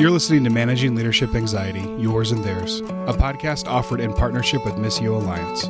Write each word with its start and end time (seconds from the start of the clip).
You're 0.00 0.10
listening 0.10 0.42
to 0.44 0.50
Managing 0.50 0.94
Leadership 0.94 1.34
Anxiety, 1.34 1.80
Yours 1.98 2.32
and 2.32 2.42
Theirs, 2.42 2.80
a 2.80 3.12
podcast 3.12 3.66
offered 3.66 4.00
in 4.00 4.12
partnership 4.12 4.64
with 4.64 4.74
Missio 4.74 5.14
Alliance. 5.14 5.68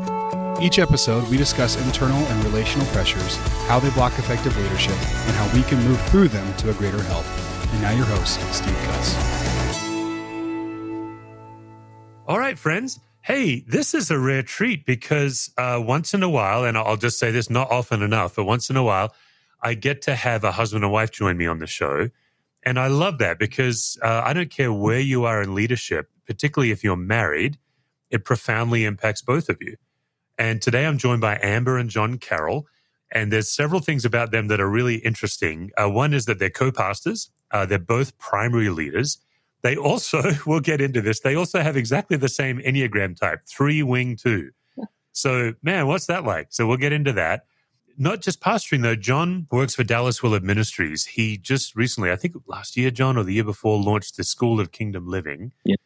Each 0.62 0.79
episode, 0.79 1.28
we 1.28 1.36
discuss 1.36 1.76
internal 1.84 2.18
and 2.18 2.44
relational 2.44 2.86
pressures, 2.86 3.36
how 3.66 3.78
they 3.80 3.90
block 3.90 4.12
effective 4.18 4.56
leadership, 4.56 4.92
and 4.92 5.36
how 5.36 5.54
we 5.54 5.62
can 5.64 5.82
move 5.84 6.00
through 6.08 6.28
them 6.28 6.54
to 6.58 6.70
a 6.70 6.74
greater 6.74 7.02
health. 7.02 7.26
And 7.72 7.82
now, 7.82 7.90
your 7.90 8.06
host, 8.06 8.40
Steve 8.54 8.77
Cuss. 8.84 9.16
All 12.27 12.39
right, 12.39 12.59
friends. 12.59 13.00
Hey, 13.23 13.64
this 13.66 13.93
is 13.93 14.11
a 14.11 14.18
rare 14.18 14.43
treat 14.43 14.86
because 14.86 15.50
uh, 15.59 15.80
once 15.84 16.14
in 16.14 16.23
a 16.23 16.29
while, 16.29 16.64
and 16.64 16.79
I'll 16.79 16.96
just 16.96 17.18
say 17.18 17.30
this 17.30 17.50
not 17.50 17.70
often 17.70 18.02
enough, 18.02 18.36
but 18.36 18.45
once 18.45 18.70
in 18.70 18.77
a 18.77 18.82
while, 18.82 19.14
I 19.61 19.75
get 19.75 20.02
to 20.02 20.14
have 20.14 20.45
a 20.45 20.52
husband 20.52 20.84
and 20.84 20.93
wife 20.93 21.11
join 21.11 21.36
me 21.36 21.46
on 21.46 21.59
the 21.59 21.66
show. 21.66 22.09
And 22.65 22.79
I 22.79 22.87
love 22.87 23.19
that 23.19 23.39
because 23.39 23.99
uh, 24.03 24.23
I 24.25 24.33
don't 24.33 24.51
care 24.51 24.73
where 24.73 25.01
you 25.01 25.25
are 25.25 25.43
in 25.43 25.55
leadership, 25.55 26.09
particularly 26.27 26.70
if 26.70 26.84
you're 26.84 26.97
married, 26.97 27.59
it 28.11 28.25
profoundly 28.25 28.84
impacts 28.84 29.23
both 29.23 29.48
of 29.48 29.59
you. 29.61 29.77
And 30.39 30.62
today 30.62 30.87
I'm 30.87 30.98
joined 30.98 31.20
by 31.20 31.39
Amber 31.43 31.77
and 31.77 31.91
John 31.91 32.19
Carroll. 32.19 32.67
And 33.11 33.33
there's 33.33 33.51
several 33.51 33.80
things 33.80 34.05
about 34.05 34.30
them 34.30 34.48
that 34.48 34.61
are 34.61 34.70
really 34.70 34.97
interesting. 34.97 35.70
Uh, 35.77 35.91
one 35.91 36.15
is 36.15 36.25
that 36.27 36.39
they're 36.39 36.51
co 36.51 36.73
pastors, 36.73 37.30
uh, 37.51 37.67
they're 37.67 37.79
both 37.79 38.17
primary 38.19 38.70
leaders. 38.70 39.19
They 39.62 39.77
also, 39.77 40.23
we'll 40.47 40.61
get 40.61 40.81
into 40.81 41.03
this, 41.03 41.20
they 41.20 41.34
also 41.34 41.61
have 41.61 41.77
exactly 41.77 42.17
the 42.17 42.29
same 42.29 42.59
Enneagram 42.61 43.19
type, 43.19 43.41
three 43.47 43.83
wing 43.83 44.17
two. 44.17 44.51
So, 45.15 45.53
man, 45.62 45.87
what's 45.89 46.06
that 46.06 46.25
like? 46.25 46.48
So, 46.51 46.67
we'll 46.67 46.79
get 46.79 46.92
into 46.92 47.12
that 47.12 47.45
not 47.98 48.20
just 48.20 48.41
pastoring 48.41 48.82
though. 48.82 48.96
John 48.96 49.46
works 49.51 49.74
for 49.74 49.84
Dallas 49.84 50.23
Willard 50.23 50.45
Ministries. 50.45 51.05
He 51.05 51.37
just 51.37 51.74
recently, 51.74 52.10
I 52.10 52.16
think 52.16 52.34
last 52.46 52.77
year, 52.77 52.91
John, 52.91 53.16
or 53.16 53.24
the 53.24 53.34
year 53.34 53.45
before, 53.45 53.78
launched 53.78 54.16
the 54.16 54.24
School 54.24 54.60
of 54.60 54.73
Kingdom 54.73 55.06
Living. 55.09 55.52
Yeah. 55.64 55.77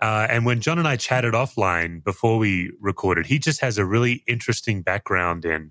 Uh, 0.00 0.26
and 0.28 0.44
when 0.44 0.60
John 0.60 0.78
and 0.78 0.88
I 0.88 0.96
chatted 0.96 1.34
offline 1.34 2.02
before 2.02 2.38
we 2.38 2.72
recorded, 2.80 3.26
he 3.26 3.38
just 3.38 3.60
has 3.60 3.78
a 3.78 3.86
really 3.86 4.22
interesting 4.26 4.82
background 4.82 5.44
in 5.44 5.70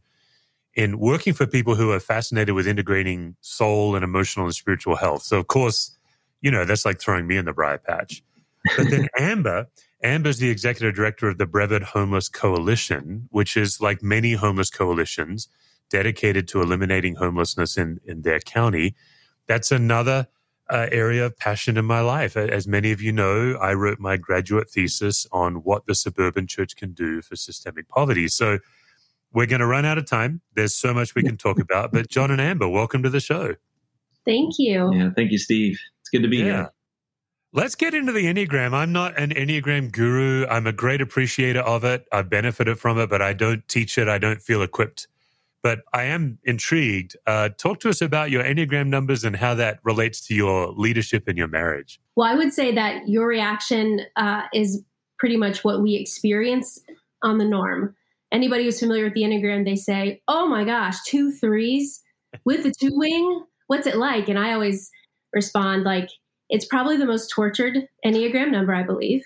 in 0.75 0.97
working 0.97 1.33
for 1.33 1.45
people 1.45 1.75
who 1.75 1.91
are 1.91 1.99
fascinated 1.99 2.55
with 2.55 2.65
integrating 2.65 3.35
soul 3.41 3.95
and 3.95 4.03
emotional 4.03 4.47
and 4.47 4.55
spiritual 4.55 4.95
health. 4.95 5.21
So, 5.21 5.37
of 5.37 5.47
course, 5.47 5.95
you 6.41 6.49
know 6.49 6.65
that's 6.65 6.85
like 6.85 6.99
throwing 6.99 7.27
me 7.27 7.37
in 7.37 7.45
the 7.45 7.53
briar 7.53 7.77
patch. 7.77 8.23
But 8.77 8.89
then 8.89 9.07
Amber, 9.17 9.67
Amber's 10.03 10.37
the 10.37 10.49
executive 10.49 10.95
director 10.95 11.27
of 11.27 11.37
the 11.37 11.45
Brevard 11.45 11.83
Homeless 11.83 12.29
Coalition, 12.29 13.27
which 13.31 13.55
is 13.55 13.81
like 13.81 14.01
many 14.01 14.33
homeless 14.33 14.69
coalitions 14.69 15.47
dedicated 15.93 16.47
to 16.47 16.59
eliminating 16.59 17.13
homelessness 17.13 17.77
in, 17.77 17.99
in 18.03 18.23
their 18.23 18.39
county. 18.39 18.95
That's 19.47 19.71
another 19.71 20.27
uh, 20.67 20.87
area 20.91 21.27
of 21.27 21.37
passion 21.37 21.77
in 21.77 21.85
my 21.85 21.99
life. 21.99 22.35
As 22.35 22.67
many 22.67 22.91
of 22.91 22.99
you 22.99 23.11
know, 23.11 23.53
I 23.61 23.75
wrote 23.75 23.99
my 23.99 24.17
graduate 24.17 24.71
thesis 24.71 25.27
on 25.31 25.57
what 25.57 25.85
the 25.85 25.93
suburban 25.93 26.47
church 26.47 26.75
can 26.75 26.93
do 26.93 27.21
for 27.21 27.35
systemic 27.35 27.87
poverty. 27.89 28.27
So 28.27 28.57
we're 29.33 29.45
going 29.45 29.59
to 29.59 29.67
run 29.67 29.85
out 29.85 29.99
of 29.99 30.07
time. 30.07 30.41
There's 30.55 30.73
so 30.73 30.95
much 30.95 31.13
we 31.13 31.21
can 31.21 31.37
talk 31.37 31.59
about. 31.61 31.91
But 31.91 32.09
John 32.09 32.31
and 32.31 32.41
Amber, 32.41 32.67
welcome 32.67 33.03
to 33.03 33.09
the 33.11 33.19
show. 33.19 33.53
Thank 34.25 34.55
you. 34.57 34.91
Yeah, 34.95 35.11
thank 35.15 35.31
you, 35.31 35.37
Steve. 35.37 35.79
It's 36.01 36.09
good 36.09 36.23
to 36.23 36.27
be 36.27 36.37
yeah. 36.37 36.43
here. 36.43 36.69
Let's 37.55 37.75
get 37.75 37.93
into 37.93 38.11
the 38.11 38.25
Enneagram. 38.25 38.73
I'm 38.73 38.91
not 38.91 39.15
an 39.19 39.29
Enneagram 39.29 39.91
guru. 39.91 40.47
I'm 40.47 40.65
a 40.65 40.73
great 40.73 41.01
appreciator 41.01 41.59
of 41.59 41.83
it. 41.83 42.05
I've 42.11 42.31
benefited 42.31 42.79
from 42.79 42.97
it, 42.97 43.11
but 43.11 43.21
I 43.21 43.33
don't 43.33 43.67
teach 43.67 43.99
it. 43.99 44.07
I 44.07 44.17
don't 44.17 44.41
feel 44.41 44.63
equipped 44.63 45.07
but 45.63 45.79
I 45.93 46.03
am 46.03 46.37
intrigued. 46.43 47.15
Uh, 47.25 47.49
talk 47.49 47.79
to 47.79 47.89
us 47.89 48.01
about 48.01 48.29
your 48.29 48.43
Enneagram 48.43 48.87
numbers 48.87 49.23
and 49.23 49.35
how 49.35 49.55
that 49.55 49.79
relates 49.83 50.19
to 50.27 50.35
your 50.35 50.67
leadership 50.73 51.29
in 51.29 51.37
your 51.37 51.47
marriage. 51.47 52.01
Well, 52.17 52.29
I 52.29 52.35
would 52.35 52.53
say 52.53 52.75
that 52.75 53.07
your 53.07 53.25
reaction 53.25 54.01
uh, 54.17 54.43
is 54.53 54.83
pretty 55.17 55.37
much 55.37 55.63
what 55.63 55.81
we 55.81 55.95
experience 55.95 56.81
on 57.23 57.37
the 57.37 57.45
norm. 57.45 57.95
Anybody 58.31 58.65
who's 58.65 58.79
familiar 58.79 59.05
with 59.05 59.13
the 59.13 59.21
Enneagram, 59.21 59.63
they 59.63 59.77
say, 59.77 60.21
oh 60.27 60.47
my 60.47 60.65
gosh, 60.65 61.01
two 61.07 61.31
threes 61.31 62.03
with 62.43 62.63
the 62.63 62.73
two 62.77 62.91
wing? 62.91 63.45
What's 63.67 63.87
it 63.87 63.95
like? 63.95 64.27
And 64.27 64.37
I 64.37 64.51
always 64.51 64.91
respond 65.31 65.83
like, 65.83 66.09
it's 66.49 66.65
probably 66.65 66.97
the 66.97 67.05
most 67.05 67.29
tortured 67.29 67.87
Enneagram 68.05 68.51
number, 68.51 68.75
I 68.75 68.83
believe. 68.83 69.23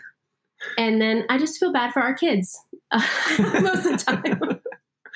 And 0.78 1.01
then 1.01 1.25
I 1.29 1.40
just 1.40 1.59
feel 1.59 1.73
bad 1.73 1.94
for 1.94 2.01
our 2.01 2.13
kids 2.13 2.59
most 2.94 3.85
of 3.85 3.97
the 3.97 4.03
time. 4.06 4.59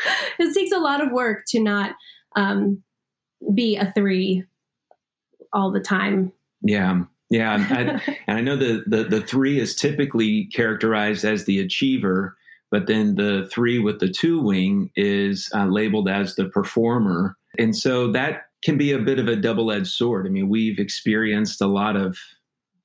it 0.39 0.53
takes 0.53 0.71
a 0.71 0.79
lot 0.79 1.01
of 1.01 1.11
work 1.11 1.43
to 1.47 1.59
not 1.59 1.95
um, 2.35 2.83
be 3.53 3.75
a 3.75 3.91
three 3.93 4.43
all 5.53 5.71
the 5.71 5.79
time. 5.79 6.31
Yeah. 6.61 7.03
Yeah, 7.31 7.65
I, 7.69 8.13
and 8.27 8.37
I 8.37 8.41
know 8.41 8.57
the, 8.57 8.83
the 8.85 9.05
the 9.05 9.21
three 9.21 9.57
is 9.57 9.73
typically 9.73 10.47
characterized 10.53 11.23
as 11.23 11.45
the 11.45 11.59
achiever, 11.59 12.35
but 12.69 12.87
then 12.87 13.15
the 13.15 13.49
three 13.51 13.79
with 13.79 14.01
the 14.01 14.09
two 14.09 14.41
wing 14.41 14.91
is 14.95 15.49
uh, 15.55 15.65
labeled 15.65 16.09
as 16.09 16.35
the 16.35 16.49
performer, 16.49 17.37
and 17.57 17.75
so 17.75 18.11
that 18.11 18.47
can 18.63 18.77
be 18.77 18.91
a 18.91 18.99
bit 18.99 19.17
of 19.17 19.27
a 19.27 19.35
double 19.37 19.71
edged 19.71 19.87
sword. 19.87 20.27
I 20.27 20.29
mean, 20.29 20.49
we've 20.49 20.77
experienced 20.77 21.61
a 21.61 21.67
lot 21.67 21.95
of 21.95 22.17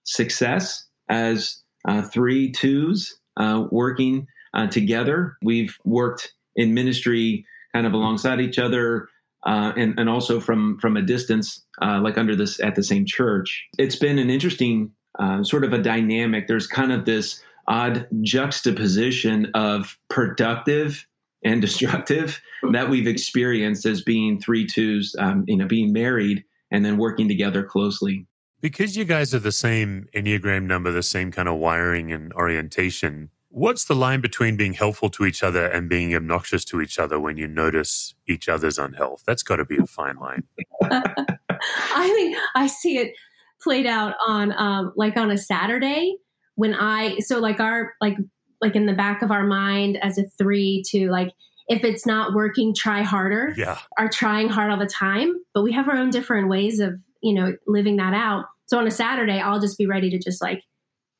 success 0.04 0.86
as 1.08 1.60
uh, 1.86 2.02
three 2.02 2.50
twos 2.52 3.18
uh, 3.36 3.64
working 3.70 4.28
uh, 4.54 4.68
together. 4.68 5.36
We've 5.42 5.76
worked 5.84 6.34
in 6.56 6.74
ministry 6.74 7.46
kind 7.72 7.86
of 7.86 7.92
alongside 7.92 8.40
each 8.40 8.58
other 8.58 9.08
uh, 9.46 9.72
and, 9.76 9.98
and 9.98 10.08
also 10.08 10.40
from 10.40 10.78
from 10.78 10.96
a 10.96 11.02
distance 11.02 11.64
uh, 11.80 12.00
like 12.02 12.18
under 12.18 12.34
this 12.34 12.60
at 12.60 12.74
the 12.74 12.82
same 12.82 13.06
church. 13.06 13.66
It's 13.78 13.96
been 13.96 14.18
an 14.18 14.28
interesting 14.28 14.90
uh, 15.18 15.44
sort 15.44 15.64
of 15.64 15.72
a 15.72 15.78
dynamic. 15.78 16.48
There's 16.48 16.66
kind 16.66 16.92
of 16.92 17.04
this 17.04 17.42
odd 17.68 18.06
juxtaposition 18.22 19.50
of 19.54 19.98
productive 20.08 21.06
and 21.44 21.60
destructive 21.60 22.40
that 22.72 22.90
we've 22.90 23.06
experienced 23.06 23.86
as 23.86 24.02
being 24.02 24.40
three 24.40 24.66
twos 24.66 25.14
um, 25.18 25.44
you 25.46 25.56
know 25.56 25.66
being 25.66 25.92
married 25.92 26.44
and 26.70 26.84
then 26.84 26.98
working 26.98 27.28
together 27.28 27.62
closely. 27.62 28.26
Because 28.60 28.96
you 28.96 29.04
guys 29.04 29.32
are 29.32 29.38
the 29.38 29.52
same 29.52 30.08
enneagram 30.14 30.64
number 30.64 30.90
the 30.90 31.02
same 31.02 31.30
kind 31.30 31.48
of 31.48 31.56
wiring 31.56 32.10
and 32.10 32.32
orientation 32.32 33.30
What's 33.56 33.86
the 33.86 33.94
line 33.94 34.20
between 34.20 34.58
being 34.58 34.74
helpful 34.74 35.08
to 35.08 35.24
each 35.24 35.42
other 35.42 35.64
and 35.64 35.88
being 35.88 36.14
obnoxious 36.14 36.62
to 36.66 36.82
each 36.82 36.98
other 36.98 37.18
when 37.18 37.38
you 37.38 37.46
notice 37.46 38.14
each 38.28 38.50
other's 38.50 38.76
unhealth? 38.76 39.22
That's 39.26 39.42
got 39.42 39.56
to 39.56 39.64
be 39.64 39.78
a 39.78 39.86
fine 39.86 40.16
line. 40.16 40.42
I 40.90 42.12
think 42.14 42.36
I 42.54 42.66
see 42.66 42.98
it 42.98 43.14
played 43.62 43.86
out 43.86 44.12
on 44.28 44.52
um, 44.52 44.92
like 44.94 45.16
on 45.16 45.30
a 45.30 45.38
Saturday 45.38 46.18
when 46.56 46.74
I 46.74 47.20
so 47.20 47.38
like 47.38 47.58
our 47.58 47.94
like 47.98 48.18
like 48.60 48.76
in 48.76 48.84
the 48.84 48.92
back 48.92 49.22
of 49.22 49.30
our 49.30 49.46
mind 49.46 49.96
as 50.02 50.18
a 50.18 50.24
three 50.36 50.82
to 50.88 51.08
like 51.08 51.30
if 51.66 51.82
it's 51.82 52.04
not 52.04 52.34
working, 52.34 52.74
try 52.74 53.00
harder. 53.00 53.54
Yeah, 53.56 53.78
are 53.96 54.10
trying 54.10 54.50
hard 54.50 54.70
all 54.70 54.78
the 54.78 54.84
time, 54.84 55.32
but 55.54 55.62
we 55.62 55.72
have 55.72 55.88
our 55.88 55.96
own 55.96 56.10
different 56.10 56.50
ways 56.50 56.78
of 56.78 57.00
you 57.22 57.32
know 57.32 57.56
living 57.66 57.96
that 57.96 58.12
out. 58.12 58.44
So 58.66 58.76
on 58.76 58.86
a 58.86 58.90
Saturday, 58.90 59.40
I'll 59.40 59.60
just 59.60 59.78
be 59.78 59.86
ready 59.86 60.10
to 60.10 60.18
just 60.18 60.42
like 60.42 60.62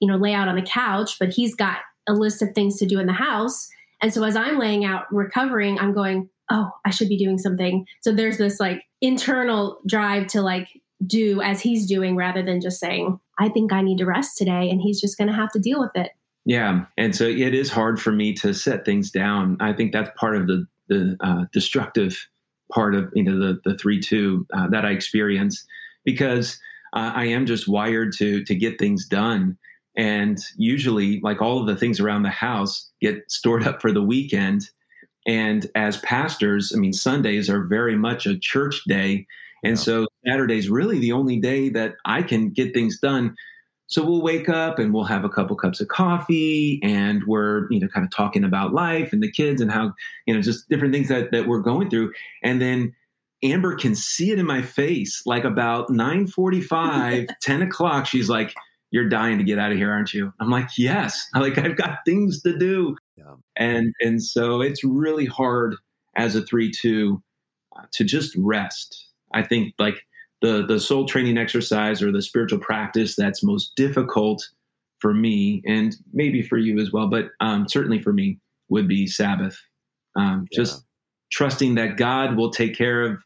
you 0.01 0.09
know 0.09 0.19
lay 0.19 0.35
out 0.35 0.49
on 0.49 0.57
the 0.57 0.61
couch, 0.61 1.19
but 1.19 1.31
he's 1.31 1.55
got 1.55 1.79
a 2.09 2.13
list 2.13 2.43
of 2.43 2.55
things 2.55 2.79
to 2.79 2.87
do 2.87 2.99
in 2.99 3.07
the 3.07 3.13
house. 3.13 3.69
And 4.03 4.13
so 4.13 4.25
as 4.25 4.37
I'm 4.37 4.59
laying 4.59 4.85
out 4.85 5.05
recovering, 5.13 5.79
I'm 5.79 5.95
going, 5.95 6.29
oh, 6.51 6.71
I 6.85 6.91
should 6.91 7.09
be 7.09 7.17
doing 7.17 7.39
something. 7.39 7.87
So 8.03 8.13
there's 8.13 8.39
this 8.39 8.61
like 8.61 8.83
internal 9.01 9.79
drive 9.87 10.27
to 10.29 10.43
like 10.43 10.69
do 11.07 11.41
as 11.43 11.61
he's 11.61 11.87
doing 11.87 12.17
rather 12.17 12.43
than 12.43 12.61
just 12.61 12.79
saying, 12.81 13.19
I 13.39 13.49
think 13.49 13.73
I 13.73 13.83
need 13.83 13.99
to 13.99 14.07
rest 14.07 14.39
today. 14.39 14.71
And 14.71 14.81
he's 14.81 15.01
just 15.01 15.19
going 15.19 15.29
to 15.29 15.35
have 15.35 15.53
to 15.53 15.59
deal 15.59 15.81
with 15.81 15.93
it. 15.95 16.13
Yeah. 16.45 16.85
And 16.97 17.15
so 17.15 17.25
it 17.25 17.55
is 17.55 17.71
hard 17.71 18.01
for 18.01 18.13
me 18.13 18.33
to 18.35 18.55
set 18.55 18.85
things 18.85 19.11
down. 19.11 19.57
I 19.61 19.73
think 19.73 19.93
that's 19.93 20.11
part 20.17 20.37
of 20.37 20.47
the, 20.47 20.67
the 20.89 21.17
uh, 21.21 21.45
destructive 21.53 22.17
part 22.73 22.95
of, 22.95 23.11
you 23.15 23.25
know, 23.25 23.39
the, 23.39 23.61
the 23.65 23.77
three, 23.77 24.01
two 24.01 24.47
uh, 24.57 24.69
that 24.69 24.85
I 24.85 24.91
experience 24.91 25.67
because 26.05 26.59
uh, 26.93 27.13
I 27.15 27.27
am 27.27 27.47
just 27.47 27.67
wired 27.67 28.13
to, 28.19 28.45
to 28.45 28.55
get 28.55 28.79
things 28.79 29.07
done. 29.07 29.59
And 29.97 30.39
usually, 30.57 31.21
like 31.21 31.41
all 31.41 31.61
of 31.61 31.67
the 31.67 31.77
things 31.77 32.01
around 32.01 32.23
the 32.23 32.31
house 32.31 32.91
get 33.01 33.31
stored 33.31 33.67
up 33.67 33.81
for 33.81 33.93
the 33.93 34.03
weekend. 34.03 34.69
And 35.27 35.67
as 35.75 35.99
pastors, 35.99 36.73
I 36.75 36.79
mean, 36.79 36.93
Sundays 36.93 37.51
are 37.51 37.65
very 37.65 37.97
much 37.97 38.27
a 38.27 38.39
church 38.39 38.83
day. 38.87 39.27
And 39.65 39.77
yeah. 39.77 39.83
so 39.83 40.07
Saturday's 40.27 40.69
really 40.69 40.99
the 40.99 41.13
only 41.13 41.41
day 41.41 41.69
that 41.71 41.95
I 42.05 42.23
can 42.23 42.51
get 42.51 42.75
things 42.75 43.01
done. 43.01 43.35
So 43.89 44.05
we'll 44.05 44.23
wake 44.23 44.49
up 44.49 44.79
and 44.79 44.93
we'll 44.93 45.05
have 45.05 45.25
a 45.25 45.29
couple 45.29 45.57
cups 45.57 45.81
of 45.81 45.89
coffee 45.89 46.81
and 46.83 47.23
we're, 47.27 47.71
you 47.71 47.79
know, 47.79 47.89
kind 47.89 48.05
of 48.05 48.11
talking 48.15 48.45
about 48.45 48.73
life 48.73 49.13
and 49.13 49.23
the 49.23 49.31
kids 49.31 49.61
and 49.61 49.71
how, 49.71 49.93
you 50.27 50.35
know, 50.35 50.43
just 50.43 50.69
different 50.69 50.93
things 50.93 51.09
that, 51.09 51.31
that 51.31 51.47
we're 51.47 51.61
going 51.61 51.89
through. 51.89 52.13
And 52.43 52.61
then 52.61 52.95
Amber 53.45 53.77
can 53.77 53.95
see 53.95 54.33
it 54.33 54.39
in 54.39 54.47
my 54.47 54.63
face, 54.63 55.23
like 55.25 55.45
about 55.45 55.91
9 55.91 56.27
45, 56.27 57.29
10 57.43 57.63
o'clock. 57.63 58.07
She's 58.07 58.29
like, 58.29 58.55
you're 58.91 59.09
dying 59.09 59.39
to 59.39 59.45
get 59.45 59.59
out 59.59 59.73
of 59.73 59.79
here, 59.79 59.91
aren't 59.91 60.15
you? 60.15 60.33
I'm 60.41 60.51
like, 60.51 60.69
yes. 60.77 61.27
I'm 61.35 61.43
Like 61.47 61.59
I've 61.59 61.77
got 61.77 61.99
things 62.07 62.43
to 62.43 62.57
do. 62.57 62.97
Yeah. 63.17 63.35
And 63.57 63.93
and 64.01 64.23
so 64.23 64.61
it's 64.61 64.85
really 64.85 65.27
hard 65.27 65.77
as 66.17 66.35
a 66.35 66.43
three 66.43 66.71
two 66.71 67.23
uh, 67.77 67.83
to 67.93 68.05
just 68.05 68.35
rest. 68.37 69.09
I 69.35 69.43
think 69.43 69.75
like 69.79 69.97
the 70.43 70.65
the 70.67 70.81
soul 70.81 71.07
training 71.07 71.39
exercise 71.39 72.03
or 72.03 72.13
the 72.13 72.23
spiritual 72.23 72.59
practice 72.59 73.17
that's 73.17 73.43
most 73.43 73.73
difficult 73.77 74.49
for 74.99 75.13
me 75.13 75.63
and 75.67 75.95
maybe 76.13 76.43
for 76.43 76.57
you 76.57 76.79
as 76.79 76.93
well, 76.93 77.09
but 77.09 77.31
um, 77.41 77.69
certainly 77.69 78.01
for 78.01 78.13
me 78.13 78.39
would 78.69 78.89
be 78.89 79.07
Sabbath. 79.07 79.59
Um, 80.17 80.47
yeah. 80.51 80.63
Just 80.63 80.85
trusting 81.31 81.75
that 81.75 81.97
God 81.97 82.37
will 82.37 82.51
take 82.51 82.75
care 82.75 83.03
of 83.03 83.23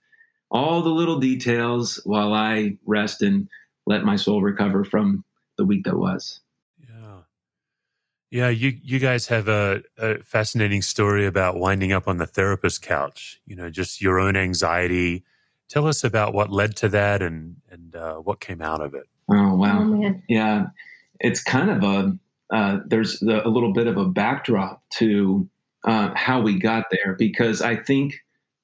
all 0.51 0.83
the 0.83 0.91
little 0.91 1.21
details 1.21 2.01
while 2.05 2.35
I 2.35 2.77
rest 2.87 3.23
and 3.23 3.49
let 3.87 4.05
my 4.05 4.17
soul 4.17 4.43
recover 4.43 4.85
from 4.85 5.25
the 5.61 5.67
week 5.67 5.85
that 5.85 5.97
was. 5.97 6.41
Yeah. 6.79 7.19
Yeah, 8.31 8.49
you 8.49 8.79
you 8.83 8.99
guys 8.99 9.27
have 9.27 9.49
a, 9.49 9.83
a 9.99 10.23
fascinating 10.23 10.83
story 10.83 11.27
about 11.27 11.57
winding 11.57 11.93
up 11.93 12.07
on 12.07 12.19
the 12.19 12.27
therapist 12.27 12.81
couch. 12.81 13.41
You 13.45 13.57
know, 13.57 13.71
just 13.71 14.01
your 14.01 14.21
own 14.21 14.37
anxiety. 14.37 15.25
Tell 15.69 15.87
us 15.87 16.05
about 16.05 16.33
what 16.33 16.51
led 16.51 16.77
to 16.77 16.89
that 16.91 17.23
and 17.23 17.57
and 17.71 17.95
uh, 17.97 18.17
what 18.17 18.39
came 18.39 18.63
out 18.63 18.81
of 18.81 18.95
it. 18.95 19.09
Oh 19.29 19.57
wow! 19.57 19.81
Oh, 19.83 20.15
yeah, 20.29 20.67
it's 21.19 21.43
kind 21.43 21.71
of 21.71 21.83
a 21.83 22.19
uh, 22.57 22.79
there's 22.87 23.21
a 23.21 23.49
little 23.49 23.73
bit 23.73 23.89
of 23.89 23.97
a 23.97 24.05
backdrop 24.05 24.83
to 24.99 25.49
uh, 25.85 26.11
how 26.15 26.41
we 26.41 26.59
got 26.59 26.85
there 26.91 27.15
because 27.19 27.61
I 27.63 27.77
think 27.77 28.15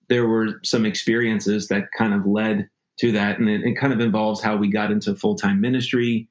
there 0.09 0.27
were 0.27 0.61
some 0.63 0.87
experiences 0.87 1.67
that 1.69 1.91
kind 1.97 2.15
of 2.15 2.25
led 2.25 2.69
to 2.99 3.13
that, 3.13 3.39
and 3.39 3.49
it, 3.49 3.63
it 3.63 3.75
kind 3.75 3.93
of 3.93 4.01
involves 4.01 4.41
how 4.41 4.57
we 4.57 4.71
got 4.71 4.93
into 4.93 5.15
full 5.15 5.35
time 5.35 5.61
ministry. 5.61 6.29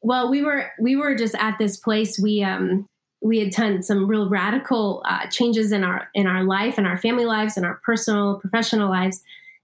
Well, 0.00 0.30
we 0.30 0.42
were 0.42 0.70
we 0.80 0.96
were 0.96 1.14
just 1.14 1.34
at 1.36 1.58
this 1.58 1.76
place. 1.76 2.18
We 2.18 2.42
um 2.42 2.86
we 3.20 3.40
had 3.40 3.50
done 3.50 3.82
some 3.82 4.06
real 4.06 4.28
radical 4.28 5.02
uh, 5.04 5.26
changes 5.26 5.72
in 5.72 5.82
our 5.82 6.08
in 6.14 6.26
our 6.26 6.44
life 6.44 6.78
and 6.78 6.86
our 6.86 6.98
family 6.98 7.24
lives 7.24 7.56
and 7.56 7.66
our 7.66 7.80
personal 7.84 8.38
professional 8.40 8.88
lives, 8.88 9.20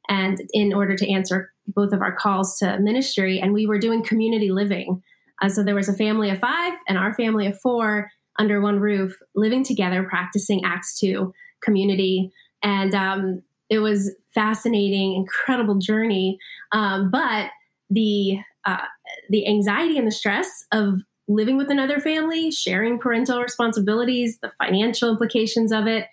and 0.08 0.40
in 0.52 0.72
order 0.72 0.96
to 0.96 1.10
answer 1.10 1.52
both 1.68 1.92
of 1.92 2.02
our 2.02 2.14
calls 2.14 2.58
to 2.58 2.78
ministry, 2.80 3.40
and 3.40 3.52
we 3.52 3.66
were 3.66 3.78
doing 3.78 4.04
community 4.04 4.50
living. 4.50 5.02
Uh, 5.42 5.48
so 5.48 5.62
there 5.62 5.74
was 5.74 5.88
a 5.88 5.94
family 5.94 6.30
of 6.30 6.38
five 6.38 6.74
and 6.88 6.98
our 6.98 7.14
family 7.14 7.46
of 7.46 7.58
four 7.60 8.10
under 8.38 8.60
one 8.60 8.80
roof, 8.80 9.16
living 9.34 9.64
together, 9.64 10.02
practicing 10.02 10.64
Acts 10.64 10.98
2 10.98 11.32
community. 11.62 12.30
And 12.62 12.94
um, 12.94 13.42
it 13.70 13.78
was 13.78 14.14
fascinating, 14.34 15.14
incredible 15.14 15.76
journey. 15.76 16.38
Um, 16.72 17.10
but 17.10 17.50
the 17.90 18.38
uh, 18.64 18.84
the 19.30 19.46
anxiety 19.46 19.98
and 19.98 20.06
the 20.06 20.12
stress 20.12 20.64
of 20.72 21.00
living 21.28 21.56
with 21.56 21.70
another 21.70 22.00
family, 22.00 22.50
sharing 22.50 22.98
parental 22.98 23.40
responsibilities, 23.40 24.38
the 24.40 24.52
financial 24.58 25.10
implications 25.10 25.72
of 25.72 25.86
it 25.86 26.06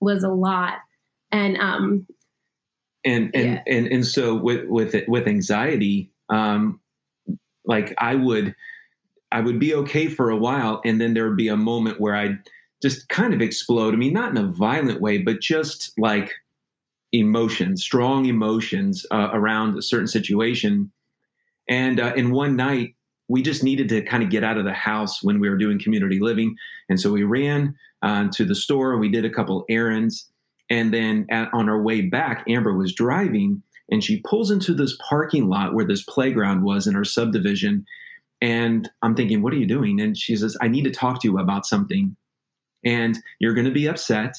was 0.00 0.24
a 0.24 0.28
lot. 0.28 0.78
And 1.32 1.56
um, 1.58 2.06
and 3.04 3.30
and, 3.34 3.44
yeah. 3.44 3.62
and 3.66 3.86
and 3.88 4.06
so 4.06 4.34
with 4.34 4.66
with 4.66 4.94
it, 4.94 5.08
with 5.08 5.26
anxiety, 5.26 6.10
um, 6.28 6.80
like 7.64 7.94
I 7.98 8.14
would 8.14 8.54
I 9.32 9.40
would 9.40 9.58
be 9.58 9.74
okay 9.74 10.08
for 10.08 10.30
a 10.30 10.36
while, 10.36 10.80
and 10.84 11.00
then 11.00 11.14
there 11.14 11.28
would 11.28 11.36
be 11.36 11.48
a 11.48 11.56
moment 11.56 12.00
where 12.00 12.14
I'd 12.14 12.38
just 12.82 13.08
kind 13.08 13.34
of 13.34 13.40
explode. 13.40 13.94
I 13.94 13.96
mean, 13.96 14.12
not 14.12 14.30
in 14.30 14.36
a 14.36 14.48
violent 14.48 15.00
way, 15.00 15.18
but 15.18 15.40
just 15.40 15.92
like 15.98 16.32
emotions, 17.12 17.82
strong 17.82 18.26
emotions 18.26 19.06
uh, 19.10 19.30
around 19.32 19.76
a 19.76 19.82
certain 19.82 20.08
situation. 20.08 20.92
And 21.68 22.00
uh, 22.00 22.12
in 22.16 22.30
one 22.30 22.56
night, 22.56 22.94
we 23.28 23.42
just 23.42 23.64
needed 23.64 23.88
to 23.88 24.02
kind 24.02 24.22
of 24.22 24.30
get 24.30 24.44
out 24.44 24.56
of 24.56 24.64
the 24.64 24.72
house 24.72 25.22
when 25.22 25.40
we 25.40 25.48
were 25.48 25.56
doing 25.56 25.80
community 25.80 26.20
living, 26.20 26.56
and 26.88 27.00
so 27.00 27.10
we 27.10 27.24
ran 27.24 27.74
uh, 28.02 28.28
to 28.34 28.44
the 28.44 28.54
store 28.54 28.98
we 28.98 29.08
did 29.08 29.24
a 29.24 29.30
couple 29.30 29.64
errands. 29.68 30.30
And 30.68 30.92
then 30.92 31.26
at, 31.30 31.48
on 31.52 31.68
our 31.68 31.80
way 31.80 32.02
back, 32.02 32.44
Amber 32.48 32.74
was 32.74 32.92
driving, 32.92 33.62
and 33.90 34.02
she 34.02 34.20
pulls 34.22 34.50
into 34.50 34.74
this 34.74 34.96
parking 35.08 35.48
lot 35.48 35.74
where 35.74 35.86
this 35.86 36.02
playground 36.02 36.62
was 36.62 36.86
in 36.86 36.96
our 36.96 37.04
subdivision 37.04 37.86
and 38.40 38.88
I'm 39.02 39.14
thinking, 39.14 39.42
what 39.42 39.52
are 39.52 39.56
you 39.56 39.66
doing? 39.66 40.00
And 40.00 40.16
she 40.16 40.36
says, 40.36 40.56
I 40.60 40.68
need 40.68 40.84
to 40.84 40.90
talk 40.90 41.20
to 41.22 41.28
you 41.28 41.38
about 41.38 41.66
something. 41.66 42.16
And 42.84 43.18
you're 43.38 43.54
going 43.54 43.66
to 43.66 43.72
be 43.72 43.88
upset. 43.88 44.36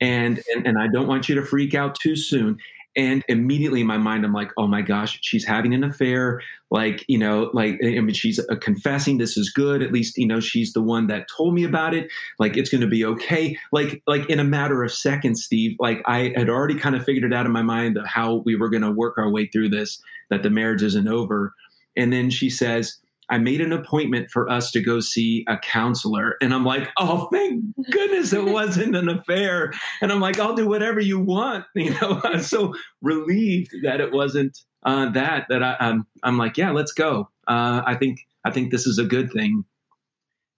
And, 0.00 0.42
and, 0.52 0.66
and 0.66 0.78
I 0.78 0.88
don't 0.88 1.06
want 1.06 1.28
you 1.28 1.36
to 1.36 1.44
freak 1.44 1.74
out 1.74 1.94
too 1.94 2.16
soon. 2.16 2.58
And 2.94 3.24
immediately 3.28 3.80
in 3.80 3.86
my 3.86 3.96
mind, 3.96 4.24
I'm 4.24 4.34
like, 4.34 4.50
oh 4.58 4.66
my 4.66 4.82
gosh, 4.82 5.18
she's 5.22 5.44
having 5.44 5.72
an 5.72 5.82
affair. 5.82 6.42
Like, 6.70 7.04
you 7.08 7.18
know, 7.18 7.50
like, 7.54 7.80
I 7.82 8.00
mean, 8.00 8.12
she's 8.12 8.38
uh, 8.38 8.56
confessing 8.60 9.16
this 9.16 9.36
is 9.36 9.50
good. 9.50 9.82
At 9.82 9.92
least, 9.92 10.18
you 10.18 10.26
know, 10.26 10.40
she's 10.40 10.74
the 10.74 10.82
one 10.82 11.06
that 11.06 11.26
told 11.34 11.54
me 11.54 11.64
about 11.64 11.94
it. 11.94 12.10
Like, 12.38 12.56
it's 12.56 12.68
going 12.68 12.82
to 12.82 12.86
be 12.86 13.04
okay. 13.04 13.56
Like, 13.72 14.02
like 14.06 14.28
in 14.28 14.40
a 14.40 14.44
matter 14.44 14.82
of 14.82 14.92
seconds, 14.92 15.42
Steve, 15.42 15.76
like 15.80 16.02
I 16.06 16.32
had 16.36 16.50
already 16.50 16.74
kind 16.74 16.94
of 16.94 17.04
figured 17.04 17.30
it 17.30 17.34
out 17.34 17.46
in 17.46 17.52
my 17.52 17.62
mind 17.62 17.98
how 18.04 18.42
we 18.44 18.56
were 18.56 18.68
going 18.68 18.82
to 18.82 18.90
work 18.90 19.16
our 19.16 19.30
way 19.30 19.46
through 19.46 19.70
this, 19.70 20.02
that 20.28 20.42
the 20.42 20.50
marriage 20.50 20.82
isn't 20.82 21.08
over. 21.08 21.54
And 21.96 22.12
then 22.12 22.30
she 22.30 22.50
says, 22.50 22.98
I 23.32 23.38
made 23.38 23.62
an 23.62 23.72
appointment 23.72 24.30
for 24.30 24.46
us 24.50 24.70
to 24.72 24.80
go 24.82 25.00
see 25.00 25.46
a 25.48 25.56
counselor. 25.56 26.36
And 26.42 26.52
I'm 26.52 26.66
like, 26.66 26.90
oh, 26.98 27.30
thank 27.32 27.64
goodness 27.90 28.34
it 28.34 28.44
wasn't 28.52 28.94
an 28.94 29.08
affair. 29.08 29.72
And 30.02 30.12
I'm 30.12 30.20
like, 30.20 30.38
I'll 30.38 30.54
do 30.54 30.68
whatever 30.68 31.00
you 31.00 31.18
want. 31.18 31.64
You 31.74 31.98
know, 32.00 32.20
I'm 32.22 32.42
so 32.42 32.74
relieved 33.00 33.70
that 33.82 34.00
it 34.00 34.12
wasn't 34.12 34.56
uh, 34.84 35.10
that, 35.12 35.46
that 35.48 35.62
I, 35.62 35.76
I'm, 35.80 36.06
I'm 36.22 36.36
like, 36.36 36.58
yeah, 36.58 36.70
let's 36.70 36.92
go. 36.92 37.30
Uh, 37.48 37.82
I 37.86 37.94
think, 37.94 38.18
I 38.44 38.50
think 38.50 38.70
this 38.70 38.86
is 38.86 38.98
a 38.98 39.04
good 39.04 39.32
thing. 39.32 39.64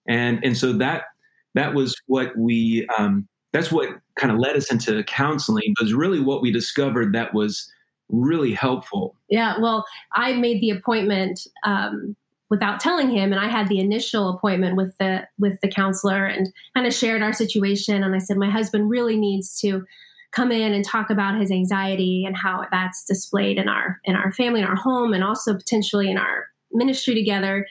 And, 0.07 0.43
and 0.43 0.57
so 0.57 0.73
that, 0.73 1.05
that 1.53 1.73
was 1.73 1.95
what 2.07 2.37
we, 2.37 2.85
um, 2.97 3.27
that's 3.53 3.71
what 3.71 3.89
kind 4.17 4.33
of 4.33 4.37
led 4.37 4.57
us 4.57 4.69
into 4.69 5.01
counseling 5.05 5.73
was 5.81 5.93
really 5.93 6.19
what 6.19 6.41
we 6.41 6.51
discovered 6.51 7.13
that 7.13 7.33
was 7.33 7.71
really 8.09 8.53
helpful. 8.53 9.15
Yeah. 9.29 9.55
Well, 9.59 9.85
I 10.13 10.33
made 10.33 10.61
the 10.61 10.71
appointment, 10.71 11.39
um, 11.63 12.15
without 12.49 12.79
telling 12.79 13.09
him. 13.09 13.31
And 13.31 13.39
i 13.39 13.47
had 13.47 13.67
the 13.67 13.79
initial 13.79 14.29
appointment 14.29 14.75
with 14.75 14.97
the 14.97 15.27
with 15.37 15.59
the 15.61 15.67
counselor 15.67 16.25
and 16.25 16.53
kind 16.75 16.87
of 16.87 16.93
shared 16.93 17.21
our 17.21 17.33
situation. 17.33 18.03
And 18.03 18.15
i 18.15 18.19
said 18.19 18.37
my 18.37 18.49
husband 18.49 18.89
really 18.89 19.17
needs 19.17 19.59
to 19.61 19.85
come 20.31 20.51
in 20.51 20.73
and 20.73 20.83
talk 20.83 21.09
about 21.09 21.39
his 21.39 21.49
anxiety 21.49 22.25
and 22.25 22.35
how 22.35 22.65
that's 22.69 23.05
displayed 23.05 23.57
in 23.57 23.69
our 23.69 23.99
in 24.03 24.15
our 24.15 24.31
family 24.33 24.61
in 24.61 24.67
our 24.67 24.75
home 24.75 25.13
and 25.13 25.23
also 25.23 25.53
potentially 25.53 26.09
in 26.09 26.17
our 26.17 26.47
ministry 26.71 27.15
together. 27.15 27.65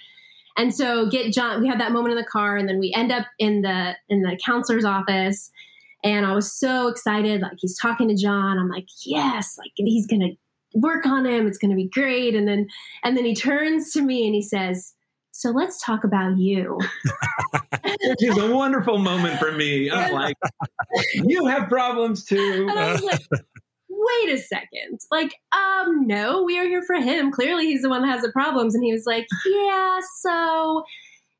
And 0.57 0.75
so 0.75 1.09
get 1.09 1.33
john 1.33 1.61
we 1.61 1.69
had 1.69 1.81
that 1.81 1.93
moment 1.93 2.13
in 2.13 2.19
the 2.19 2.29
car 2.29 2.57
and 2.57 2.69
then 2.69 2.79
we 2.79 2.93
end 2.97 3.13
up 3.13 3.27
in 3.39 3.63
the 3.63 3.95
in 4.09 4.23
the 4.23 4.39
counselor's 4.45 4.85
office. 4.85 5.51
And 6.03 6.27
i 6.27 6.35
was 6.35 6.53
so 6.53 6.89
excited 6.89 7.41
like 7.41 7.59
he's 7.59 7.79
talking 7.79 8.09
to 8.09 8.17
john. 8.17 8.59
I'm 8.59 8.69
like 8.69 8.89
yes 9.05 9.57
like 9.59 9.73
he's 9.77 10.07
gonna 10.07 10.31
work 10.75 11.07
on 11.07 11.25
him. 11.25 11.47
It's 11.47 11.59
going 11.59 11.71
to 11.71 11.77
be 11.77 11.89
great. 11.89 12.35
And 12.35 12.47
then, 12.47 12.69
and 13.03 13.17
then 13.17 13.25
he 13.25 13.35
turns 13.35 13.93
to 13.93 14.03
me 14.03 14.27
and 14.27 14.35
he 14.35 14.43
says, 14.43 14.93
so 15.31 15.51
let's 15.51 15.85
talk 15.85 16.05
about 16.05 16.39
you. 16.39 16.79
Which 17.83 18.23
is 18.23 18.39
a 18.39 18.55
wonderful 18.55 18.99
moment 18.99 19.41
for 19.41 19.51
me. 19.51 19.91
I'm 19.91 20.13
like, 20.13 20.37
you 21.15 21.47
have 21.47 21.69
problems 21.69 22.25
too. 22.25 22.67
And 22.69 22.79
I 22.79 22.93
was 22.93 23.03
like, 23.03 23.21
wait 23.89 24.33
a 24.33 24.39
second. 24.39 25.01
Like, 25.11 25.35
um, 25.53 26.07
no, 26.07 26.45
we 26.45 26.59
are 26.59 26.65
here 26.65 26.83
for 26.83 26.95
him. 26.97 27.33
Clearly 27.33 27.67
he's 27.67 27.83
the 27.83 27.89
one 27.89 28.03
that 28.03 28.09
has 28.09 28.23
the 28.23 28.31
problems. 28.31 28.77
And 28.77 28.85
he 28.85 28.93
was 28.93 29.07
like, 29.07 29.27
yeah, 29.45 29.99
so 30.21 30.85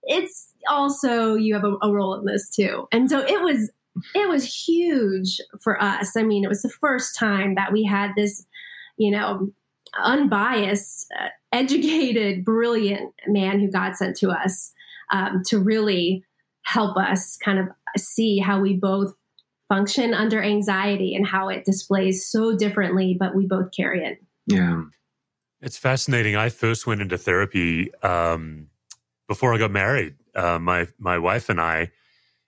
it's 0.03 0.53
also 0.69 1.35
you 1.35 1.55
have 1.55 1.65
a, 1.65 1.77
a 1.83 1.93
role 1.93 2.15
in 2.15 2.25
this 2.25 2.51
too. 2.51 2.89
And 2.91 3.09
so 3.09 3.21
it 3.21 3.41
was 3.43 3.71
it 4.15 4.29
was 4.29 4.67
huge 4.67 5.41
for 5.63 5.81
us. 5.81 6.17
I 6.17 6.25
mean, 6.25 6.43
it 6.43 6.49
was 6.49 6.63
the 6.63 6.69
first 6.69 7.17
time 7.17 7.55
that 7.55 7.73
we 7.73 7.85
had 7.85 8.11
this 8.17 8.45
you 8.97 9.11
know, 9.11 9.49
unbiased, 9.99 11.07
uh, 11.19 11.29
educated, 11.53 12.45
brilliant 12.45 13.13
man 13.27 13.61
who 13.61 13.71
God 13.71 13.97
sent 13.97 14.17
to 14.19 14.31
us 14.31 14.73
um, 15.11 15.43
to 15.47 15.59
really 15.59 16.25
help 16.63 16.97
us 16.97 17.37
kind 17.45 17.59
of 17.59 17.69
see 17.97 18.39
how 18.39 18.61
we 18.61 18.75
both 18.75 19.15
function 19.69 20.15
under 20.15 20.43
anxiety 20.43 21.15
and 21.15 21.27
how 21.27 21.49
it 21.49 21.65
displays 21.65 22.27
so 22.27 22.57
differently, 22.57 23.17
but 23.19 23.35
we 23.35 23.47
both 23.47 23.71
carry 23.75 24.05
it. 24.05 24.19
Yeah. 24.47 24.83
It's 25.61 25.79
fascinating. 25.79 26.37
I 26.37 26.51
first 26.51 26.87
went 26.87 27.01
into 27.01 27.17
therapy 27.17 27.95
um, 28.03 28.69
before 29.29 29.55
I 29.55 29.59
got 29.59 29.71
married. 29.71 30.17
Uh, 30.35 30.59
my 30.59 30.89
my 30.99 31.19
wife 31.19 31.49
and 31.49 31.61
I 31.61 31.91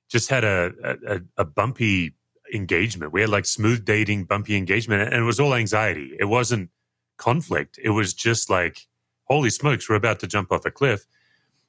just 0.09 0.29
had 0.29 0.45
a, 0.45 0.73
a, 1.07 1.21
a 1.39 1.45
bumpy 1.45 2.15
engagement. 2.53 3.13
We 3.13 3.21
had 3.21 3.31
like 3.31 3.47
smooth 3.47 3.85
dating, 3.85 4.25
bumpy 4.25 4.57
engagement, 4.57 5.03
and 5.03 5.15
it 5.15 5.25
was 5.25 5.41
all 5.41 5.55
anxiety. 5.55 6.17
It 6.19 6.27
wasn't 6.27 6.71
conflict. 7.17 7.79
It 7.83 7.91
was 7.91 8.15
just 8.15 8.51
like, 8.51 8.87
holy 9.25 9.51
smokes, 9.51 9.89
we're 9.89 9.97
about 9.97 10.21
to 10.21 10.27
jump 10.27 10.53
off 10.53 10.65
a 10.65 10.71
cliff. 10.71 11.07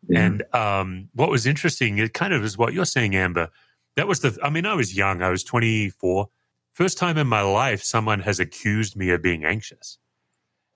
Yeah. 0.08 0.26
And 0.26 0.56
um, 0.56 1.10
what 1.14 1.30
was 1.30 1.46
interesting, 1.46 1.98
it 1.98 2.14
kind 2.14 2.34
of 2.34 2.44
is 2.44 2.58
what 2.58 2.74
you're 2.74 2.86
saying, 2.86 3.16
Amber. 3.16 3.50
That 3.96 4.08
was 4.08 4.20
the, 4.20 4.38
I 4.44 4.50
mean, 4.50 4.66
I 4.66 4.76
was 4.76 4.96
young, 4.96 5.22
I 5.22 5.30
was 5.30 5.44
24. 5.44 6.30
First 6.74 6.98
time 6.98 7.18
in 7.18 7.28
my 7.28 7.42
life, 7.42 7.82
someone 7.82 8.20
has 8.20 8.40
accused 8.40 8.96
me 8.96 9.10
of 9.10 9.22
being 9.22 9.44
anxious. 9.44 9.98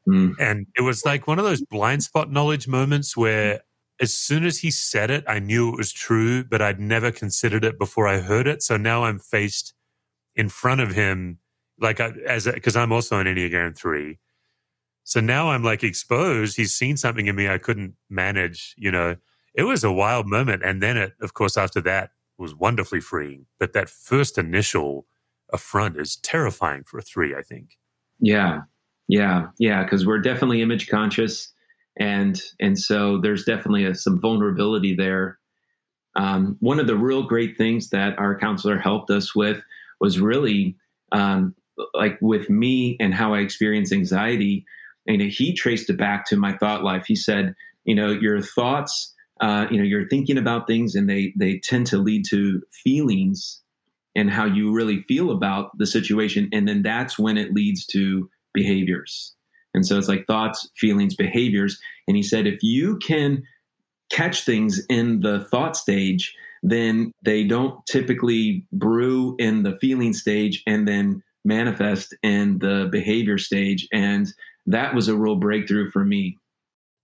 Mm. 0.07 0.33
And 0.39 0.65
it 0.75 0.81
was 0.81 1.05
like 1.05 1.27
one 1.27 1.37
of 1.37 1.45
those 1.45 1.61
blind 1.61 2.03
spot 2.03 2.31
knowledge 2.31 2.67
moments 2.67 3.15
where 3.15 3.61
as 3.99 4.13
soon 4.15 4.43
as 4.45 4.57
he 4.57 4.71
said 4.71 5.11
it, 5.11 5.23
I 5.27 5.37
knew 5.37 5.69
it 5.69 5.77
was 5.77 5.93
true, 5.93 6.43
but 6.43 6.61
I'd 6.61 6.79
never 6.79 7.11
considered 7.11 7.63
it 7.63 7.77
before 7.77 8.07
I 8.07 8.19
heard 8.19 8.47
it. 8.47 8.63
So 8.63 8.75
now 8.75 9.03
I'm 9.03 9.19
faced 9.19 9.75
in 10.35 10.49
front 10.49 10.81
of 10.81 10.91
him, 10.91 11.39
like 11.79 11.99
I, 11.99 12.11
as 12.27 12.45
because 12.45 12.75
I'm 12.75 12.91
also 12.91 13.19
an 13.19 13.27
Enneagram 13.27 13.77
three, 13.77 14.19
So 15.03 15.19
now 15.19 15.49
I'm 15.49 15.63
like 15.63 15.83
exposed. 15.83 16.57
He's 16.57 16.73
seen 16.73 16.97
something 16.97 17.27
in 17.27 17.35
me 17.35 17.49
I 17.49 17.57
couldn't 17.57 17.95
manage. 18.09 18.75
You 18.77 18.91
know, 18.91 19.15
it 19.53 19.63
was 19.63 19.83
a 19.83 19.91
wild 19.91 20.27
moment. 20.27 20.63
And 20.63 20.81
then 20.81 20.97
it, 20.97 21.13
of 21.21 21.33
course, 21.33 21.57
after 21.57 21.81
that 21.81 22.11
was 22.37 22.55
wonderfully 22.55 23.01
freeing. 23.01 23.45
But 23.59 23.73
that 23.73 23.89
first 23.89 24.37
initial 24.37 25.07
affront 25.51 25.97
is 25.99 26.17
terrifying 26.17 26.83
for 26.83 26.97
a 26.97 27.01
three, 27.01 27.35
I 27.35 27.41
think. 27.41 27.77
Yeah. 28.19 28.61
Yeah. 29.07 29.47
Yeah. 29.59 29.85
Cause 29.87 30.05
we're 30.05 30.19
definitely 30.19 30.61
image 30.61 30.87
conscious. 30.87 31.51
And, 31.97 32.41
and 32.59 32.79
so 32.79 33.19
there's 33.19 33.43
definitely 33.43 33.85
a, 33.85 33.95
some 33.95 34.19
vulnerability 34.19 34.95
there. 34.95 35.39
Um, 36.15 36.57
one 36.59 36.79
of 36.79 36.87
the 36.87 36.95
real 36.95 37.23
great 37.23 37.57
things 37.57 37.89
that 37.89 38.17
our 38.17 38.37
counselor 38.37 38.77
helped 38.77 39.09
us 39.09 39.35
with 39.35 39.61
was 40.01 40.19
really 40.19 40.75
um, 41.13 41.55
like 41.93 42.17
with 42.21 42.49
me 42.49 42.97
and 42.99 43.13
how 43.13 43.33
I 43.33 43.39
experience 43.39 43.93
anxiety. 43.93 44.65
And 45.07 45.21
he 45.21 45.53
traced 45.53 45.89
it 45.89 45.97
back 45.97 46.25
to 46.27 46.35
my 46.35 46.57
thought 46.57 46.83
life. 46.83 47.05
He 47.07 47.15
said, 47.15 47.55
you 47.85 47.95
know, 47.95 48.11
your 48.11 48.41
thoughts, 48.41 49.13
uh, 49.39 49.67
you 49.71 49.77
know, 49.77 49.83
you're 49.83 50.09
thinking 50.09 50.37
about 50.37 50.67
things 50.67 50.95
and 50.95 51.09
they 51.09 51.33
they 51.37 51.59
tend 51.59 51.87
to 51.87 51.97
lead 51.97 52.25
to 52.29 52.61
feelings 52.71 53.61
and 54.15 54.29
how 54.29 54.45
you 54.45 54.73
really 54.73 55.01
feel 55.03 55.31
about 55.31 55.77
the 55.77 55.85
situation. 55.85 56.49
And 56.51 56.67
then 56.67 56.81
that's 56.81 57.17
when 57.17 57.37
it 57.37 57.53
leads 57.53 57.85
to 57.87 58.29
behaviors. 58.53 59.33
And 59.73 59.85
so 59.85 59.97
it's 59.97 60.09
like 60.09 60.27
thoughts, 60.27 60.69
feelings, 60.75 61.15
behaviors. 61.15 61.79
And 62.07 62.17
he 62.17 62.23
said, 62.23 62.45
if 62.45 62.61
you 62.61 62.97
can 62.97 63.43
catch 64.11 64.43
things 64.43 64.85
in 64.89 65.21
the 65.21 65.45
thought 65.45 65.77
stage, 65.77 66.35
then 66.63 67.11
they 67.23 67.43
don't 67.43 67.83
typically 67.87 68.65
brew 68.71 69.35
in 69.39 69.63
the 69.63 69.77
feeling 69.77 70.13
stage 70.13 70.63
and 70.67 70.87
then 70.87 71.23
manifest 71.43 72.15
in 72.23 72.59
the 72.59 72.87
behavior 72.91 73.37
stage. 73.37 73.87
And 73.91 74.27
that 74.67 74.93
was 74.93 75.07
a 75.07 75.17
real 75.17 75.35
breakthrough 75.35 75.89
for 75.91 76.05
me. 76.05 76.37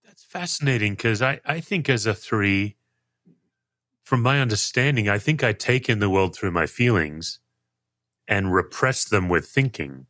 That's 0.05 0.23
fascinating 0.23 0.93
because 0.93 1.21
I, 1.21 1.39
I 1.45 1.59
think 1.59 1.89
as 1.89 2.05
a 2.05 2.13
three, 2.13 2.75
from 4.03 4.21
my 4.21 4.39
understanding, 4.39 5.09
I 5.09 5.17
think 5.17 5.43
I 5.43 5.53
take 5.53 5.89
in 5.89 5.99
the 5.99 6.09
world 6.09 6.35
through 6.35 6.51
my 6.51 6.65
feelings 6.65 7.39
and 8.27 8.53
repress 8.53 9.05
them 9.05 9.27
with 9.27 9.47
thinking. 9.47 10.05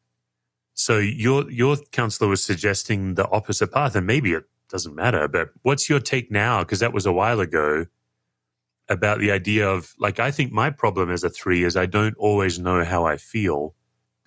So 0.73 0.99
your 0.99 1.49
your 1.49 1.77
counselor 1.91 2.29
was 2.29 2.43
suggesting 2.43 3.15
the 3.15 3.27
opposite 3.29 3.71
path, 3.71 3.95
and 3.95 4.05
maybe 4.05 4.33
it 4.33 4.43
doesn't 4.69 4.93
matter. 4.93 5.27
But 5.27 5.49
what's 5.63 5.89
your 5.89 5.99
take 5.99 6.29
now? 6.29 6.59
Because 6.59 6.79
that 6.79 6.93
was 6.93 7.07
a 7.07 7.11
while 7.11 7.39
ago 7.39 7.87
about 8.89 9.19
the 9.19 9.31
idea 9.31 9.69
of 9.69 9.93
like 9.99 10.19
I 10.19 10.31
think 10.31 10.51
my 10.51 10.69
problem 10.69 11.11
as 11.11 11.23
a 11.23 11.29
three 11.29 11.63
is 11.63 11.75
I 11.75 11.85
don't 11.85 12.15
always 12.17 12.59
know 12.59 12.83
how 12.83 13.05
I 13.05 13.17
feel, 13.17 13.75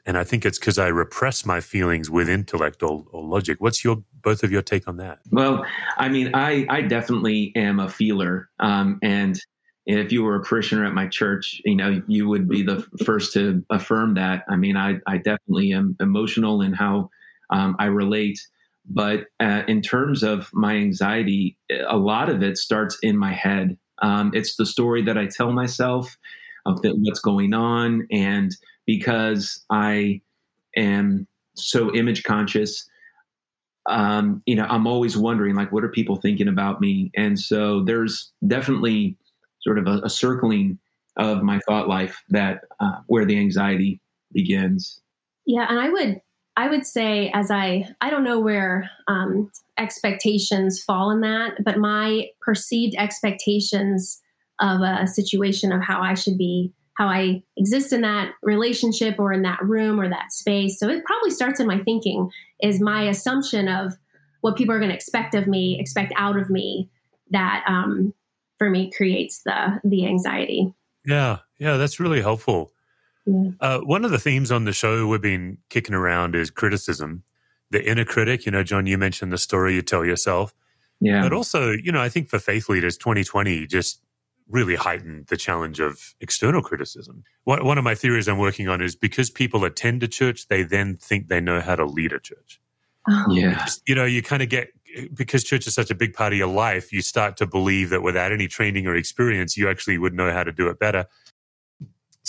and 0.06 0.18
I 0.18 0.24
think 0.24 0.44
it's 0.44 0.58
because 0.58 0.78
I 0.78 0.88
repress 0.88 1.46
my 1.46 1.60
feelings 1.60 2.10
with 2.10 2.28
intellect 2.28 2.82
or, 2.82 3.04
or, 3.10 3.22
logic. 3.22 3.60
What's 3.60 3.84
your 3.84 4.02
both 4.22 4.42
of 4.42 4.52
your 4.52 4.62
take 4.62 4.86
on 4.86 4.96
that? 4.98 5.20
Well, 5.30 5.64
I 5.96 6.08
mean, 6.08 6.30
I 6.34 6.66
I 6.68 6.82
definitely 6.82 7.52
am 7.56 7.80
a 7.80 7.88
feeler, 7.88 8.50
um, 8.58 8.98
and 9.02 9.40
if 9.86 10.12
you 10.12 10.22
were 10.22 10.36
a 10.36 10.42
parishioner 10.42 10.84
at 10.84 10.94
my 10.94 11.08
church, 11.08 11.60
you 11.64 11.74
know, 11.74 12.02
you 12.06 12.28
would 12.28 12.48
be 12.48 12.62
the 12.62 12.86
first 13.04 13.32
to 13.34 13.64
affirm 13.70 14.14
that. 14.14 14.44
I 14.48 14.56
mean, 14.56 14.76
I 14.76 15.00
I 15.06 15.16
definitely 15.16 15.72
am 15.72 15.96
emotional 16.00 16.62
in 16.62 16.72
how 16.72 17.10
um, 17.50 17.76
I 17.78 17.86
relate. 17.86 18.38
But 18.88 19.26
uh, 19.38 19.62
in 19.68 19.82
terms 19.82 20.22
of 20.22 20.50
my 20.52 20.74
anxiety, 20.74 21.56
a 21.88 21.96
lot 21.96 22.28
of 22.28 22.42
it 22.42 22.56
starts 22.56 22.98
in 23.02 23.16
my 23.16 23.32
head. 23.32 23.76
Um, 24.02 24.30
it's 24.34 24.56
the 24.56 24.66
story 24.66 25.02
that 25.02 25.18
I 25.18 25.26
tell 25.26 25.52
myself 25.52 26.16
of 26.66 26.82
the, 26.82 26.90
what's 26.90 27.20
going 27.20 27.54
on. 27.54 28.06
And 28.10 28.56
because 28.86 29.64
I 29.70 30.20
am 30.76 31.26
so 31.54 31.94
image 31.94 32.22
conscious, 32.22 32.88
um, 33.86 34.42
you 34.46 34.54
know, 34.54 34.66
I'm 34.68 34.86
always 34.86 35.16
wondering, 35.16 35.54
like, 35.54 35.72
what 35.72 35.84
are 35.84 35.88
people 35.88 36.16
thinking 36.16 36.48
about 36.48 36.80
me? 36.80 37.10
And 37.16 37.38
so 37.38 37.82
there's 37.82 38.30
definitely 38.46 39.16
sort 39.62 39.78
of 39.78 39.86
a, 39.86 40.00
a 40.04 40.10
circling 40.10 40.78
of 41.16 41.42
my 41.42 41.58
thought 41.60 41.88
life 41.88 42.22
that 42.28 42.62
uh, 42.78 43.00
where 43.06 43.24
the 43.24 43.38
anxiety 43.38 44.00
begins. 44.32 45.00
Yeah, 45.46 45.66
and 45.68 45.80
I 45.80 45.88
would 45.88 46.20
I 46.56 46.68
would 46.68 46.86
say 46.86 47.30
as 47.34 47.50
I 47.50 47.88
I 48.00 48.10
don't 48.10 48.24
know 48.24 48.40
where 48.40 48.90
um, 49.08 49.50
expectations 49.78 50.82
fall 50.82 51.10
in 51.10 51.20
that, 51.20 51.64
but 51.64 51.78
my 51.78 52.28
perceived 52.40 52.94
expectations 52.98 54.20
of 54.60 54.80
a 54.82 55.06
situation 55.06 55.72
of 55.72 55.80
how 55.82 56.02
I 56.02 56.14
should 56.14 56.36
be, 56.36 56.72
how 56.98 57.06
I 57.06 57.42
exist 57.56 57.92
in 57.92 58.02
that 58.02 58.32
relationship 58.42 59.18
or 59.18 59.32
in 59.32 59.42
that 59.42 59.62
room 59.62 59.98
or 59.98 60.08
that 60.08 60.32
space. 60.32 60.78
So 60.78 60.88
it 60.88 61.04
probably 61.04 61.30
starts 61.30 61.60
in 61.60 61.66
my 61.66 61.78
thinking 61.78 62.30
is 62.62 62.80
my 62.80 63.04
assumption 63.04 63.68
of 63.68 63.94
what 64.42 64.56
people 64.56 64.74
are 64.74 64.78
going 64.78 64.90
to 64.90 64.94
expect 64.94 65.34
of 65.34 65.46
me, 65.46 65.78
expect 65.80 66.12
out 66.16 66.38
of 66.38 66.50
me. 66.50 66.90
That 67.30 67.64
um, 67.68 68.12
for 68.58 68.68
me 68.68 68.90
creates 68.90 69.42
the 69.44 69.80
the 69.84 70.06
anxiety. 70.06 70.74
Yeah, 71.06 71.38
yeah, 71.58 71.76
that's 71.76 72.00
really 72.00 72.20
helpful. 72.20 72.72
Yeah. 73.26 73.50
Uh, 73.60 73.80
one 73.80 74.04
of 74.04 74.10
the 74.10 74.18
themes 74.18 74.50
on 74.50 74.64
the 74.64 74.72
show 74.72 75.06
we've 75.06 75.20
been 75.20 75.58
kicking 75.68 75.94
around 75.94 76.34
is 76.34 76.50
criticism, 76.50 77.22
the 77.70 77.88
inner 77.88 78.04
critic. 78.04 78.46
You 78.46 78.52
know, 78.52 78.62
John, 78.62 78.86
you 78.86 78.98
mentioned 78.98 79.32
the 79.32 79.38
story 79.38 79.74
you 79.74 79.82
tell 79.82 80.04
yourself. 80.04 80.54
Yeah. 81.00 81.22
But 81.22 81.32
also, 81.32 81.70
you 81.70 81.92
know, 81.92 82.00
I 82.00 82.08
think 82.08 82.28
for 82.28 82.38
faith 82.38 82.68
leaders, 82.68 82.96
2020 82.96 83.66
just 83.66 84.02
really 84.48 84.74
heightened 84.74 85.26
the 85.28 85.36
challenge 85.36 85.80
of 85.80 86.14
external 86.20 86.60
criticism. 86.60 87.22
One, 87.44 87.64
one 87.64 87.78
of 87.78 87.84
my 87.84 87.94
theories 87.94 88.28
I'm 88.28 88.38
working 88.38 88.68
on 88.68 88.82
is 88.82 88.96
because 88.96 89.30
people 89.30 89.64
attend 89.64 90.02
a 90.02 90.08
church, 90.08 90.48
they 90.48 90.62
then 90.62 90.96
think 90.96 91.28
they 91.28 91.40
know 91.40 91.60
how 91.60 91.76
to 91.76 91.84
lead 91.84 92.12
a 92.12 92.18
church. 92.18 92.60
Oh. 93.08 93.26
Yeah. 93.30 93.66
You 93.86 93.94
know, 93.94 94.04
you 94.04 94.22
kind 94.22 94.42
of 94.42 94.48
get, 94.48 94.70
because 95.14 95.44
church 95.44 95.66
is 95.66 95.74
such 95.74 95.90
a 95.90 95.94
big 95.94 96.12
part 96.14 96.32
of 96.32 96.38
your 96.38 96.48
life, 96.48 96.92
you 96.92 97.00
start 97.00 97.36
to 97.38 97.46
believe 97.46 97.90
that 97.90 98.02
without 98.02 98.32
any 98.32 98.48
training 98.48 98.86
or 98.86 98.96
experience, 98.96 99.56
you 99.56 99.70
actually 99.70 99.98
would 99.98 100.14
know 100.14 100.32
how 100.32 100.42
to 100.42 100.52
do 100.52 100.68
it 100.68 100.78
better. 100.78 101.06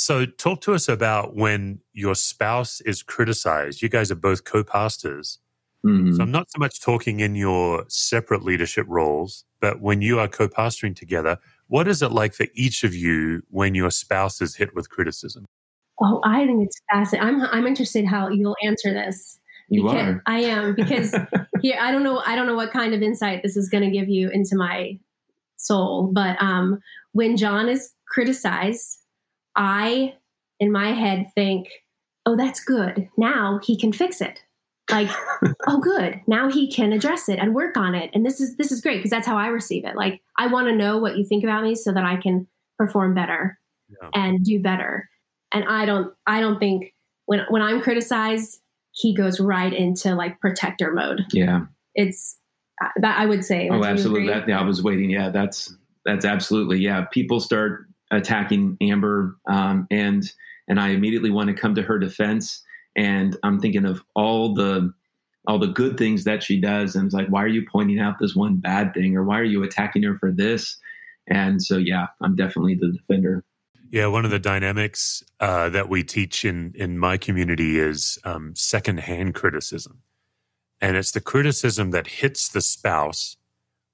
So, 0.01 0.25
talk 0.25 0.61
to 0.61 0.73
us 0.73 0.89
about 0.89 1.35
when 1.35 1.79
your 1.93 2.15
spouse 2.15 2.81
is 2.81 3.03
criticized. 3.03 3.83
You 3.83 3.89
guys 3.89 4.09
are 4.09 4.15
both 4.15 4.45
co 4.45 4.63
pastors. 4.63 5.37
Mm-hmm. 5.85 6.15
So, 6.15 6.23
I'm 6.23 6.31
not 6.31 6.49
so 6.49 6.57
much 6.57 6.81
talking 6.81 7.19
in 7.19 7.35
your 7.35 7.85
separate 7.87 8.43
leadership 8.43 8.87
roles, 8.89 9.45
but 9.59 9.79
when 9.79 10.01
you 10.01 10.17
are 10.17 10.27
co 10.27 10.47
pastoring 10.47 10.95
together, 10.95 11.37
what 11.67 11.87
is 11.87 12.01
it 12.01 12.11
like 12.11 12.33
for 12.33 12.47
each 12.55 12.83
of 12.83 12.95
you 12.95 13.43
when 13.51 13.75
your 13.75 13.91
spouse 13.91 14.41
is 14.41 14.55
hit 14.55 14.73
with 14.73 14.89
criticism? 14.89 15.45
Oh, 16.01 16.19
I 16.23 16.47
think 16.47 16.65
it's 16.65 16.81
fascinating. 16.91 17.43
I'm, 17.43 17.49
I'm 17.51 17.67
interested 17.67 18.03
how 18.03 18.29
you'll 18.29 18.57
answer 18.63 18.91
this. 18.91 19.39
You 19.69 19.87
are. 19.87 20.23
I 20.25 20.39
am 20.39 20.73
because 20.73 21.15
here 21.61 21.77
I 21.79 21.91
don't 21.91 22.03
know 22.03 22.23
I 22.25 22.35
don't 22.35 22.47
know 22.47 22.55
what 22.55 22.71
kind 22.71 22.95
of 22.95 23.03
insight 23.03 23.43
this 23.43 23.55
is 23.55 23.69
going 23.69 23.83
to 23.83 23.91
give 23.91 24.09
you 24.09 24.31
into 24.31 24.55
my 24.55 24.97
soul, 25.57 26.09
but 26.11 26.41
um, 26.41 26.79
when 27.11 27.37
John 27.37 27.69
is 27.69 27.91
criticized 28.07 28.97
I, 29.55 30.15
in 30.59 30.71
my 30.71 30.91
head, 30.91 31.31
think, 31.35 31.67
oh, 32.25 32.35
that's 32.35 32.63
good. 32.63 33.09
Now 33.17 33.59
he 33.63 33.77
can 33.77 33.91
fix 33.91 34.21
it. 34.21 34.43
Like, 34.89 35.09
oh, 35.67 35.79
good. 35.79 36.21
Now 36.27 36.49
he 36.49 36.71
can 36.71 36.93
address 36.93 37.29
it 37.29 37.39
and 37.39 37.55
work 37.55 37.77
on 37.77 37.95
it. 37.95 38.09
And 38.13 38.25
this 38.25 38.41
is 38.41 38.57
this 38.57 38.71
is 38.71 38.81
great 38.81 38.97
because 38.97 39.11
that's 39.11 39.27
how 39.27 39.37
I 39.37 39.47
receive 39.47 39.85
it. 39.85 39.95
Like, 39.95 40.21
I 40.37 40.47
want 40.47 40.67
to 40.67 40.75
know 40.75 40.97
what 40.97 41.17
you 41.17 41.25
think 41.25 41.43
about 41.43 41.63
me 41.63 41.75
so 41.75 41.91
that 41.91 42.03
I 42.03 42.17
can 42.17 42.47
perform 42.77 43.13
better 43.13 43.59
yeah. 43.89 44.09
and 44.13 44.43
do 44.43 44.59
better. 44.59 45.09
And 45.53 45.65
I 45.65 45.85
don't 45.85 46.13
I 46.25 46.39
don't 46.39 46.59
think 46.59 46.93
when 47.25 47.41
when 47.49 47.61
I'm 47.61 47.81
criticized, 47.81 48.61
he 48.91 49.13
goes 49.15 49.39
right 49.39 49.73
into 49.73 50.15
like 50.15 50.39
protector 50.39 50.91
mode. 50.93 51.25
Yeah, 51.31 51.65
it's 51.95 52.37
uh, 52.83 52.89
that 52.97 53.19
I 53.19 53.25
would 53.25 53.45
say. 53.45 53.69
Oh, 53.69 53.83
absolutely. 53.83 54.27
That, 54.27 54.47
yeah, 54.47 54.59
I 54.59 54.63
was 54.63 54.81
waiting. 54.81 55.09
Yeah, 55.09 55.29
that's 55.29 55.75
that's 56.05 56.25
absolutely 56.25 56.79
yeah. 56.79 57.05
People 57.11 57.39
start 57.39 57.87
attacking 58.11 58.77
Amber, 58.81 59.37
um, 59.47 59.87
and 59.89 60.31
and 60.67 60.79
I 60.79 60.89
immediately 60.89 61.31
want 61.31 61.47
to 61.47 61.53
come 61.53 61.75
to 61.75 61.81
her 61.81 61.97
defense. 61.97 62.63
And 62.95 63.37
I'm 63.43 63.59
thinking 63.59 63.85
of 63.85 64.03
all 64.15 64.53
the 64.53 64.93
all 65.47 65.57
the 65.57 65.67
good 65.67 65.97
things 65.97 66.23
that 66.25 66.43
she 66.43 66.59
does, 66.59 66.95
and 66.95 67.05
it's 67.05 67.15
like, 67.15 67.27
why 67.29 67.43
are 67.43 67.47
you 67.47 67.65
pointing 67.71 67.99
out 67.99 68.19
this 68.19 68.35
one 68.35 68.57
bad 68.57 68.93
thing, 68.93 69.15
or 69.15 69.23
why 69.23 69.39
are 69.39 69.43
you 69.43 69.63
attacking 69.63 70.03
her 70.03 70.15
for 70.15 70.31
this? 70.31 70.77
And 71.27 71.61
so, 71.61 71.77
yeah, 71.77 72.07
I'm 72.21 72.35
definitely 72.35 72.75
the 72.75 72.91
defender. 72.91 73.43
Yeah, 73.89 74.07
one 74.07 74.25
of 74.25 74.31
the 74.31 74.39
dynamics 74.39 75.23
uh, 75.39 75.69
that 75.69 75.89
we 75.89 76.03
teach 76.03 76.45
in 76.45 76.73
in 76.75 76.97
my 76.97 77.17
community 77.17 77.79
is 77.79 78.19
um, 78.23 78.53
secondhand 78.55 79.33
criticism, 79.33 80.01
and 80.79 80.95
it's 80.95 81.11
the 81.11 81.21
criticism 81.21 81.91
that 81.91 82.07
hits 82.07 82.49
the 82.49 82.61
spouse 82.61 83.37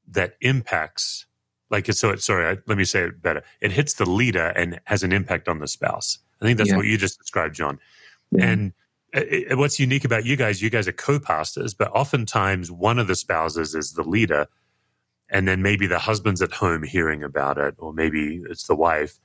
that 0.08 0.36
impacts 0.42 1.27
like 1.70 1.92
so 1.94 2.12
it, 2.12 2.22
sorry 2.22 2.46
I, 2.46 2.58
let 2.68 2.78
me 2.78 2.84
say 2.84 3.04
it 3.04 3.22
better 3.22 3.44
it 3.62 3.72
hits 3.72 3.94
the 3.94 4.10
leader 4.10 4.48
and 4.56 4.80
has 4.86 5.04
an 5.04 5.12
impact 5.12 5.48
on 5.48 5.60
the 5.60 5.68
spouse 5.68 6.20
i 6.42 6.46
think 6.46 6.58
that's 6.58 6.70
yeah. 6.70 6.78
what 6.78 6.86
you 6.86 6.98
just 6.98 7.20
described 7.20 7.56
john 7.56 7.80
yeah. 8.32 8.46
and 8.46 8.74
it, 9.14 9.52
uh, 9.52 9.54
uh, 9.54 9.58
what's 9.58 9.80
unique 9.80 10.06
about 10.06 10.26
you 10.26 10.36
guys 10.36 10.62
you 10.62 10.70
guys 10.70 10.88
are 10.88 10.94
co-pastors 10.94 11.74
but 11.74 11.92
oftentimes 11.92 12.72
one 12.72 13.00
of 13.00 13.08
the 13.08 13.16
spouses 13.16 13.76
is 13.76 13.94
the 13.94 14.04
leader 14.04 14.48
and 15.30 15.48
then 15.48 15.62
maybe 15.62 15.88
the 15.88 16.00
husband's 16.00 16.42
at 16.42 16.54
home 16.54 16.84
hearing 16.84 17.24
about 17.24 17.58
it 17.58 17.76
or 17.78 17.94
maybe 17.94 18.42
it's 18.50 18.68
the 18.68 18.76
wife 18.76 19.20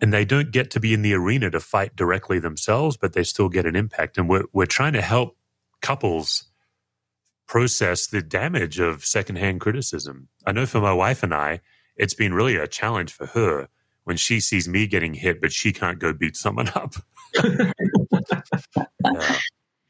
and 0.00 0.12
they 0.12 0.24
don't 0.24 0.50
get 0.50 0.70
to 0.70 0.80
be 0.80 0.92
in 0.92 1.02
the 1.02 1.14
arena 1.14 1.50
to 1.50 1.60
fight 1.60 1.96
directly 1.96 2.38
themselves 2.38 2.96
but 2.96 3.12
they 3.12 3.22
still 3.22 3.48
get 3.48 3.66
an 3.66 3.76
impact 3.76 4.18
and 4.18 4.28
we're, 4.28 4.44
we're 4.52 4.66
trying 4.66 4.92
to 4.92 5.02
help 5.02 5.36
couples 5.80 6.44
process 7.46 8.06
the 8.06 8.22
damage 8.22 8.78
of 8.78 9.04
secondhand 9.04 9.60
criticism. 9.60 10.28
I 10.46 10.52
know 10.52 10.66
for 10.66 10.80
my 10.80 10.92
wife 10.92 11.22
and 11.22 11.34
I, 11.34 11.60
it's 11.96 12.14
been 12.14 12.34
really 12.34 12.56
a 12.56 12.66
challenge 12.66 13.12
for 13.12 13.26
her 13.26 13.68
when 14.04 14.16
she 14.16 14.40
sees 14.40 14.68
me 14.68 14.86
getting 14.86 15.14
hit, 15.14 15.40
but 15.40 15.52
she 15.52 15.72
can't 15.72 15.98
go 15.98 16.12
beat 16.12 16.36
someone 16.36 16.68
up. 16.74 16.94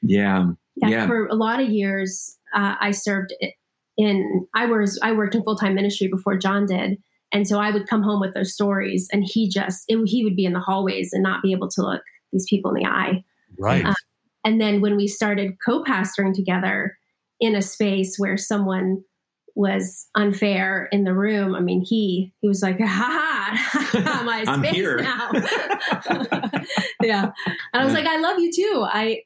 yeah. 0.03 0.47
yeah. 0.77 0.89
yeah. 0.89 1.07
For 1.07 1.27
a 1.27 1.35
lot 1.35 1.61
of 1.61 1.69
years, 1.69 2.39
uh, 2.55 2.77
I 2.81 2.91
served 2.93 3.35
in. 3.97 4.47
I 4.55 4.67
was 4.67 4.99
I 5.03 5.13
worked 5.13 5.35
in 5.35 5.43
full 5.43 5.57
time 5.57 5.75
ministry 5.75 6.09
before 6.09 6.37
John 6.37 6.67
did, 6.67 6.99
and 7.33 7.47
so 7.47 7.59
I 7.59 7.71
would 7.71 7.89
come 7.89 8.03
home 8.03 8.21
with 8.21 8.35
those 8.35 8.53
stories, 8.53 9.09
and 9.13 9.25
he 9.25 9.49
just 9.49 9.85
it, 9.89 9.99
he 10.07 10.25
would 10.25 10.37
be 10.37 10.45
in 10.45 10.53
the 10.53 10.61
hallways 10.61 11.13
and 11.13 11.23
not 11.23 11.43
be 11.43 11.53
able 11.53 11.69
to 11.71 11.83
look 11.83 12.03
these 12.33 12.47
people 12.49 12.73
in 12.75 12.83
the 12.83 12.89
eye. 12.89 13.25
Right. 13.59 13.85
Uh, 13.85 13.95
and 14.45 14.61
then 14.61 14.81
when 14.81 14.97
we 14.97 15.07
started 15.07 15.57
co-pastoring 15.65 16.35
together 16.35 16.99
in 17.41 17.55
a 17.55 17.63
space 17.63 18.17
where 18.17 18.37
someone 18.37 19.03
was 19.55 20.09
unfair 20.17 20.89
in 20.91 21.05
the 21.05 21.15
room. 21.15 21.55
I 21.55 21.61
mean, 21.61 21.85
he 21.85 22.33
he 22.41 22.49
was 22.49 22.63
like, 22.63 22.79
"Ha 22.81 22.87
ha, 23.55 24.23
my 24.25 24.45
I'm 24.49 24.61
space 24.61 24.75
here. 24.75 24.99
now." 24.99 25.31
yeah, 27.03 27.31
and 27.47 27.83
I 27.83 27.85
was 27.85 27.95
like, 27.95 28.07
"I 28.07 28.19
love 28.19 28.39
you 28.39 28.53
too. 28.53 28.87
I 28.87 29.23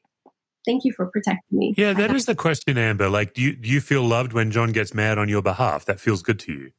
thank 0.65 0.85
you 0.85 0.93
for 0.93 1.07
protecting 1.07 1.57
me." 1.57 1.73
Yeah, 1.77 1.93
that 1.93 2.13
is 2.13 2.25
the 2.25 2.35
question, 2.35 2.77
Amber. 2.77 3.09
Like, 3.09 3.33
do 3.33 3.41
you 3.41 3.55
do 3.55 3.69
you 3.69 3.81
feel 3.81 4.03
loved 4.03 4.33
when 4.33 4.51
John 4.51 4.71
gets 4.71 4.93
mad 4.93 5.17
on 5.17 5.29
your 5.29 5.41
behalf? 5.41 5.85
That 5.85 5.99
feels 5.99 6.21
good 6.21 6.39
to 6.39 6.53
you. 6.53 6.71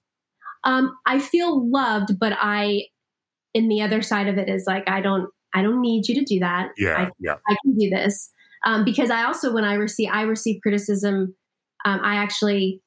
Um, 0.65 0.97
I 1.07 1.19
feel 1.19 1.69
loved, 1.71 2.19
but 2.19 2.35
I, 2.39 2.85
in 3.55 3.69
the 3.69 3.81
other 3.81 4.03
side 4.03 4.29
of 4.29 4.37
it, 4.37 4.49
is 4.49 4.65
like 4.67 4.89
I 4.89 5.01
don't 5.01 5.29
I 5.55 5.63
don't 5.63 5.81
need 5.81 6.09
you 6.09 6.15
to 6.17 6.25
do 6.25 6.41
that. 6.41 6.71
Yeah, 6.77 6.97
I, 6.97 7.11
yeah. 7.19 7.37
I 7.49 7.57
can 7.63 7.77
do 7.77 7.91
this 7.91 8.31
um, 8.67 8.85
because 8.85 9.11
I 9.11 9.25
also 9.25 9.53
when 9.53 9.65
I 9.65 9.75
receive 9.75 10.11
I 10.13 10.23
receive 10.23 10.61
criticism. 10.63 11.35
Um, 11.85 12.01
I 12.03 12.17
actually 12.17 12.83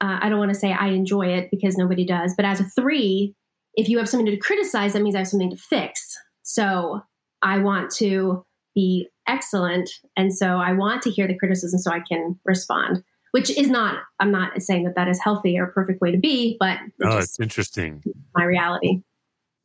uh, 0.00 0.18
I 0.20 0.28
don't 0.28 0.38
want 0.38 0.52
to 0.52 0.58
say 0.58 0.72
I 0.72 0.88
enjoy 0.88 1.28
it 1.28 1.48
because 1.50 1.78
nobody 1.78 2.04
does, 2.04 2.34
but 2.36 2.44
as 2.44 2.60
a 2.60 2.64
three, 2.64 3.34
if 3.74 3.88
you 3.88 3.98
have 3.98 4.08
something 4.08 4.26
to 4.26 4.36
criticize, 4.36 4.92
that 4.92 5.02
means 5.02 5.14
I 5.14 5.18
have 5.18 5.28
something 5.28 5.50
to 5.50 5.56
fix. 5.56 6.16
So 6.42 7.02
I 7.42 7.58
want 7.58 7.90
to 7.96 8.44
be 8.74 9.08
excellent. 9.26 9.90
And 10.16 10.34
so 10.34 10.58
I 10.58 10.72
want 10.72 11.02
to 11.02 11.10
hear 11.10 11.26
the 11.26 11.38
criticism 11.38 11.78
so 11.78 11.90
I 11.90 12.00
can 12.00 12.38
respond, 12.44 13.02
which 13.32 13.56
is 13.56 13.68
not, 13.68 14.02
I'm 14.20 14.30
not 14.30 14.60
saying 14.62 14.84
that 14.84 14.94
that 14.96 15.08
is 15.08 15.20
healthy 15.22 15.58
or 15.58 15.64
a 15.64 15.72
perfect 15.72 16.00
way 16.00 16.12
to 16.12 16.18
be, 16.18 16.56
but 16.60 16.78
oh, 17.04 17.18
it's 17.18 17.40
interesting. 17.40 18.02
My 18.34 18.44
reality. 18.44 19.00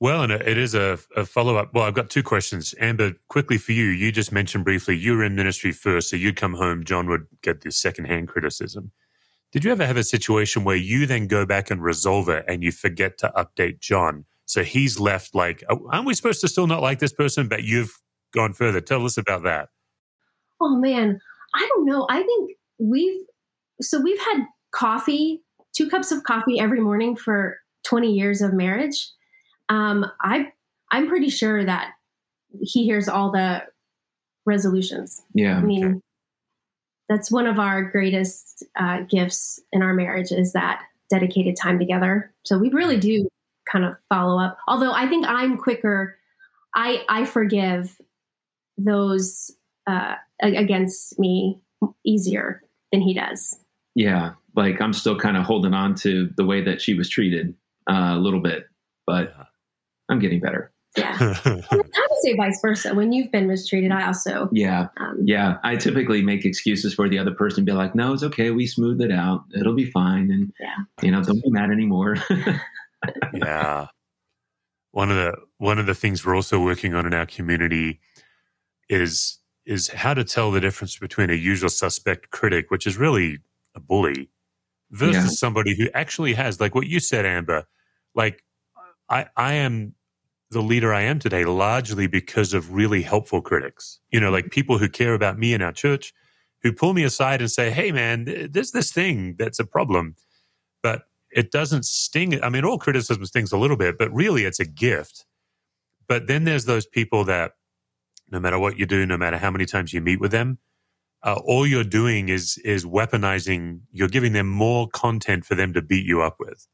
Well, 0.01 0.23
and 0.23 0.31
it 0.31 0.57
is 0.57 0.73
a, 0.73 0.97
a 1.15 1.27
follow 1.27 1.57
up. 1.57 1.75
Well, 1.75 1.83
I've 1.83 1.93
got 1.93 2.09
two 2.09 2.23
questions. 2.23 2.73
Amber, 2.79 3.13
quickly 3.27 3.59
for 3.59 3.71
you, 3.71 3.85
you 3.85 4.11
just 4.11 4.31
mentioned 4.31 4.65
briefly 4.65 4.97
you 4.97 5.15
were 5.15 5.23
in 5.23 5.35
ministry 5.35 5.71
first, 5.71 6.09
so 6.09 6.15
you'd 6.15 6.37
come 6.37 6.55
home, 6.55 6.83
John 6.83 7.07
would 7.07 7.27
get 7.43 7.61
this 7.61 7.77
secondhand 7.77 8.27
criticism. 8.27 8.91
Did 9.51 9.63
you 9.63 9.71
ever 9.71 9.85
have 9.85 9.97
a 9.97 10.03
situation 10.03 10.63
where 10.63 10.75
you 10.75 11.05
then 11.05 11.27
go 11.27 11.45
back 11.45 11.69
and 11.69 11.83
resolve 11.83 12.29
it 12.29 12.45
and 12.47 12.63
you 12.63 12.71
forget 12.71 13.19
to 13.19 13.31
update 13.37 13.79
John? 13.79 14.25
So 14.47 14.63
he's 14.63 14.99
left 14.99 15.35
like, 15.35 15.63
oh, 15.69 15.87
aren't 15.91 16.07
we 16.07 16.15
supposed 16.15 16.41
to 16.41 16.47
still 16.47 16.65
not 16.65 16.81
like 16.81 16.97
this 16.97 17.13
person? 17.13 17.47
But 17.47 17.63
you've 17.63 17.95
gone 18.33 18.53
further. 18.53 18.81
Tell 18.81 19.05
us 19.05 19.17
about 19.17 19.43
that. 19.43 19.69
Oh, 20.59 20.77
man. 20.77 21.19
I 21.53 21.69
don't 21.75 21.85
know. 21.85 22.07
I 22.09 22.23
think 22.23 22.53
we've, 22.79 23.21
so 23.81 24.01
we've 24.01 24.19
had 24.19 24.45
coffee, 24.71 25.43
two 25.75 25.87
cups 25.87 26.11
of 26.11 26.23
coffee 26.23 26.59
every 26.59 26.79
morning 26.79 27.15
for 27.15 27.59
20 27.83 28.11
years 28.11 28.41
of 28.41 28.51
marriage. 28.51 29.11
Um, 29.71 30.05
I, 30.21 30.51
I'm 30.91 31.07
pretty 31.07 31.29
sure 31.29 31.65
that 31.65 31.93
he 32.61 32.85
hears 32.85 33.07
all 33.07 33.31
the 33.31 33.63
resolutions. 34.45 35.23
Yeah. 35.33 35.57
I 35.57 35.61
mean, 35.61 35.85
okay 35.85 35.99
that's 37.11 37.29
one 37.29 37.45
of 37.45 37.59
our 37.59 37.83
greatest 37.83 38.63
uh, 38.79 39.01
gifts 39.01 39.59
in 39.73 39.81
our 39.81 39.93
marriage 39.93 40.31
is 40.31 40.53
that 40.53 40.81
dedicated 41.09 41.57
time 41.61 41.77
together. 41.77 42.33
So 42.45 42.57
we 42.57 42.69
really 42.69 42.97
do 42.97 43.27
kind 43.69 43.83
of 43.83 43.95
follow 44.07 44.41
up. 44.41 44.57
Although 44.65 44.93
I 44.93 45.07
think 45.09 45.25
I'm 45.27 45.57
quicker. 45.57 46.17
I 46.73 47.03
I 47.09 47.25
forgive 47.25 47.99
those 48.77 49.51
uh, 49.87 50.15
against 50.41 51.19
me 51.19 51.59
easier 52.05 52.63
than 52.93 53.01
he 53.01 53.13
does. 53.13 53.59
Yeah, 53.93 54.35
like 54.55 54.79
I'm 54.79 54.93
still 54.93 55.19
kind 55.19 55.35
of 55.35 55.43
holding 55.43 55.73
on 55.73 55.95
to 55.95 56.29
the 56.37 56.45
way 56.45 56.61
that 56.61 56.81
she 56.81 56.93
was 56.93 57.09
treated 57.09 57.53
uh, 57.89 58.13
a 58.13 58.19
little 58.19 58.39
bit, 58.39 58.67
but 59.05 59.33
I'm 60.11 60.19
getting 60.19 60.39
better. 60.39 60.71
Yeah. 60.97 61.15
I 61.45 61.71
would 61.71 62.21
say 62.21 62.35
vice 62.35 62.59
versa. 62.61 62.93
When 62.93 63.13
you've 63.13 63.31
been 63.31 63.47
mistreated, 63.47 63.91
I 63.91 64.07
also. 64.07 64.49
Yeah. 64.51 64.87
Um, 64.97 65.19
yeah. 65.23 65.57
I 65.63 65.77
typically 65.77 66.21
make 66.21 66.43
excuses 66.43 66.93
for 66.93 67.07
the 67.07 67.17
other 67.17 67.31
person, 67.31 67.63
be 67.63 67.71
like, 67.71 67.95
no, 67.95 68.13
it's 68.13 68.23
okay. 68.23 68.51
We 68.51 68.67
smooth 68.67 69.01
it 69.01 69.11
out. 69.11 69.45
It'll 69.57 69.75
be 69.75 69.89
fine. 69.89 70.29
And, 70.29 70.51
yeah. 70.59 70.75
you 71.01 71.11
know, 71.11 71.23
don't 71.23 71.41
be 71.41 71.49
mad 71.49 71.71
anymore. 71.71 72.17
yeah. 73.33 73.87
One 74.91 75.09
of 75.09 75.15
the 75.15 75.33
one 75.57 75.79
of 75.79 75.85
the 75.85 75.95
things 75.95 76.25
we're 76.25 76.35
also 76.35 76.61
working 76.61 76.93
on 76.93 77.05
in 77.05 77.13
our 77.13 77.25
community 77.25 78.01
is 78.89 79.39
is 79.65 79.87
how 79.87 80.13
to 80.13 80.25
tell 80.25 80.51
the 80.51 80.59
difference 80.59 80.97
between 80.97 81.29
a 81.29 81.33
usual 81.33 81.69
suspect 81.69 82.31
critic, 82.31 82.69
which 82.69 82.85
is 82.85 82.97
really 82.97 83.39
a 83.73 83.79
bully, 83.79 84.29
versus 84.89 85.23
yeah. 85.23 85.29
somebody 85.29 85.77
who 85.77 85.87
actually 85.93 86.33
has, 86.33 86.59
like 86.59 86.75
what 86.75 86.87
you 86.87 86.99
said, 86.99 87.25
Amber. 87.25 87.63
Like 88.13 88.43
I 89.09 89.27
I 89.37 89.53
am 89.53 89.95
the 90.51 90.61
leader 90.61 90.93
I 90.93 91.01
am 91.01 91.19
today 91.19 91.45
largely 91.45 92.07
because 92.07 92.53
of 92.53 92.73
really 92.73 93.01
helpful 93.01 93.41
critics. 93.41 93.99
You 94.11 94.19
know, 94.19 94.31
like 94.31 94.51
people 94.51 94.77
who 94.77 94.89
care 94.89 95.13
about 95.13 95.39
me 95.39 95.53
and 95.53 95.63
our 95.63 95.71
church, 95.71 96.13
who 96.63 96.73
pull 96.73 96.93
me 96.93 97.03
aside 97.03 97.41
and 97.41 97.51
say, 97.51 97.71
"Hey, 97.71 97.91
man, 97.91 98.49
there's 98.51 98.71
this 98.71 98.91
thing 98.91 99.35
that's 99.39 99.59
a 99.59 99.65
problem," 99.65 100.15
but 100.83 101.03
it 101.31 101.51
doesn't 101.51 101.85
sting. 101.85 102.43
I 102.43 102.49
mean, 102.49 102.65
all 102.65 102.77
criticism 102.79 103.25
stings 103.25 103.51
a 103.51 103.57
little 103.57 103.77
bit, 103.77 103.97
but 103.97 104.13
really, 104.13 104.45
it's 104.45 104.59
a 104.59 104.65
gift. 104.65 105.25
But 106.07 106.27
then 106.27 106.43
there's 106.43 106.65
those 106.65 106.85
people 106.85 107.23
that, 107.25 107.53
no 108.31 108.39
matter 108.39 108.59
what 108.59 108.77
you 108.77 108.85
do, 108.85 109.05
no 109.05 109.17
matter 109.17 109.37
how 109.37 109.51
many 109.51 109.65
times 109.65 109.93
you 109.93 110.01
meet 110.01 110.19
with 110.19 110.31
them, 110.31 110.59
uh, 111.23 111.39
all 111.45 111.67
you're 111.67 111.83
doing 111.83 112.29
is 112.29 112.57
is 112.59 112.85
weaponizing. 112.85 113.81
You're 113.91 114.07
giving 114.09 114.33
them 114.33 114.49
more 114.49 114.87
content 114.89 115.45
for 115.45 115.55
them 115.55 115.73
to 115.73 115.81
beat 115.81 116.05
you 116.05 116.21
up 116.21 116.37
with. 116.39 116.67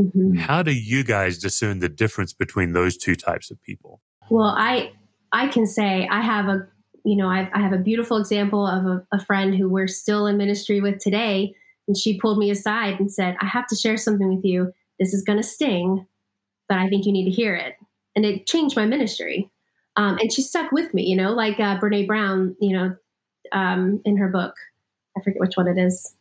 Mm-hmm. 0.00 0.38
How 0.38 0.62
do 0.62 0.72
you 0.72 1.04
guys 1.04 1.38
discern 1.38 1.80
the 1.80 1.88
difference 1.88 2.32
between 2.32 2.72
those 2.72 2.96
two 2.96 3.14
types 3.14 3.50
of 3.50 3.60
people? 3.62 4.00
Well, 4.30 4.54
I 4.56 4.92
I 5.32 5.48
can 5.48 5.66
say 5.66 6.08
I 6.10 6.22
have 6.22 6.48
a 6.48 6.66
you 7.04 7.16
know 7.16 7.28
I've, 7.28 7.48
I 7.52 7.60
have 7.60 7.72
a 7.72 7.78
beautiful 7.78 8.16
example 8.16 8.66
of 8.66 8.86
a, 8.86 9.06
a 9.12 9.24
friend 9.24 9.54
who 9.54 9.68
we're 9.68 9.88
still 9.88 10.26
in 10.26 10.36
ministry 10.36 10.80
with 10.80 10.98
today, 10.98 11.54
and 11.86 11.96
she 11.96 12.18
pulled 12.18 12.38
me 12.38 12.50
aside 12.50 12.98
and 12.98 13.12
said, 13.12 13.36
"I 13.40 13.46
have 13.46 13.66
to 13.68 13.76
share 13.76 13.96
something 13.96 14.34
with 14.34 14.44
you. 14.44 14.72
This 14.98 15.12
is 15.12 15.22
going 15.22 15.38
to 15.38 15.46
sting, 15.46 16.06
but 16.68 16.78
I 16.78 16.88
think 16.88 17.04
you 17.04 17.12
need 17.12 17.26
to 17.26 17.30
hear 17.30 17.54
it." 17.54 17.74
And 18.16 18.24
it 18.24 18.46
changed 18.46 18.76
my 18.76 18.86
ministry. 18.86 19.50
Um, 19.96 20.18
and 20.18 20.32
she 20.32 20.40
stuck 20.40 20.72
with 20.72 20.94
me, 20.94 21.02
you 21.02 21.16
know, 21.16 21.32
like 21.32 21.58
uh, 21.58 21.78
Brene 21.78 22.06
Brown, 22.06 22.56
you 22.60 22.76
know, 22.76 22.96
um, 23.52 24.00
in 24.04 24.16
her 24.16 24.28
book, 24.28 24.54
I 25.16 25.20
forget 25.20 25.40
which 25.40 25.56
one 25.56 25.68
it 25.68 25.78
is, 25.78 26.14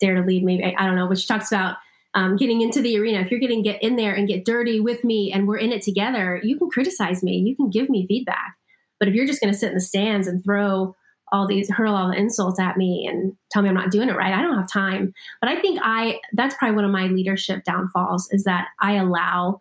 Dare 0.00 0.14
to 0.14 0.22
Lead, 0.22 0.44
maybe 0.44 0.64
I, 0.64 0.74
I 0.78 0.86
don't 0.86 0.94
know, 0.94 1.06
which 1.06 1.26
talks 1.26 1.50
about 1.50 1.76
um, 2.16 2.36
getting 2.36 2.62
into 2.62 2.80
the 2.80 2.98
arena, 2.98 3.20
if 3.20 3.30
you're 3.30 3.38
getting 3.38 3.62
get 3.62 3.82
in 3.82 3.96
there 3.96 4.14
and 4.14 4.26
get 4.26 4.46
dirty 4.46 4.80
with 4.80 5.04
me 5.04 5.30
and 5.30 5.46
we're 5.46 5.58
in 5.58 5.70
it 5.70 5.82
together, 5.82 6.40
you 6.42 6.58
can 6.58 6.70
criticize 6.70 7.22
me, 7.22 7.36
you 7.36 7.54
can 7.54 7.68
give 7.68 7.90
me 7.90 8.06
feedback. 8.06 8.56
But 8.98 9.08
if 9.08 9.14
you're 9.14 9.26
just 9.26 9.40
going 9.40 9.52
to 9.52 9.58
sit 9.58 9.68
in 9.68 9.74
the 9.74 9.80
stands 9.82 10.26
and 10.26 10.42
throw 10.42 10.96
all 11.30 11.46
these 11.46 11.70
hurl 11.70 11.94
all 11.94 12.08
the 12.08 12.16
insults 12.16 12.58
at 12.58 12.78
me 12.78 13.06
and 13.06 13.34
tell 13.50 13.60
me 13.60 13.68
I'm 13.68 13.74
not 13.74 13.90
doing 13.90 14.08
it 14.08 14.16
right, 14.16 14.32
I 14.32 14.40
don't 14.40 14.56
have 14.56 14.70
time. 14.70 15.12
But 15.42 15.50
I 15.50 15.60
think 15.60 15.78
I 15.82 16.18
that's 16.32 16.54
probably 16.54 16.76
one 16.76 16.86
of 16.86 16.90
my 16.90 17.08
leadership 17.08 17.64
downfalls 17.64 18.28
is 18.30 18.44
that 18.44 18.68
I 18.80 18.94
allow 18.94 19.60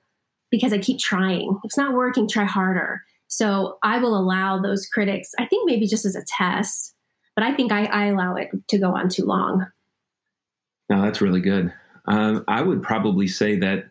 because 0.50 0.72
I 0.72 0.78
keep 0.78 1.00
trying. 1.00 1.58
If 1.58 1.66
it's 1.66 1.78
not 1.78 1.94
working, 1.94 2.30
try 2.30 2.46
harder. 2.46 3.04
So 3.28 3.80
I 3.84 3.98
will 3.98 4.18
allow 4.18 4.62
those 4.62 4.86
critics. 4.86 5.32
I 5.38 5.46
think 5.46 5.70
maybe 5.70 5.88
just 5.88 6.06
as 6.06 6.16
a 6.16 6.24
test, 6.26 6.94
but 7.36 7.44
I 7.44 7.54
think 7.54 7.74
I, 7.74 7.86
I 7.86 8.06
allow 8.06 8.36
it 8.36 8.50
to 8.70 8.78
go 8.78 8.96
on 8.96 9.10
too 9.10 9.26
long. 9.26 9.66
No, 10.90 11.02
that's 11.02 11.20
really 11.20 11.42
good. 11.42 11.74
Um, 12.08 12.44
I 12.48 12.62
would 12.62 12.84
probably 12.84 13.28
say 13.28 13.58
that, 13.60 13.86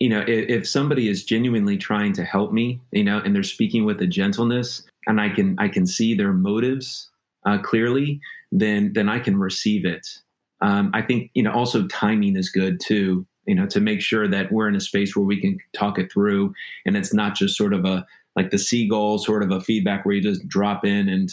you 0.00 0.08
know, 0.08 0.20
if, 0.20 0.48
if, 0.48 0.68
somebody 0.68 1.08
is 1.08 1.24
genuinely 1.24 1.76
trying 1.76 2.12
to 2.14 2.24
help 2.24 2.52
me, 2.52 2.80
you 2.92 3.04
know, 3.04 3.18
and 3.18 3.34
they're 3.34 3.42
speaking 3.42 3.84
with 3.84 4.00
a 4.00 4.06
gentleness, 4.06 4.82
and 5.06 5.20
I 5.20 5.28
can 5.28 5.56
I 5.58 5.68
can 5.68 5.86
see 5.86 6.14
their 6.14 6.32
motives 6.32 7.10
uh, 7.46 7.58
clearly, 7.58 8.20
then 8.50 8.92
then 8.94 9.08
I 9.08 9.18
can 9.18 9.38
receive 9.38 9.84
it. 9.84 10.06
Um, 10.60 10.90
I 10.94 11.02
think 11.02 11.30
you 11.34 11.42
know 11.42 11.52
also 11.52 11.86
timing 11.88 12.36
is 12.36 12.48
good 12.50 12.80
too. 12.80 13.26
You 13.46 13.54
know, 13.54 13.66
to 13.66 13.80
make 13.80 14.00
sure 14.00 14.26
that 14.26 14.50
we're 14.50 14.68
in 14.68 14.74
a 14.74 14.80
space 14.80 15.14
where 15.14 15.26
we 15.26 15.40
can 15.40 15.58
talk 15.74 15.98
it 15.98 16.10
through, 16.10 16.54
and 16.86 16.96
it's 16.96 17.14
not 17.14 17.36
just 17.36 17.56
sort 17.56 17.74
of 17.74 17.84
a 17.84 18.06
like 18.36 18.50
the 18.50 18.58
seagull 18.58 19.18
sort 19.18 19.42
of 19.42 19.50
a 19.50 19.60
feedback 19.60 20.04
where 20.04 20.14
you 20.16 20.22
just 20.22 20.46
drop 20.48 20.84
in 20.84 21.08
and 21.08 21.30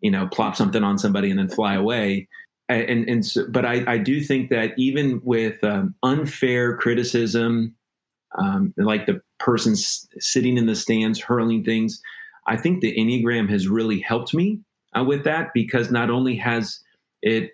you 0.00 0.10
know 0.10 0.28
plop 0.28 0.54
something 0.56 0.84
on 0.84 0.98
somebody 0.98 1.30
and 1.30 1.38
then 1.38 1.48
fly 1.48 1.74
away 1.74 2.28
and 2.68 3.08
and 3.08 3.26
so, 3.26 3.46
but 3.48 3.64
I, 3.64 3.84
I 3.86 3.98
do 3.98 4.20
think 4.20 4.50
that 4.50 4.72
even 4.78 5.20
with 5.22 5.62
um, 5.62 5.94
unfair 6.02 6.76
criticism, 6.76 7.74
um, 8.38 8.72
like 8.76 9.06
the 9.06 9.20
person 9.38 9.72
s- 9.72 10.06
sitting 10.18 10.56
in 10.56 10.66
the 10.66 10.74
stands 10.74 11.20
hurling 11.20 11.64
things, 11.64 12.00
I 12.46 12.56
think 12.56 12.80
the 12.80 12.94
Enneagram 12.96 13.48
has 13.50 13.68
really 13.68 14.00
helped 14.00 14.34
me 14.34 14.60
uh, 14.98 15.04
with 15.04 15.24
that 15.24 15.50
because 15.54 15.90
not 15.90 16.10
only 16.10 16.36
has 16.36 16.80
it 17.22 17.50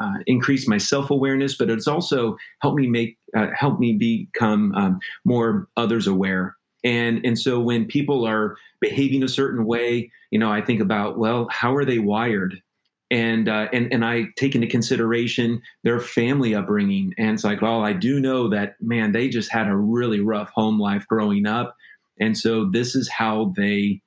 uh, 0.00 0.18
increased 0.26 0.68
my 0.68 0.78
self 0.78 1.10
awareness, 1.10 1.56
but 1.56 1.70
it's 1.70 1.88
also 1.88 2.36
helped 2.60 2.78
me 2.78 2.86
make 2.86 3.18
uh, 3.36 3.48
helped 3.54 3.80
me 3.80 3.94
become 3.94 4.74
um, 4.74 4.98
more 5.24 5.68
others 5.76 6.06
aware. 6.06 6.56
And 6.84 7.24
and 7.24 7.38
so 7.38 7.60
when 7.60 7.86
people 7.86 8.26
are 8.26 8.56
behaving 8.80 9.22
a 9.22 9.28
certain 9.28 9.66
way, 9.66 10.10
you 10.30 10.38
know, 10.38 10.50
I 10.50 10.60
think 10.62 10.80
about 10.80 11.18
well, 11.18 11.48
how 11.50 11.74
are 11.74 11.84
they 11.84 11.98
wired? 11.98 12.62
And 13.10 13.48
uh, 13.48 13.66
and 13.72 13.92
and 13.92 14.04
I 14.04 14.26
take 14.36 14.54
into 14.54 14.68
consideration 14.68 15.62
their 15.82 15.98
family 15.98 16.54
upbringing, 16.54 17.12
and 17.18 17.30
it's 17.30 17.42
like, 17.42 17.60
well, 17.60 17.82
I 17.82 17.92
do 17.92 18.20
know 18.20 18.48
that 18.50 18.76
man, 18.80 19.10
they 19.10 19.28
just 19.28 19.50
had 19.50 19.66
a 19.66 19.76
really 19.76 20.20
rough 20.20 20.50
home 20.50 20.78
life 20.78 21.06
growing 21.08 21.44
up, 21.44 21.74
and 22.20 22.38
so 22.38 22.70
this 22.70 22.94
is 22.94 23.08
how 23.08 23.52
they 23.56 24.00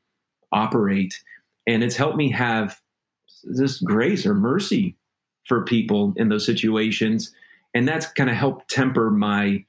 operate, 0.53 1.21
and 1.67 1.83
it's 1.83 1.97
helped 1.97 2.15
me 2.15 2.31
have 2.31 2.79
this 3.43 3.79
grace 3.79 4.25
or 4.25 4.33
mercy 4.33 4.95
for 5.45 5.63
people 5.65 6.13
in 6.15 6.29
those 6.29 6.45
situations. 6.45 7.33
And 7.73 7.87
that's 7.87 8.07
kind 8.07 8.29
of 8.29 8.35
helped 8.35 8.69
temper 8.69 9.09
my 9.09 9.65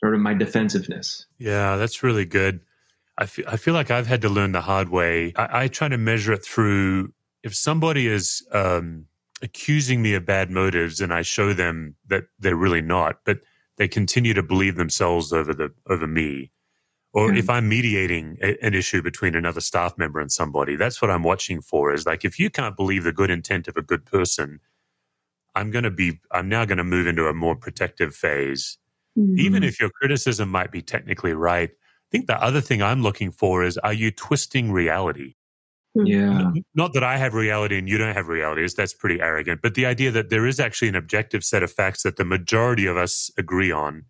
sort 0.00 0.14
of 0.14 0.20
my 0.20 0.34
defensiveness. 0.34 1.26
Yeah 1.38 1.76
that's 1.76 2.02
really 2.02 2.24
good. 2.24 2.60
I 3.18 3.26
feel, 3.26 3.44
I 3.46 3.56
feel 3.58 3.74
like 3.74 3.90
i've 3.90 4.06
had 4.06 4.22
to 4.22 4.28
learn 4.28 4.52
the 4.52 4.62
hard 4.62 4.88
way. 4.88 5.32
I, 5.36 5.64
I 5.64 5.68
try 5.68 5.88
to 5.88 5.98
measure 5.98 6.32
it 6.32 6.44
through 6.44 7.12
if 7.42 7.54
somebody 7.54 8.06
is 8.06 8.46
um, 8.52 9.06
accusing 9.42 10.02
me 10.02 10.14
of 10.14 10.24
bad 10.24 10.50
motives 10.50 11.00
and 11.00 11.12
i 11.12 11.20
show 11.22 11.52
them 11.52 11.96
that 12.06 12.24
they're 12.38 12.56
really 12.56 12.80
not 12.80 13.16
but 13.24 13.40
they 13.76 13.88
continue 13.88 14.32
to 14.32 14.42
believe 14.42 14.76
themselves 14.76 15.32
over 15.32 15.52
the 15.52 15.70
over 15.88 16.06
me 16.06 16.50
or 17.12 17.30
mm. 17.30 17.38
if 17.38 17.50
i'm 17.50 17.68
mediating 17.68 18.38
a, 18.40 18.56
an 18.64 18.72
issue 18.72 19.02
between 19.02 19.34
another 19.34 19.60
staff 19.60 19.98
member 19.98 20.20
and 20.20 20.30
somebody 20.30 20.76
that's 20.76 21.02
what 21.02 21.10
i'm 21.10 21.24
watching 21.24 21.60
for 21.60 21.92
is 21.92 22.06
like 22.06 22.24
if 22.24 22.38
you 22.38 22.48
can't 22.48 22.76
believe 22.76 23.04
the 23.04 23.12
good 23.12 23.30
intent 23.30 23.66
of 23.66 23.76
a 23.76 23.82
good 23.82 24.04
person 24.06 24.60
i'm 25.54 25.70
going 25.70 25.84
to 25.84 25.90
be 25.90 26.20
i'm 26.30 26.48
now 26.48 26.64
going 26.64 26.78
to 26.78 26.84
move 26.84 27.06
into 27.06 27.26
a 27.26 27.34
more 27.34 27.56
protective 27.56 28.14
phase 28.14 28.78
mm. 29.18 29.36
even 29.38 29.64
if 29.64 29.80
your 29.80 29.90
criticism 29.90 30.48
might 30.48 30.70
be 30.70 30.80
technically 30.80 31.32
right 31.32 31.70
i 31.70 32.08
think 32.12 32.28
the 32.28 32.40
other 32.40 32.60
thing 32.60 32.80
i'm 32.80 33.02
looking 33.02 33.32
for 33.32 33.64
is 33.64 33.76
are 33.78 33.92
you 33.92 34.12
twisting 34.12 34.70
reality 34.70 35.24
hmm. 35.24 35.41
Hmm. 35.94 36.06
yeah 36.06 36.50
not 36.74 36.94
that 36.94 37.04
i 37.04 37.18
have 37.18 37.34
reality 37.34 37.76
and 37.76 37.86
you 37.86 37.98
don't 37.98 38.14
have 38.14 38.28
reality 38.28 38.66
that's 38.74 38.94
pretty 38.94 39.20
arrogant 39.20 39.60
but 39.60 39.74
the 39.74 39.84
idea 39.84 40.10
that 40.10 40.30
there 40.30 40.46
is 40.46 40.58
actually 40.58 40.88
an 40.88 40.94
objective 40.94 41.44
set 41.44 41.62
of 41.62 41.70
facts 41.70 42.02
that 42.04 42.16
the 42.16 42.24
majority 42.24 42.86
of 42.86 42.96
us 42.96 43.30
agree 43.36 43.70
on 43.70 44.06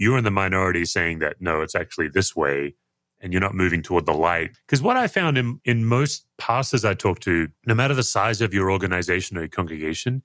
you're 0.00 0.16
in 0.16 0.24
the 0.24 0.30
minority 0.30 0.86
saying 0.86 1.18
that 1.18 1.36
no, 1.40 1.60
it's 1.60 1.74
actually 1.74 2.08
this 2.08 2.34
way 2.34 2.74
and 3.20 3.34
you're 3.34 3.40
not 3.40 3.54
moving 3.54 3.82
toward 3.82 4.06
the 4.06 4.14
light. 4.14 4.56
Because 4.66 4.80
what 4.80 4.96
I 4.96 5.06
found 5.06 5.36
in, 5.36 5.60
in 5.66 5.84
most 5.84 6.26
pastors 6.38 6.86
I 6.86 6.94
talk 6.94 7.20
to, 7.20 7.48
no 7.66 7.74
matter 7.74 7.92
the 7.92 8.02
size 8.02 8.40
of 8.40 8.54
your 8.54 8.70
organization 8.70 9.36
or 9.36 9.40
your 9.40 9.50
congregation, 9.50 10.22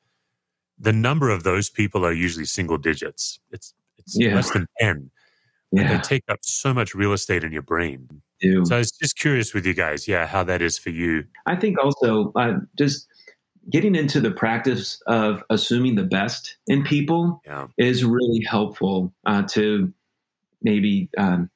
the 0.80 0.94
number 0.94 1.30
of 1.30 1.44
those 1.44 1.70
people 1.70 2.06
are 2.06 2.14
usually 2.14 2.46
single 2.46 2.78
digits. 2.78 3.38
It's 3.52 3.74
it's 3.98 4.18
yeah. 4.18 4.34
less 4.34 4.52
than 4.52 4.66
10. 4.80 5.12
Yeah. 5.72 5.82
And 5.82 5.90
they 5.90 6.04
take 6.04 6.24
up 6.30 6.40
so 6.42 6.74
much 6.74 6.96
real 6.96 7.12
estate 7.12 7.44
in 7.44 7.52
your 7.52 7.62
brain. 7.62 8.22
So 8.66 8.76
I 8.76 8.80
was 8.80 8.92
just 8.92 9.18
curious 9.18 9.54
with 9.54 9.66
you 9.66 9.74
guys, 9.74 10.08
yeah, 10.08 10.28
how 10.28 10.44
that 10.44 10.62
is 10.62 10.78
for 10.78 10.90
you. 10.90 11.26
I 11.46 11.56
think 11.56 11.78
also 11.82 12.32
uh, 12.36 12.60
just 12.78 13.08
getting 13.72 13.96
into 13.96 14.20
the 14.20 14.32
practice 14.32 15.02
of 15.08 15.44
assuming 15.50 15.96
the 15.96 16.04
best 16.04 16.58
in 16.68 16.84
people 16.84 17.42
yeah. 17.46 17.68
is 17.78 18.04
really 18.04 18.46
helpful 18.48 19.14
uh, 19.26 19.44
to 19.44 19.92
maybe 20.62 21.10
um, 21.18 21.50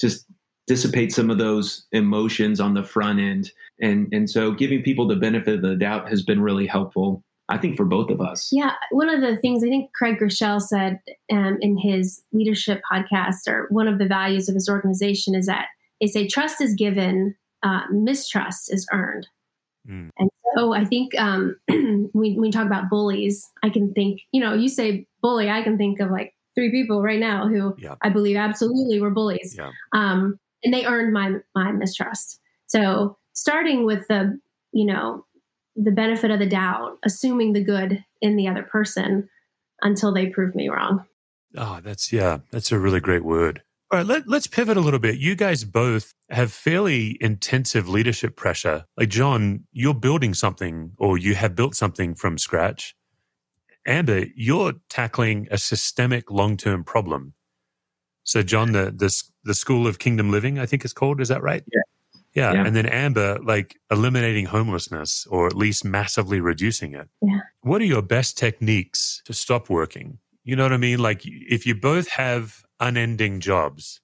just 0.00 0.26
dissipate 0.66 1.12
some 1.12 1.30
of 1.30 1.38
those 1.38 1.86
emotions 1.92 2.60
on 2.60 2.74
the 2.74 2.84
front 2.84 3.18
end 3.18 3.50
and 3.80 4.08
and 4.12 4.30
so 4.30 4.52
giving 4.52 4.82
people 4.82 5.08
the 5.08 5.16
benefit 5.16 5.56
of 5.56 5.62
the 5.62 5.74
doubt 5.74 6.08
has 6.08 6.22
been 6.22 6.40
really 6.40 6.68
helpful 6.68 7.22
i 7.48 7.58
think 7.58 7.76
for 7.76 7.84
both 7.84 8.08
of 8.10 8.20
us 8.20 8.48
yeah 8.52 8.72
one 8.92 9.08
of 9.08 9.20
the 9.20 9.36
things 9.38 9.64
i 9.64 9.66
think 9.66 9.92
craig 9.92 10.18
groeschel 10.20 10.62
said 10.62 11.00
um, 11.32 11.58
in 11.60 11.76
his 11.76 12.22
leadership 12.32 12.80
podcast 12.90 13.48
or 13.48 13.66
one 13.70 13.88
of 13.88 13.98
the 13.98 14.06
values 14.06 14.48
of 14.48 14.54
his 14.54 14.68
organization 14.68 15.34
is 15.34 15.46
that 15.46 15.66
they 16.02 16.06
say 16.06 16.28
trust 16.28 16.60
is 16.60 16.74
given 16.74 17.34
uh, 17.62 17.82
mistrust 17.90 18.70
is 18.70 18.86
earned 18.92 19.26
mm. 19.88 20.10
and 20.18 20.30
so 20.54 20.74
I 20.74 20.84
think 20.84 21.18
um, 21.18 21.56
when, 21.68 22.10
we 22.12 22.50
talk 22.50 22.66
about 22.66 22.90
bullies, 22.90 23.48
I 23.62 23.70
can 23.70 23.92
think, 23.92 24.20
you 24.32 24.40
know, 24.40 24.54
you 24.54 24.68
say 24.68 25.06
bully, 25.20 25.50
I 25.50 25.62
can 25.62 25.78
think 25.78 26.00
of 26.00 26.10
like 26.10 26.34
three 26.54 26.70
people 26.70 27.02
right 27.02 27.20
now 27.20 27.48
who 27.48 27.74
yeah. 27.78 27.94
I 28.02 28.10
believe 28.10 28.36
absolutely 28.36 29.00
were 29.00 29.10
bullies. 29.10 29.54
Yeah. 29.56 29.70
Um, 29.92 30.38
and 30.62 30.72
they 30.72 30.84
earned 30.84 31.12
my, 31.12 31.36
my 31.54 31.72
mistrust. 31.72 32.40
So 32.66 33.16
starting 33.32 33.84
with 33.84 34.06
the, 34.08 34.38
you 34.72 34.86
know, 34.86 35.24
the 35.74 35.90
benefit 35.90 36.30
of 36.30 36.38
the 36.38 36.46
doubt, 36.46 36.98
assuming 37.04 37.52
the 37.52 37.64
good 37.64 38.04
in 38.20 38.36
the 38.36 38.48
other 38.48 38.62
person 38.62 39.28
until 39.80 40.12
they 40.12 40.26
prove 40.26 40.54
me 40.54 40.68
wrong. 40.68 41.04
Oh, 41.56 41.80
that's, 41.82 42.12
yeah, 42.12 42.38
that's 42.50 42.72
a 42.72 42.78
really 42.78 43.00
great 43.00 43.24
word. 43.24 43.62
All 43.92 43.98
right, 43.98 44.06
let, 44.06 44.26
let's 44.26 44.46
pivot 44.46 44.78
a 44.78 44.80
little 44.80 44.98
bit. 44.98 45.18
You 45.18 45.36
guys 45.36 45.64
both 45.64 46.14
have 46.30 46.50
fairly 46.50 47.18
intensive 47.20 47.90
leadership 47.90 48.36
pressure. 48.36 48.86
Like, 48.96 49.10
John, 49.10 49.64
you're 49.70 49.92
building 49.92 50.32
something 50.32 50.92
or 50.96 51.18
you 51.18 51.34
have 51.34 51.54
built 51.54 51.74
something 51.74 52.14
from 52.14 52.38
scratch. 52.38 52.96
Amber, 53.86 54.24
you're 54.34 54.72
tackling 54.88 55.46
a 55.50 55.58
systemic 55.58 56.30
long 56.30 56.56
term 56.56 56.84
problem. 56.84 57.34
So, 58.24 58.42
John, 58.42 58.72
the, 58.72 58.84
the, 58.96 59.22
the 59.44 59.52
School 59.52 59.86
of 59.86 59.98
Kingdom 59.98 60.30
Living, 60.30 60.58
I 60.58 60.64
think 60.64 60.86
it's 60.86 60.94
called, 60.94 61.20
is 61.20 61.28
that 61.28 61.42
right? 61.42 61.62
Yeah. 61.70 61.80
Yeah. 62.32 62.52
yeah. 62.54 62.66
And 62.66 62.74
then 62.74 62.86
Amber, 62.86 63.40
like 63.44 63.76
eliminating 63.90 64.46
homelessness 64.46 65.26
or 65.28 65.46
at 65.46 65.54
least 65.54 65.84
massively 65.84 66.40
reducing 66.40 66.94
it. 66.94 67.10
Yeah. 67.20 67.40
What 67.60 67.82
are 67.82 67.84
your 67.84 68.00
best 68.00 68.38
techniques 68.38 69.20
to 69.26 69.34
stop 69.34 69.68
working? 69.68 70.16
You 70.44 70.56
know 70.56 70.62
what 70.62 70.72
I 70.72 70.78
mean? 70.78 70.98
Like, 70.98 71.20
if 71.24 71.66
you 71.66 71.74
both 71.74 72.08
have 72.08 72.64
unending 72.82 73.40
jobs, 73.40 74.00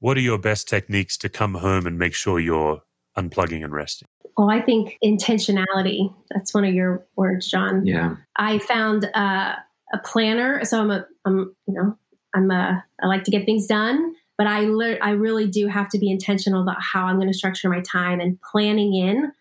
what 0.00 0.16
are 0.16 0.20
your 0.20 0.38
best 0.38 0.68
techniques 0.68 1.16
to 1.18 1.28
come 1.28 1.54
home 1.54 1.86
and 1.86 1.98
make 1.98 2.14
sure 2.14 2.38
you're 2.38 2.82
unplugging 3.16 3.64
and 3.64 3.72
resting? 3.72 4.06
Well, 4.36 4.50
I 4.50 4.60
think 4.60 4.96
intentionality. 5.04 6.14
That's 6.30 6.54
one 6.54 6.64
of 6.64 6.72
your 6.72 7.04
words, 7.16 7.48
John. 7.48 7.84
Yeah. 7.84 8.16
I 8.36 8.58
found 8.58 9.10
uh, 9.14 9.56
a 9.92 9.98
planner. 10.04 10.64
So 10.64 10.80
I'm 10.80 10.90
a, 10.92 11.06
I'm, 11.24 11.56
you 11.66 11.74
know, 11.74 11.98
I'm 12.34 12.50
a, 12.50 12.84
I 13.02 13.06
like 13.06 13.24
to 13.24 13.32
get 13.32 13.44
things 13.44 13.66
done, 13.66 14.14
but 14.36 14.46
I, 14.46 14.60
le- 14.60 14.98
I 14.98 15.10
really 15.10 15.48
do 15.48 15.66
have 15.66 15.88
to 15.88 15.98
be 15.98 16.10
intentional 16.10 16.62
about 16.62 16.80
how 16.80 17.06
I'm 17.06 17.16
going 17.16 17.26
to 17.26 17.34
structure 17.34 17.68
my 17.68 17.80
time 17.80 18.20
and 18.20 18.38
planning 18.40 18.94
in 18.94 19.32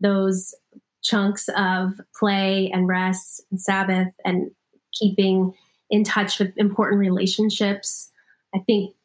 those 0.00 0.54
chunks 1.02 1.48
of 1.56 1.92
play 2.18 2.70
and 2.74 2.86
rest 2.86 3.44
and 3.50 3.60
Sabbath 3.60 4.08
and 4.24 4.50
keeping 4.92 5.54
in 5.92 6.02
touch 6.02 6.40
with 6.40 6.52
important 6.56 6.98
relationships. 6.98 8.10
I 8.52 8.58
think 8.60 8.96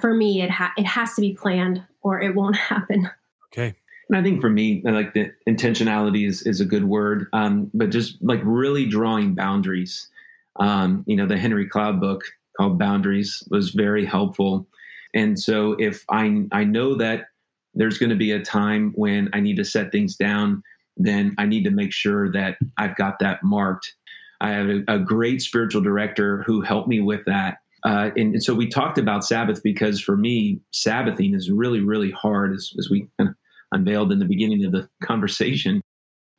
for 0.00 0.14
me, 0.14 0.40
it 0.40 0.50
ha- 0.50 0.72
it 0.78 0.86
has 0.86 1.14
to 1.16 1.20
be 1.20 1.34
planned 1.34 1.82
or 2.00 2.22
it 2.22 2.34
won't 2.34 2.56
happen. 2.70 3.10
Okay. 3.52 3.74
And 4.08 4.16
I 4.16 4.22
think 4.22 4.40
for 4.40 4.48
me, 4.48 4.82
like 4.84 5.12
the 5.14 5.32
intentionality 5.48 6.26
is, 6.26 6.42
is 6.42 6.60
a 6.60 6.64
good 6.64 6.84
word, 6.84 7.26
um, 7.32 7.70
but 7.74 7.90
just 7.90 8.22
like 8.22 8.40
really 8.44 8.86
drawing 8.86 9.34
boundaries. 9.34 10.08
Um, 10.56 11.04
you 11.06 11.16
know, 11.16 11.26
the 11.26 11.38
Henry 11.38 11.66
Cloud 11.66 12.00
book 12.00 12.22
called 12.56 12.78
Boundaries 12.78 13.42
was 13.50 13.70
very 13.70 14.04
helpful. 14.04 14.66
And 15.14 15.38
so 15.38 15.72
if 15.78 16.04
I 16.08 16.44
I 16.52 16.64
know 16.64 16.94
that 16.96 17.26
there's 17.74 17.98
going 17.98 18.10
to 18.10 18.16
be 18.16 18.32
a 18.32 18.40
time 18.42 18.92
when 18.94 19.28
I 19.32 19.40
need 19.40 19.56
to 19.56 19.64
set 19.64 19.90
things 19.92 20.16
down, 20.16 20.62
then 20.96 21.34
I 21.38 21.46
need 21.46 21.64
to 21.64 21.70
make 21.70 21.92
sure 21.92 22.30
that 22.32 22.58
I've 22.76 22.96
got 22.96 23.18
that 23.20 23.42
marked 23.42 23.94
I 24.42 24.50
have 24.50 24.68
a, 24.68 24.82
a 24.88 24.98
great 24.98 25.40
spiritual 25.40 25.80
director 25.80 26.42
who 26.46 26.60
helped 26.60 26.88
me 26.88 27.00
with 27.00 27.24
that. 27.26 27.58
Uh, 27.84 28.10
and, 28.16 28.34
and, 28.34 28.42
so 28.42 28.54
we 28.54 28.68
talked 28.68 28.98
about 28.98 29.24
Sabbath 29.24 29.62
because 29.62 30.00
for 30.00 30.16
me, 30.16 30.60
Sabbathing 30.72 31.34
is 31.34 31.50
really, 31.50 31.80
really 31.80 32.10
hard, 32.10 32.52
as, 32.52 32.72
as 32.78 32.88
we 32.90 33.08
kind 33.18 33.30
of 33.30 33.36
unveiled 33.72 34.12
in 34.12 34.18
the 34.18 34.24
beginning 34.24 34.64
of 34.64 34.72
the 34.72 34.88
conversation. 35.02 35.80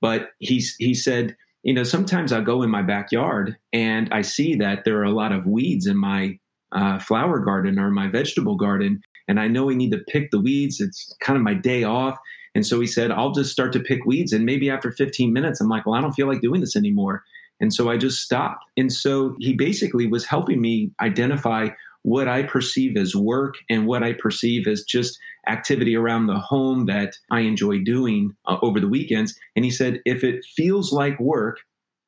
But 0.02 0.30
he's, 0.39 0.76
he 0.80 0.94
said, 0.94 1.36
you 1.63 1.74
know, 1.74 1.84
sometimes 1.84 2.34
I 2.34 2.42
go 2.42 2.62
in 2.62 2.70
my 2.70 2.82
backyard 2.82 3.58
and 3.72 4.10
I 4.12 4.22
see 4.22 4.56
that 4.56 4.84
there 4.84 5.00
are 5.00 5.06
a 5.06 5.12
lot 5.12 5.32
of 5.32 5.46
weeds 5.46 5.88
in 5.88 5.98
my 5.98 6.38
uh, 6.74 7.00
flower 7.00 7.39
garden 7.39 7.80
or 7.80 7.89
my 7.89 8.10
vegetable 8.10 8.56
garden. 8.56 9.02
And 9.28 9.39
I 9.39 9.48
know 9.48 9.66
we 9.66 9.76
need 9.76 9.92
to 9.92 10.04
pick 10.10 10.32
the 10.32 10.42
weeds. 10.42 10.82
It's 10.82 11.16
kind 11.22 11.38
of 11.38 11.44
my 11.44 11.54
day 11.54 11.84
off. 11.84 12.18
And 12.56 12.66
so 12.66 12.80
he 12.80 12.88
said, 12.88 13.12
I'll 13.12 13.32
just 13.32 13.52
start 13.52 13.74
to 13.74 13.80
pick 13.80 14.06
weeds. 14.06 14.34
And 14.34 14.46
maybe 14.46 14.70
after 14.70 14.92
15 14.92 15.32
minutes, 15.32 15.62
I'm 15.62 15.70
like, 15.70 15.86
well, 15.86 15.96
I 15.96 16.02
don't 16.02 16.13
feel 16.13 16.28
like 16.28 16.42
doing 16.42 16.62
this 16.62 16.76
anymore. 16.76 17.24
And 17.60 17.74
so 17.74 17.89
I 17.89 17.98
just 17.98 18.22
stopped. 18.22 18.66
And 18.78 18.92
so 18.92 19.36
he 19.39 19.54
basically 19.54 20.08
was 20.08 20.26
helping 20.26 20.60
me 20.60 20.92
identify 21.02 21.70
what 22.04 22.28
I 22.28 22.44
perceive 22.44 22.98
as 22.98 23.16
work 23.16 23.56
and 23.70 23.88
what 23.88 24.04
I 24.04 24.13
perceive 24.13 24.68
as 24.68 24.84
just 24.84 25.18
activity 25.48 25.96
around 25.96 26.28
the 26.28 26.39
home 26.39 26.86
that 26.88 27.16
I 27.32 27.42
enjoy 27.42 27.80
doing 27.80 28.36
uh, 28.46 28.58
over 28.62 28.80
the 28.80 28.89
weekends. 28.89 29.38
And 29.56 29.63
he 29.63 29.72
said, 29.72 30.02
if 30.06 30.24
it 30.24 30.44
feels 30.56 30.92
like 30.92 31.20
work, 31.20 31.60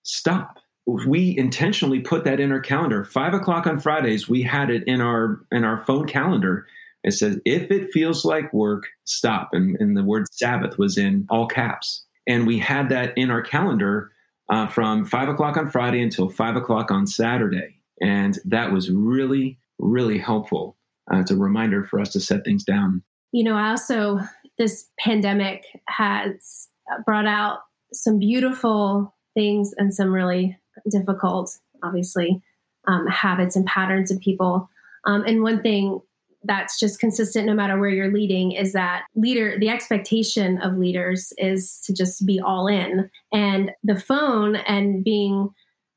stop. 0.03 0.59
We 0.85 1.35
intentionally 1.37 1.99
put 1.99 2.25
that 2.25 2.39
in 2.39 2.51
our 2.51 2.59
calendar. 2.59 3.05
Five 3.05 3.33
o'clock 3.33 3.65
on 3.65 3.79
Fridays, 3.79 4.29
we 4.29 4.43
had 4.43 4.69
it 4.69 4.83
in 4.85 5.01
our 5.01 5.39
in 5.51 5.63
our 5.63 5.83
phone 5.85 6.05
calendar. 6.05 6.67
It 7.03 7.13
says, 7.13 7.39
if 7.45 7.71
it 7.71 7.91
feels 7.91 8.25
like 8.25 8.53
work, 8.53 8.83
stop. 9.05 9.49
And, 9.53 9.77
and 9.79 9.95
the 9.95 10.03
word 10.03 10.25
Sabbath 10.31 10.77
was 10.77 10.97
in 10.97 11.25
all 11.29 11.47
caps. 11.47 12.03
And 12.27 12.45
we 12.45 12.59
had 12.59 12.89
that 12.89 13.17
in 13.17 13.31
our 13.31 13.41
calendar 13.41 14.11
uh, 14.49 14.67
from 14.67 15.05
five 15.05 15.29
o'clock 15.29 15.57
on 15.57 15.69
Friday 15.69 16.01
until 16.01 16.29
five 16.29 16.55
o'clock 16.55 16.91
on 16.91 17.07
Saturday. 17.07 17.75
And 18.01 18.37
that 18.45 18.71
was 18.71 18.91
really, 18.91 19.57
really 19.79 20.17
helpful. 20.17 20.77
Uh, 21.11 21.19
it's 21.19 21.31
a 21.31 21.37
reminder 21.37 21.83
for 21.83 21.99
us 21.99 22.11
to 22.13 22.19
set 22.19 22.43
things 22.43 22.63
down. 22.63 23.03
You 23.31 23.43
know, 23.43 23.55
I 23.55 23.69
also, 23.71 24.19
this 24.57 24.87
pandemic 24.99 25.63
has 25.87 26.67
brought 27.05 27.27
out 27.27 27.59
some 27.93 28.19
beautiful 28.19 29.13
things 29.33 29.73
and 29.77 29.93
some 29.93 30.13
really 30.13 30.57
difficult, 30.89 31.57
obviously, 31.83 32.41
um, 32.87 33.07
habits 33.07 33.55
and 33.55 33.65
patterns 33.65 34.11
of 34.11 34.19
people. 34.19 34.69
Um, 35.05 35.23
and 35.25 35.41
one 35.41 35.61
thing 35.61 35.99
that's 36.45 36.79
just 36.79 36.99
consistent 36.99 37.45
no 37.45 37.53
matter 37.53 37.79
where 37.79 37.89
you're 37.89 38.11
leading 38.11 38.51
is 38.51 38.73
that 38.73 39.03
leader 39.15 39.57
the 39.59 39.69
expectation 39.69 40.61
of 40.61 40.77
leaders 40.77 41.33
is 41.37 41.79
to 41.85 41.93
just 41.93 42.25
be 42.25 42.39
all 42.39 42.67
in. 42.67 43.09
And 43.33 43.71
the 43.83 43.99
phone 43.99 44.55
and 44.55 45.03
being 45.03 45.49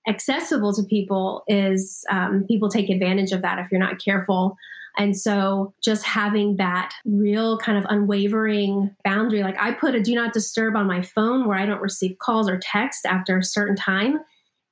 accessible 0.08 0.72
to 0.74 0.82
people 0.84 1.44
is 1.48 2.04
um, 2.10 2.44
people 2.48 2.68
take 2.68 2.88
advantage 2.88 3.32
of 3.32 3.42
that 3.42 3.58
if 3.58 3.70
you're 3.70 3.80
not 3.80 4.02
careful. 4.02 4.56
And 4.96 5.16
so 5.16 5.74
just 5.82 6.04
having 6.04 6.56
that 6.56 6.92
real 7.04 7.58
kind 7.58 7.78
of 7.78 7.84
unwavering 7.88 8.94
boundary 9.04 9.44
like 9.44 9.56
i 9.60 9.70
put 9.70 9.94
a 9.94 10.00
do 10.00 10.12
not 10.14 10.32
disturb 10.32 10.74
on 10.74 10.88
my 10.88 11.02
phone 11.02 11.46
where 11.46 11.56
i 11.56 11.64
don't 11.64 11.80
receive 11.80 12.18
calls 12.18 12.48
or 12.48 12.58
text 12.58 13.06
after 13.06 13.38
a 13.38 13.44
certain 13.44 13.76
time. 13.76 14.18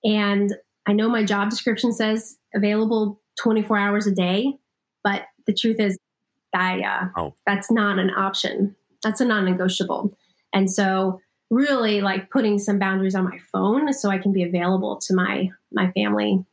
And 0.03 0.55
i 0.87 0.93
know 0.93 1.09
my 1.09 1.23
job 1.23 1.51
description 1.51 1.93
says 1.93 2.37
available 2.55 3.21
24 3.39 3.79
hours 3.79 4.07
a 4.07 4.13
day 4.13 4.55
but 5.05 5.23
the 5.47 5.55
truth 5.55 5.81
is, 5.81 5.99
I, 6.55 6.81
uh, 6.81 7.21
oh. 7.21 7.35
that's 7.47 7.71
not 7.71 7.99
an 7.99 8.11
option. 8.11 8.75
That's 9.03 9.21
a 9.21 9.25
non-negotiable. 9.25 10.17
And 10.53 10.71
so, 10.71 11.21
really, 11.51 12.01
like 12.01 12.31
putting 12.31 12.59
some 12.59 12.79
boundaries 12.79 13.15
on 13.15 13.25
my 13.25 13.39
phone 13.53 13.93
so 13.93 14.11
I 14.11 14.19
can 14.19 14.33
be 14.33 14.43
available 14.43 14.97
to 14.97 15.15
my 15.15 15.51
my 15.73 15.91
family 15.93 16.45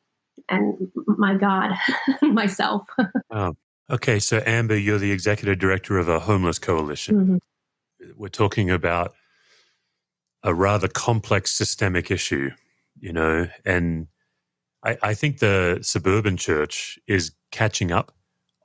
and 0.49 0.91
my 1.06 1.36
God, 1.36 1.71
myself. 2.21 2.88
oh. 3.32 3.53
Okay, 3.91 4.17
so 4.19 4.41
Amber, 4.45 4.77
you're 4.77 4.97
the 4.97 5.12
executive 5.12 5.60
director 5.60 5.97
of 5.97 6.08
a 6.08 6.19
homeless 6.19 6.58
coalition. 6.58 7.15
Mm-hmm. 7.15 8.12
We're 8.15 8.29
talking 8.29 8.71
about 8.71 9.13
a 10.41 10.53
rather 10.53 10.88
complex 10.88 11.51
systemic 11.51 12.10
issue, 12.10 12.51
you 12.99 13.12
know, 13.12 13.47
and 13.65 14.08
I, 14.84 14.97
I 15.01 15.13
think 15.13 15.39
the 15.39 15.79
suburban 15.82 16.38
church 16.38 16.97
is 17.08 17.34
catching 17.51 17.91
up 17.91 18.13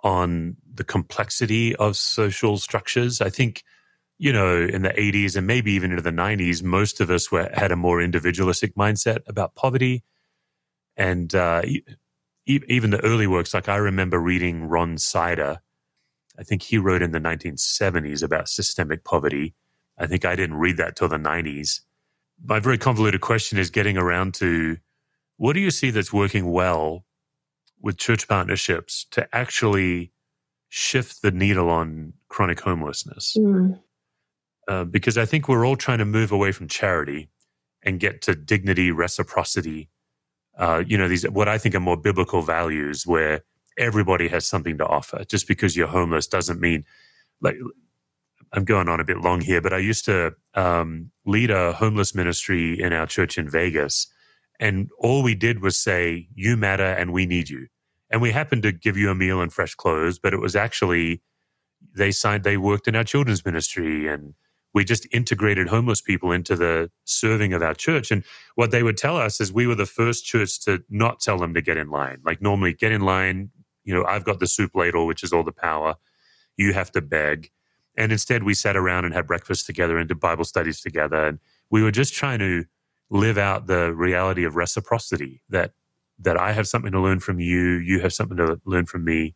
on 0.03 0.57
the 0.73 0.85
complexity 0.85 1.75
of 1.77 1.97
social 1.97 2.59
structures. 2.59 3.21
I 3.21 3.31
think, 3.31 3.65
you 4.19 4.33
know, 4.33 4.61
in 4.61 4.83
the 4.83 4.91
80s 4.91 5.37
and 5.37 5.47
maybe 5.47 5.73
even 5.73 5.91
into 5.91 6.03
the 6.03 6.11
90s, 6.11 6.63
most 6.63 7.01
of 7.01 7.11
us 7.11 7.31
were, 7.31 7.51
had 7.53 7.73
a 7.73 7.77
more 7.77 8.01
individualistic 8.01 8.75
mindset 8.75 9.21
about 9.27 9.55
poverty. 9.55 10.05
And 10.97 11.35
uh, 11.35 11.63
e- 11.65 11.83
even 12.47 12.91
the 12.91 13.05
early 13.05 13.27
works, 13.27 13.55
like 13.55 13.69
I 13.69 13.77
remember 13.77 14.19
reading 14.19 14.65
Ron 14.65 14.99
Sider. 14.99 15.61
I 16.39 16.43
think 16.45 16.63
he 16.63 16.79
wrote 16.79 17.03
in 17.03 17.11
the 17.13 17.21
1970s 17.21 18.23
about 18.23 18.49
systemic 18.49 19.05
poverty. 19.05 19.55
I 19.99 20.07
think 20.07 20.25
I 20.25 20.37
didn't 20.37 20.57
read 20.57 20.77
that 20.77 20.97
till 20.97 21.09
the 21.09 21.19
90s. 21.19 21.81
My 22.43 22.61
very 22.61 22.79
convoluted 22.79 23.21
question 23.21 23.59
is 23.59 23.71
getting 23.71 23.99
around 23.99 24.35
to 24.35 24.79
what 25.37 25.55
do 25.55 25.61
you 25.61 25.71
see 25.71 25.91
that's 25.91 26.13
working 26.13 26.51
well 26.51 27.05
with 27.81 27.97
church 27.97 28.29
partnerships 28.29 29.07
to 29.13 29.29
actually 29.35 30.13
shift 30.69 31.23
the 31.23 31.31
needle 31.31 31.71
on 31.71 32.13
chronic 32.29 32.61
homelessness. 32.61 33.37
Mm. 33.39 33.81
Uh, 34.67 34.85
because 34.85 35.17
I 35.17 35.25
think 35.25 35.49
we're 35.49 35.67
all 35.67 35.77
trying 35.77 35.99
to 35.99 36.05
move 36.05 36.31
away 36.31 36.53
from 36.53 36.69
charity 36.69 37.31
and 37.83 37.99
get 37.99 38.21
to 38.23 38.35
dignity, 38.35 38.91
reciprocity. 38.91 39.89
Uh, 40.59 40.83
you 40.87 40.99
know, 40.99 41.09
these 41.09 41.29
what 41.31 41.49
I 41.49 41.57
think 41.57 41.75
are 41.75 41.81
more 41.81 41.97
biblical 41.97 42.43
values 42.43 43.07
where 43.07 43.43
everybody 43.79 44.29
has 44.29 44.45
something 44.45 44.77
to 44.79 44.87
offer. 44.87 45.25
Just 45.25 45.49
because 45.49 45.77
you're 45.77 45.87
homeless 45.87 46.27
doesn't 46.27 46.61
mean 46.61 46.85
like 47.41 47.57
I'm 48.53 48.65
going 48.65 48.89
on 48.89 49.01
a 49.01 49.05
bit 49.05 49.19
long 49.19 49.41
here, 49.41 49.61
but 49.61 49.73
I 49.73 49.79
used 49.79 50.05
to 50.07 50.35
um, 50.55 51.11
lead 51.25 51.51
a 51.51 51.73
homeless 51.73 52.15
ministry 52.15 52.81
in 52.81 52.93
our 52.93 53.07
church 53.07 53.39
in 53.39 53.49
Vegas 53.49 54.07
and 54.61 54.89
all 54.99 55.23
we 55.23 55.35
did 55.35 55.63
was 55.63 55.79
say, 55.79 56.29
you 56.35 56.57
matter 56.57 56.85
and 56.85 57.13
we 57.13 57.27
need 57.27 57.49
you. 57.49 57.67
And 58.11 58.23
we 58.23 58.33
happened 58.33 58.63
to 58.63 58.73
give 58.73 58.97
you 58.97 59.11
a 59.11 59.15
meal 59.15 59.41
and 59.41 59.53
fresh 59.53 59.75
clothes, 59.75 60.19
but 60.19 60.33
it 60.33 60.41
was 60.41 60.57
actually, 60.57 61.23
they 61.95 62.11
signed, 62.11 62.45
they 62.45 62.57
worked 62.57 62.89
in 62.89 62.97
our 62.97 63.05
children's 63.05 63.45
ministry 63.45 64.09
and 64.09 64.35
we 64.75 64.85
just 64.85 65.07
integrated 65.13 65.69
homeless 65.69 66.01
people 66.01 66.33
into 66.33 66.55
the 66.57 66.91
serving 67.05 67.53
of 67.53 67.63
our 67.63 67.75
church. 67.75 68.11
And 68.11 68.25
what 68.55 68.71
they 68.71 68.83
would 68.83 68.97
tell 68.97 69.17
us 69.17 69.41
is 69.41 69.53
we 69.53 69.67
were 69.67 69.75
the 69.75 69.87
first 69.87 70.25
church 70.25 70.61
to 70.65 70.83
not 70.89 71.21
tell 71.21 71.39
them 71.39 71.55
to 71.55 71.63
get 71.63 71.77
in 71.77 71.91
line. 71.91 72.21
Like 72.25 72.43
normally, 72.43 72.75
get 72.75 72.93
in 72.93 73.03
line, 73.03 73.51
you 73.85 73.95
know, 73.95 74.05
I've 74.05 74.25
got 74.25 74.41
the 74.41 74.47
soup 74.47 74.73
ladle, 74.75 75.07
which 75.07 75.23
is 75.23 75.33
all 75.33 75.43
the 75.43 75.53
power. 75.53 75.97
You 76.57 76.75
have 76.75 76.93
to 76.93 77.01
beg. 77.01 77.51
And 77.97 78.13
instead, 78.13 78.43
we 78.43 78.55
sat 78.55 78.77
around 78.77 79.05
and 79.07 79.15
had 79.15 79.27
breakfast 79.27 79.67
together 79.67 79.99
and 79.99 80.07
did 80.07 80.21
Bible 80.21 80.45
studies 80.45 80.81
together. 80.81 81.27
And 81.27 81.39
we 81.71 81.83
were 81.83 81.91
just 81.91 82.15
trying 82.15 82.39
to 82.41 82.65
live 83.11 83.39
out 83.39 83.67
the 83.67 83.95
reality 83.95 84.45
of 84.45 84.57
reciprocity 84.57 85.43
that 85.49 85.73
that 86.21 86.39
I 86.39 86.53
have 86.53 86.67
something 86.67 86.91
to 86.93 87.01
learn 87.01 87.21
from 87.21 87.39
you, 87.39 87.75
you 87.75 88.01
have 88.01 88.13
something 88.13 88.37
to 88.39 88.61
learn 88.65 88.87
from 88.87 89.05
me. 89.05 89.35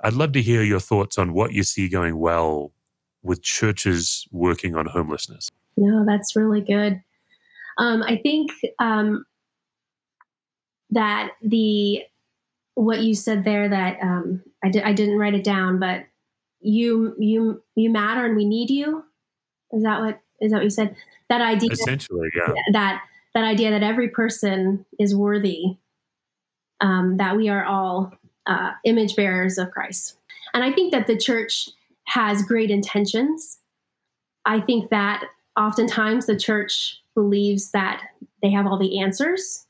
I'd 0.00 0.12
love 0.12 0.30
to 0.32 0.42
hear 0.42 0.62
your 0.62 0.78
thoughts 0.78 1.18
on 1.18 1.32
what 1.32 1.52
you 1.52 1.64
see 1.64 1.88
going 1.88 2.18
well 2.18 2.72
with 3.22 3.42
churches 3.42 4.28
working 4.30 4.76
on 4.76 4.86
homelessness. 4.86 5.50
No, 5.76 6.04
that's 6.06 6.36
really 6.36 6.60
good. 6.60 7.02
Um, 7.78 8.02
I 8.04 8.16
think 8.16 8.52
um, 8.78 9.24
that 10.90 11.30
the 11.42 12.02
what 12.74 13.00
you 13.00 13.14
said 13.14 13.44
there 13.44 13.68
that 13.68 13.98
um, 14.00 14.42
I, 14.62 14.70
di- 14.70 14.82
I 14.82 14.92
didn't 14.92 15.18
write 15.18 15.34
it 15.34 15.44
down, 15.44 15.80
but 15.80 16.04
you 16.60 17.14
you 17.18 17.62
you 17.74 17.90
matter 17.90 18.24
and 18.24 18.36
we 18.36 18.44
need 18.44 18.70
you. 18.70 19.04
Is 19.72 19.82
that 19.82 20.00
what 20.00 20.20
is 20.40 20.52
that 20.52 20.58
what 20.58 20.64
you 20.64 20.70
said? 20.70 20.96
That 21.28 21.40
idea 21.40 21.70
essentially 21.72 22.28
yeah. 22.34 22.52
that 22.72 23.02
that 23.34 23.44
idea 23.44 23.70
that 23.70 23.82
every 23.82 24.08
person 24.08 24.84
is 24.98 25.14
worthy 25.14 25.76
um, 26.80 27.16
that 27.16 27.36
we 27.36 27.48
are 27.48 27.64
all 27.64 28.12
uh, 28.46 28.72
image 28.84 29.16
bearers 29.16 29.58
of 29.58 29.70
christ. 29.70 30.16
And 30.54 30.64
i 30.64 30.72
think 30.72 30.92
that 30.92 31.06
the 31.06 31.16
church 31.16 31.68
has 32.08 32.42
great 32.42 32.70
intentions. 32.70 33.58
I 34.44 34.60
think 34.60 34.90
that 34.90 35.24
oftentimes 35.58 36.26
the 36.26 36.38
church 36.38 37.02
believes 37.14 37.70
that 37.72 38.02
they 38.42 38.50
have 38.50 38.66
all 38.66 38.78
the 38.78 39.00
answers 39.00 39.66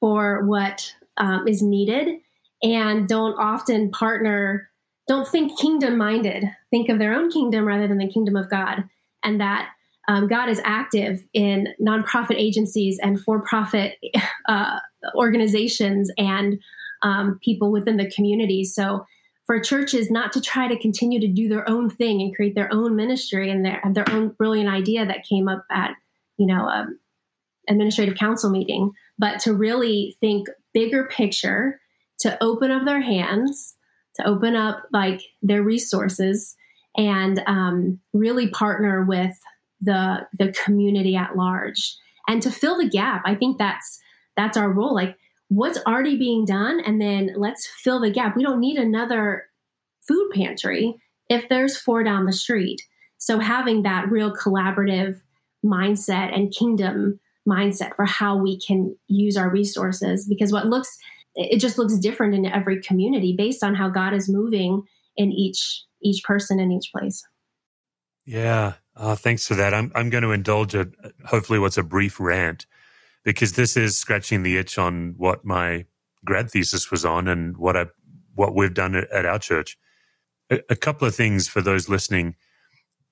for 0.00 0.44
what 0.44 0.94
um, 1.16 1.48
is 1.48 1.62
needed 1.62 2.20
and 2.62 3.08
don't 3.08 3.34
often 3.38 3.90
partner 3.90 4.70
don't 5.08 5.26
think 5.26 5.58
kingdom 5.58 5.96
minded 5.96 6.44
think 6.70 6.88
of 6.88 6.98
their 6.98 7.14
own 7.14 7.30
kingdom 7.30 7.64
rather 7.64 7.88
than 7.88 7.98
the 7.98 8.10
kingdom 8.10 8.36
of 8.36 8.50
god 8.50 8.84
and 9.24 9.40
that 9.40 9.70
um, 10.08 10.26
God 10.26 10.48
is 10.48 10.60
active 10.64 11.22
in 11.34 11.68
nonprofit 11.80 12.36
agencies 12.36 12.98
and 13.00 13.20
for 13.20 13.42
profit 13.42 13.98
uh, 14.48 14.80
organizations 15.14 16.10
and 16.16 16.58
um, 17.02 17.38
people 17.44 17.70
within 17.70 17.98
the 17.98 18.10
community. 18.10 18.64
So, 18.64 19.06
for 19.46 19.60
churches 19.60 20.10
not 20.10 20.30
to 20.32 20.42
try 20.42 20.68
to 20.68 20.78
continue 20.78 21.18
to 21.20 21.26
do 21.26 21.48
their 21.48 21.66
own 21.70 21.88
thing 21.88 22.20
and 22.20 22.36
create 22.36 22.54
their 22.54 22.70
own 22.70 22.94
ministry 22.94 23.50
and 23.50 23.64
their, 23.64 23.80
their 23.94 24.10
own 24.10 24.28
brilliant 24.36 24.68
idea 24.68 25.06
that 25.06 25.24
came 25.26 25.48
up 25.48 25.64
at, 25.70 25.92
you 26.36 26.46
know, 26.46 26.68
um, 26.68 26.98
administrative 27.66 28.16
council 28.16 28.50
meeting, 28.50 28.90
but 29.18 29.40
to 29.40 29.54
really 29.54 30.18
think 30.20 30.48
bigger 30.74 31.04
picture, 31.04 31.80
to 32.18 32.36
open 32.42 32.70
up 32.70 32.84
their 32.84 33.00
hands, 33.00 33.74
to 34.16 34.26
open 34.26 34.54
up 34.54 34.82
like 34.92 35.22
their 35.40 35.62
resources, 35.62 36.54
and 36.94 37.42
um, 37.46 37.98
really 38.12 38.50
partner 38.50 39.02
with 39.02 39.34
the 39.80 40.26
the 40.38 40.52
community 40.52 41.16
at 41.16 41.36
large. 41.36 41.96
And 42.26 42.42
to 42.42 42.50
fill 42.50 42.76
the 42.76 42.88
gap 42.88 43.22
i 43.24 43.34
think 43.34 43.56
that's 43.58 44.00
that's 44.38 44.56
our 44.56 44.70
role. 44.70 44.94
Like 44.94 45.16
what's 45.48 45.78
already 45.84 46.16
being 46.16 46.46
done? 46.46 46.80
And 46.80 46.98
then 46.98 47.32
let's 47.36 47.66
fill 47.66 48.00
the 48.00 48.10
gap. 48.10 48.36
We 48.36 48.44
don't 48.44 48.60
need 48.60 48.78
another 48.78 49.44
food 50.06 50.30
pantry 50.32 50.94
if 51.28 51.48
there's 51.48 51.76
four 51.76 52.02
down 52.04 52.24
the 52.24 52.32
street. 52.32 52.80
So 53.18 53.40
having 53.40 53.82
that 53.82 54.10
real 54.10 54.32
collaborative 54.32 55.20
mindset 55.66 56.34
and 56.34 56.54
kingdom 56.54 57.18
mindset 57.46 57.96
for 57.96 58.04
how 58.04 58.36
we 58.36 58.60
can 58.60 58.96
use 59.08 59.36
our 59.36 59.50
resources 59.50 60.26
because 60.28 60.52
what 60.52 60.66
looks 60.66 60.96
it 61.34 61.58
just 61.60 61.78
looks 61.78 61.98
different 61.98 62.34
in 62.34 62.46
every 62.46 62.80
community 62.80 63.34
based 63.36 63.64
on 63.64 63.74
how 63.74 63.88
god 63.88 64.12
is 64.12 64.28
moving 64.28 64.82
in 65.16 65.32
each 65.32 65.82
each 66.00 66.22
person 66.22 66.60
in 66.60 66.70
each 66.70 66.92
place. 66.92 67.26
Yeah 68.24 68.74
uh, 68.98 69.16
thanks 69.16 69.48
for 69.48 69.56
that. 69.56 69.74
I'm 69.74 69.92
I'm 69.96 70.10
going 70.10 70.24
to 70.24 70.32
indulge 70.32 70.74
a 70.74 70.88
hopefully 71.26 71.60
what's 71.60 71.78
a 71.78 71.84
brief 71.84 72.20
rant 72.20 72.66
because 73.24 73.54
this 73.54 73.76
is 73.76 73.98
scratching 73.98 74.44
the 74.44 74.58
itch 74.58 74.78
on 74.78 75.14
what 75.18 75.44
my 75.44 75.86
grad 76.24 76.50
thesis 76.50 76.90
was 76.90 77.04
on 77.04 77.28
and 77.28 77.56
what 77.58 77.76
I 77.76 77.86
what 78.34 78.54
we've 78.54 78.74
done 78.74 78.96
at 78.96 79.26
our 79.26 79.38
church. 79.40 79.78
A, 80.50 80.60
a 80.70 80.76
couple 80.76 81.08
of 81.08 81.14
things 81.16 81.48
for 81.48 81.62
those 81.62 81.88
listening. 81.88 82.28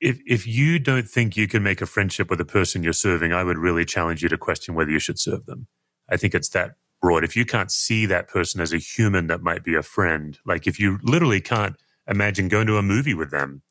if 0.01 0.20
if 0.27 0.46
you 0.46 0.79
don't 0.81 1.09
think 1.09 1.37
you 1.37 1.49
can 1.49 1.64
make 1.64 1.83
a 1.83 1.87
friendship 1.87 2.31
with 2.31 2.40
a 2.40 2.46
person 2.46 2.85
you're 2.85 2.94
serving, 2.94 3.35
I 3.35 3.44
would 3.44 3.59
really 3.59 3.87
challenge 3.87 4.22
you 4.22 4.31
to 4.31 4.38
question 4.38 4.77
whether 4.77 4.92
you 4.92 5.01
should 5.01 5.20
serve 5.20 5.46
them. 5.46 5.68
I 6.09 6.18
think 6.18 6.35
it's 6.37 6.51
that 6.51 6.77
broad. 7.03 7.25
If 7.25 7.37
you 7.37 7.46
can't 7.46 7.72
see 7.72 8.07
that 8.07 8.29
person 8.29 8.62
as 8.62 8.75
a 8.75 8.79
human 8.79 9.29
that 9.29 9.42
might 9.42 9.64
be 9.64 9.77
a 9.77 9.83
friend, 9.83 10.38
like 10.46 10.68
if 10.68 10.81
you 10.81 11.01
literally 11.03 11.42
can't 11.42 11.77
imagine 12.09 12.49
going 12.49 12.68
to 12.68 12.79
a 12.79 12.83
movie 12.83 13.14
with 13.14 13.33
them. 13.33 13.62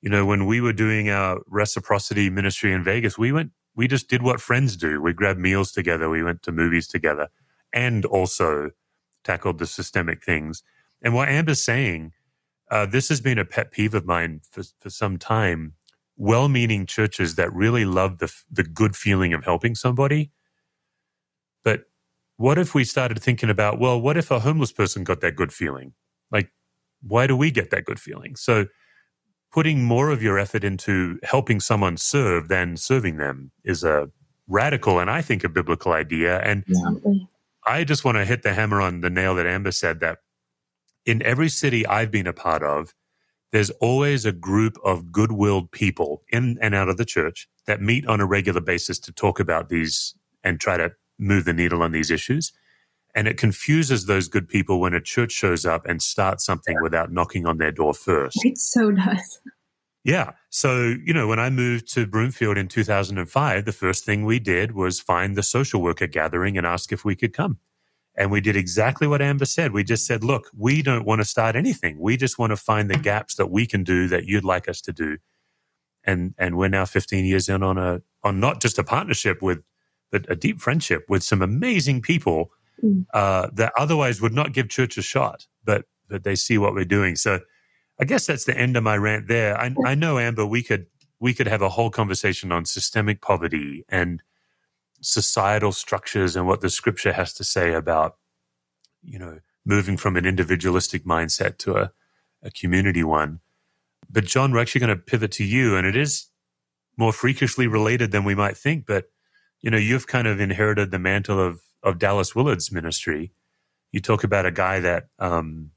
You 0.00 0.10
know, 0.10 0.24
when 0.24 0.46
we 0.46 0.60
were 0.60 0.72
doing 0.72 1.10
our 1.10 1.40
reciprocity 1.46 2.30
ministry 2.30 2.72
in 2.72 2.84
Vegas, 2.84 3.18
we 3.18 3.32
went, 3.32 3.50
we 3.74 3.88
just 3.88 4.08
did 4.08 4.22
what 4.22 4.40
friends 4.40 4.76
do. 4.76 5.00
We 5.00 5.12
grabbed 5.12 5.40
meals 5.40 5.72
together, 5.72 6.08
we 6.08 6.22
went 6.22 6.42
to 6.42 6.52
movies 6.52 6.86
together, 6.86 7.28
and 7.72 8.04
also 8.04 8.70
tackled 9.24 9.58
the 9.58 9.66
systemic 9.66 10.24
things. 10.24 10.62
And 11.02 11.14
what 11.14 11.28
Amber's 11.28 11.62
saying, 11.62 12.12
uh, 12.70 12.86
this 12.86 13.08
has 13.08 13.20
been 13.20 13.38
a 13.38 13.44
pet 13.44 13.72
peeve 13.72 13.94
of 13.94 14.04
mine 14.04 14.40
for, 14.50 14.62
for 14.78 14.90
some 14.90 15.16
time. 15.16 15.74
Well 16.16 16.48
meaning 16.48 16.86
churches 16.86 17.36
that 17.36 17.52
really 17.52 17.84
love 17.84 18.18
the, 18.18 18.32
the 18.50 18.64
good 18.64 18.96
feeling 18.96 19.32
of 19.32 19.44
helping 19.44 19.74
somebody. 19.74 20.32
But 21.64 21.84
what 22.36 22.58
if 22.58 22.74
we 22.74 22.84
started 22.84 23.20
thinking 23.20 23.50
about, 23.50 23.78
well, 23.78 24.00
what 24.00 24.16
if 24.16 24.30
a 24.30 24.40
homeless 24.40 24.72
person 24.72 25.04
got 25.04 25.20
that 25.20 25.36
good 25.36 25.52
feeling? 25.52 25.92
Like, 26.30 26.50
why 27.02 27.26
do 27.26 27.36
we 27.36 27.50
get 27.50 27.70
that 27.70 27.84
good 27.84 28.00
feeling? 28.00 28.36
So, 28.36 28.66
putting 29.52 29.82
more 29.82 30.10
of 30.10 30.22
your 30.22 30.38
effort 30.38 30.64
into 30.64 31.18
helping 31.22 31.60
someone 31.60 31.96
serve 31.96 32.48
than 32.48 32.76
serving 32.76 33.16
them 33.16 33.50
is 33.64 33.84
a 33.84 34.10
radical 34.46 34.98
and 34.98 35.10
I 35.10 35.22
think 35.22 35.44
a 35.44 35.48
biblical 35.48 35.92
idea. 35.92 36.40
And 36.40 36.64
yeah. 36.66 36.90
I 37.66 37.84
just 37.84 38.04
want 38.04 38.16
to 38.16 38.24
hit 38.24 38.42
the 38.42 38.54
hammer 38.54 38.80
on 38.80 39.00
the 39.00 39.10
nail 39.10 39.34
that 39.36 39.46
Amber 39.46 39.72
said 39.72 40.00
that 40.00 40.18
in 41.04 41.22
every 41.22 41.48
city 41.48 41.86
I've 41.86 42.10
been 42.10 42.26
a 42.26 42.32
part 42.32 42.62
of, 42.62 42.94
there's 43.50 43.70
always 43.80 44.24
a 44.24 44.32
group 44.32 44.76
of 44.84 45.10
good 45.10 45.32
willed 45.32 45.70
people 45.72 46.22
in 46.28 46.58
and 46.60 46.74
out 46.74 46.88
of 46.88 46.98
the 46.98 47.04
church 47.04 47.48
that 47.66 47.80
meet 47.80 48.06
on 48.06 48.20
a 48.20 48.26
regular 48.26 48.60
basis 48.60 48.98
to 49.00 49.12
talk 49.12 49.40
about 49.40 49.68
these 49.70 50.14
and 50.44 50.60
try 50.60 50.76
to 50.76 50.90
move 51.18 51.44
the 51.44 51.52
needle 51.52 51.82
on 51.82 51.92
these 51.92 52.10
issues. 52.10 52.52
And 53.14 53.26
it 53.26 53.36
confuses 53.36 54.06
those 54.06 54.28
good 54.28 54.48
people 54.48 54.80
when 54.80 54.94
a 54.94 55.00
church 55.00 55.32
shows 55.32 55.64
up 55.64 55.86
and 55.86 56.02
starts 56.02 56.44
something 56.44 56.76
without 56.82 57.10
knocking 57.10 57.46
on 57.46 57.58
their 57.58 57.72
door 57.72 57.94
first. 57.94 58.38
It 58.44 58.58
so 58.58 58.92
does. 58.92 59.40
Yeah. 60.04 60.32
So, 60.50 60.94
you 61.04 61.12
know, 61.12 61.26
when 61.26 61.38
I 61.38 61.50
moved 61.50 61.92
to 61.94 62.06
Broomfield 62.06 62.56
in 62.56 62.68
2005, 62.68 63.64
the 63.64 63.72
first 63.72 64.04
thing 64.04 64.24
we 64.24 64.38
did 64.38 64.72
was 64.72 65.00
find 65.00 65.36
the 65.36 65.42
social 65.42 65.82
worker 65.82 66.06
gathering 66.06 66.56
and 66.56 66.66
ask 66.66 66.92
if 66.92 67.04
we 67.04 67.16
could 67.16 67.32
come. 67.32 67.58
And 68.14 68.30
we 68.30 68.40
did 68.40 68.56
exactly 68.56 69.06
what 69.06 69.22
Amber 69.22 69.44
said. 69.44 69.72
We 69.72 69.84
just 69.84 70.06
said, 70.06 70.24
look, 70.24 70.50
we 70.56 70.82
don't 70.82 71.04
want 71.04 71.20
to 71.20 71.24
start 71.24 71.56
anything. 71.56 71.98
We 72.00 72.16
just 72.16 72.38
want 72.38 72.50
to 72.50 72.56
find 72.56 72.90
the 72.90 72.98
gaps 72.98 73.36
that 73.36 73.50
we 73.50 73.66
can 73.66 73.84
do 73.84 74.08
that 74.08 74.24
you'd 74.24 74.44
like 74.44 74.68
us 74.68 74.80
to 74.82 74.92
do. 74.92 75.18
And 76.04 76.34
and 76.38 76.56
we're 76.56 76.68
now 76.68 76.84
15 76.84 77.24
years 77.24 77.48
in 77.48 77.62
on 77.62 77.78
a 77.78 78.00
on 78.24 78.40
not 78.40 78.60
just 78.60 78.78
a 78.78 78.84
partnership 78.84 79.42
with 79.42 79.62
but 80.10 80.24
a 80.30 80.34
deep 80.34 80.58
friendship 80.58 81.04
with 81.08 81.22
some 81.22 81.42
amazing 81.42 82.00
people 82.00 82.50
mm. 82.82 83.04
uh, 83.14 83.48
that 83.52 83.72
otherwise 83.78 84.20
would 84.20 84.34
not 84.34 84.52
give 84.52 84.68
church 84.68 84.98
a 84.98 85.02
shot, 85.02 85.46
but 85.64 85.84
but 86.08 86.24
they 86.24 86.34
see 86.34 86.58
what 86.58 86.74
we're 86.74 86.84
doing. 86.84 87.16
So 87.16 87.40
I 88.00 88.04
guess 88.04 88.26
that's 88.26 88.44
the 88.44 88.56
end 88.56 88.76
of 88.76 88.82
my 88.82 88.96
rant 88.96 89.28
there. 89.28 89.58
I, 89.58 89.74
I 89.84 89.94
know 89.94 90.18
Amber, 90.18 90.46
we 90.46 90.62
could 90.62 90.86
we 91.20 91.34
could 91.34 91.48
have 91.48 91.62
a 91.62 91.70
whole 91.70 91.90
conversation 91.90 92.52
on 92.52 92.64
systemic 92.64 93.20
poverty 93.20 93.84
and 93.88 94.22
societal 95.00 95.72
structures 95.72 96.36
and 96.36 96.46
what 96.46 96.60
the 96.60 96.70
scripture 96.70 97.12
has 97.12 97.32
to 97.32 97.44
say 97.44 97.72
about 97.72 98.16
you 99.02 99.18
know 99.18 99.38
moving 99.64 99.96
from 99.96 100.16
an 100.16 100.24
individualistic 100.24 101.04
mindset 101.04 101.58
to 101.58 101.76
a, 101.76 101.92
a 102.42 102.50
community 102.50 103.04
one. 103.04 103.40
But 104.10 104.24
John, 104.24 104.52
we're 104.52 104.60
actually 104.60 104.80
going 104.80 104.96
to 104.96 105.02
pivot 105.02 105.32
to 105.32 105.44
you, 105.44 105.76
and 105.76 105.86
it 105.86 105.96
is 105.96 106.28
more 106.96 107.12
freakishly 107.12 107.66
related 107.66 108.10
than 108.10 108.24
we 108.24 108.34
might 108.34 108.56
think. 108.56 108.86
But 108.86 109.10
you 109.60 109.70
know, 109.70 109.76
you've 109.76 110.06
kind 110.06 110.26
of 110.26 110.40
inherited 110.40 110.90
the 110.90 110.98
mantle 110.98 111.40
of 111.40 111.60
of 111.82 111.98
Dallas 111.98 112.34
Willard's 112.34 112.72
ministry. 112.72 113.32
You 113.92 114.00
talk 114.00 114.24
about 114.24 114.46
a 114.46 114.50
guy 114.50 114.80
that 114.80 115.08
um, 115.18 115.70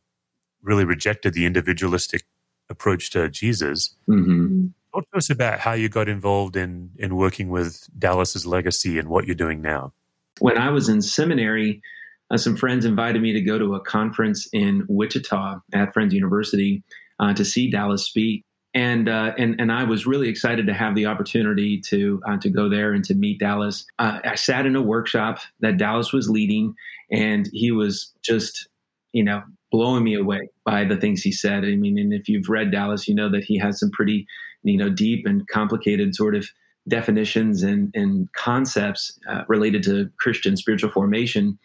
really 0.61 0.85
rejected 0.85 1.33
the 1.33 1.45
individualistic 1.45 2.23
approach 2.69 3.09
to 3.11 3.29
Jesus. 3.29 3.95
Mm-hmm. 4.09 4.67
Talk 4.93 5.09
to 5.11 5.17
us 5.17 5.29
about 5.29 5.59
how 5.59 5.73
you 5.73 5.89
got 5.89 6.09
involved 6.09 6.55
in 6.55 6.91
in 6.97 7.15
working 7.15 7.49
with 7.49 7.87
Dallas's 7.97 8.45
legacy 8.45 8.99
and 8.99 9.07
what 9.07 9.25
you're 9.25 9.35
doing 9.35 9.61
now. 9.61 9.93
When 10.39 10.57
I 10.57 10.69
was 10.69 10.89
in 10.89 11.01
seminary, 11.01 11.81
uh, 12.29 12.37
some 12.37 12.57
friends 12.57 12.85
invited 12.85 13.21
me 13.21 13.31
to 13.33 13.41
go 13.41 13.57
to 13.57 13.75
a 13.75 13.79
conference 13.79 14.47
in 14.51 14.85
Wichita 14.89 15.59
at 15.73 15.93
Friends 15.93 16.13
University 16.13 16.83
uh, 17.19 17.33
to 17.33 17.45
see 17.45 17.69
Dallas 17.69 18.05
speak 18.05 18.45
and 18.73 19.09
uh, 19.09 19.33
and 19.37 19.59
and 19.59 19.71
I 19.71 19.83
was 19.83 20.05
really 20.05 20.29
excited 20.29 20.65
to 20.67 20.73
have 20.73 20.95
the 20.95 21.05
opportunity 21.05 21.81
to 21.87 22.21
uh, 22.27 22.37
to 22.37 22.49
go 22.49 22.69
there 22.69 22.93
and 22.93 23.03
to 23.05 23.15
meet 23.15 23.39
Dallas. 23.39 23.85
Uh, 23.99 24.19
I 24.23 24.35
sat 24.35 24.65
in 24.65 24.75
a 24.75 24.81
workshop 24.81 25.39
that 25.59 25.77
Dallas 25.77 26.13
was 26.13 26.29
leading, 26.29 26.73
and 27.11 27.49
he 27.51 27.71
was 27.71 28.13
just 28.21 28.67
you 29.11 29.23
know 29.23 29.41
blowing 29.71 30.03
me 30.03 30.15
away 30.15 30.49
by 30.65 30.85
the 30.85 30.97
things 30.97 31.21
he 31.21 31.31
said. 31.31 31.65
I 31.65 31.75
mean, 31.75 31.97
and 31.97 32.13
if 32.13 32.29
you've 32.29 32.49
read 32.49 32.71
Dallas, 32.71 33.07
you 33.07 33.15
know 33.15 33.29
that 33.29 33.43
he 33.43 33.57
has 33.57 33.79
some 33.79 33.91
pretty 33.91 34.25
you 34.63 34.77
know 34.77 34.89
deep 34.89 35.25
and 35.25 35.47
complicated 35.49 36.15
sort 36.15 36.35
of 36.35 36.47
definitions 36.87 37.63
and 37.63 37.91
and 37.93 38.31
concepts 38.33 39.19
uh, 39.29 39.43
related 39.49 39.83
to 39.83 40.09
Christian 40.19 40.55
spiritual 40.55 40.91
formation 40.91 41.59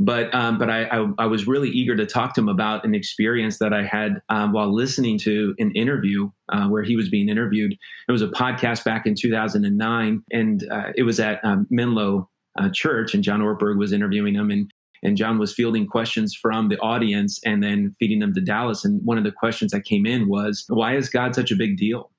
but 0.00 0.34
um, 0.34 0.56
but 0.56 0.70
I, 0.70 0.84
I, 0.84 1.06
I 1.18 1.26
was 1.26 1.46
really 1.46 1.68
eager 1.68 1.94
to 1.94 2.06
talk 2.06 2.32
to 2.34 2.40
him 2.40 2.48
about 2.48 2.86
an 2.86 2.94
experience 2.94 3.58
that 3.58 3.74
I 3.74 3.84
had 3.84 4.22
um, 4.30 4.52
while 4.52 4.74
listening 4.74 5.18
to 5.20 5.54
an 5.58 5.70
interview 5.72 6.30
uh, 6.48 6.68
where 6.68 6.82
he 6.82 6.96
was 6.96 7.10
being 7.10 7.28
interviewed. 7.28 7.76
It 8.08 8.12
was 8.12 8.22
a 8.22 8.28
podcast 8.28 8.82
back 8.82 9.06
in 9.06 9.14
2009, 9.14 10.24
and 10.32 10.66
uh, 10.70 10.92
it 10.96 11.02
was 11.02 11.20
at 11.20 11.44
um, 11.44 11.66
Menlo 11.70 12.30
uh, 12.58 12.70
Church, 12.72 13.14
and 13.14 13.22
John 13.22 13.40
Ortberg 13.40 13.76
was 13.78 13.92
interviewing 13.92 14.34
him, 14.34 14.50
and 14.50 14.72
and 15.02 15.18
John 15.18 15.38
was 15.38 15.54
fielding 15.54 15.86
questions 15.86 16.34
from 16.34 16.70
the 16.70 16.78
audience 16.78 17.38
and 17.44 17.62
then 17.62 17.94
feeding 17.98 18.20
them 18.20 18.32
to 18.34 18.40
Dallas. 18.40 18.84
And 18.84 19.04
one 19.04 19.18
of 19.18 19.24
the 19.24 19.32
questions 19.32 19.70
that 19.72 19.84
came 19.84 20.06
in 20.06 20.30
was, 20.30 20.64
"Why 20.68 20.96
is 20.96 21.10
God 21.10 21.34
such 21.34 21.50
a 21.50 21.56
big 21.56 21.76
deal?" 21.76 22.10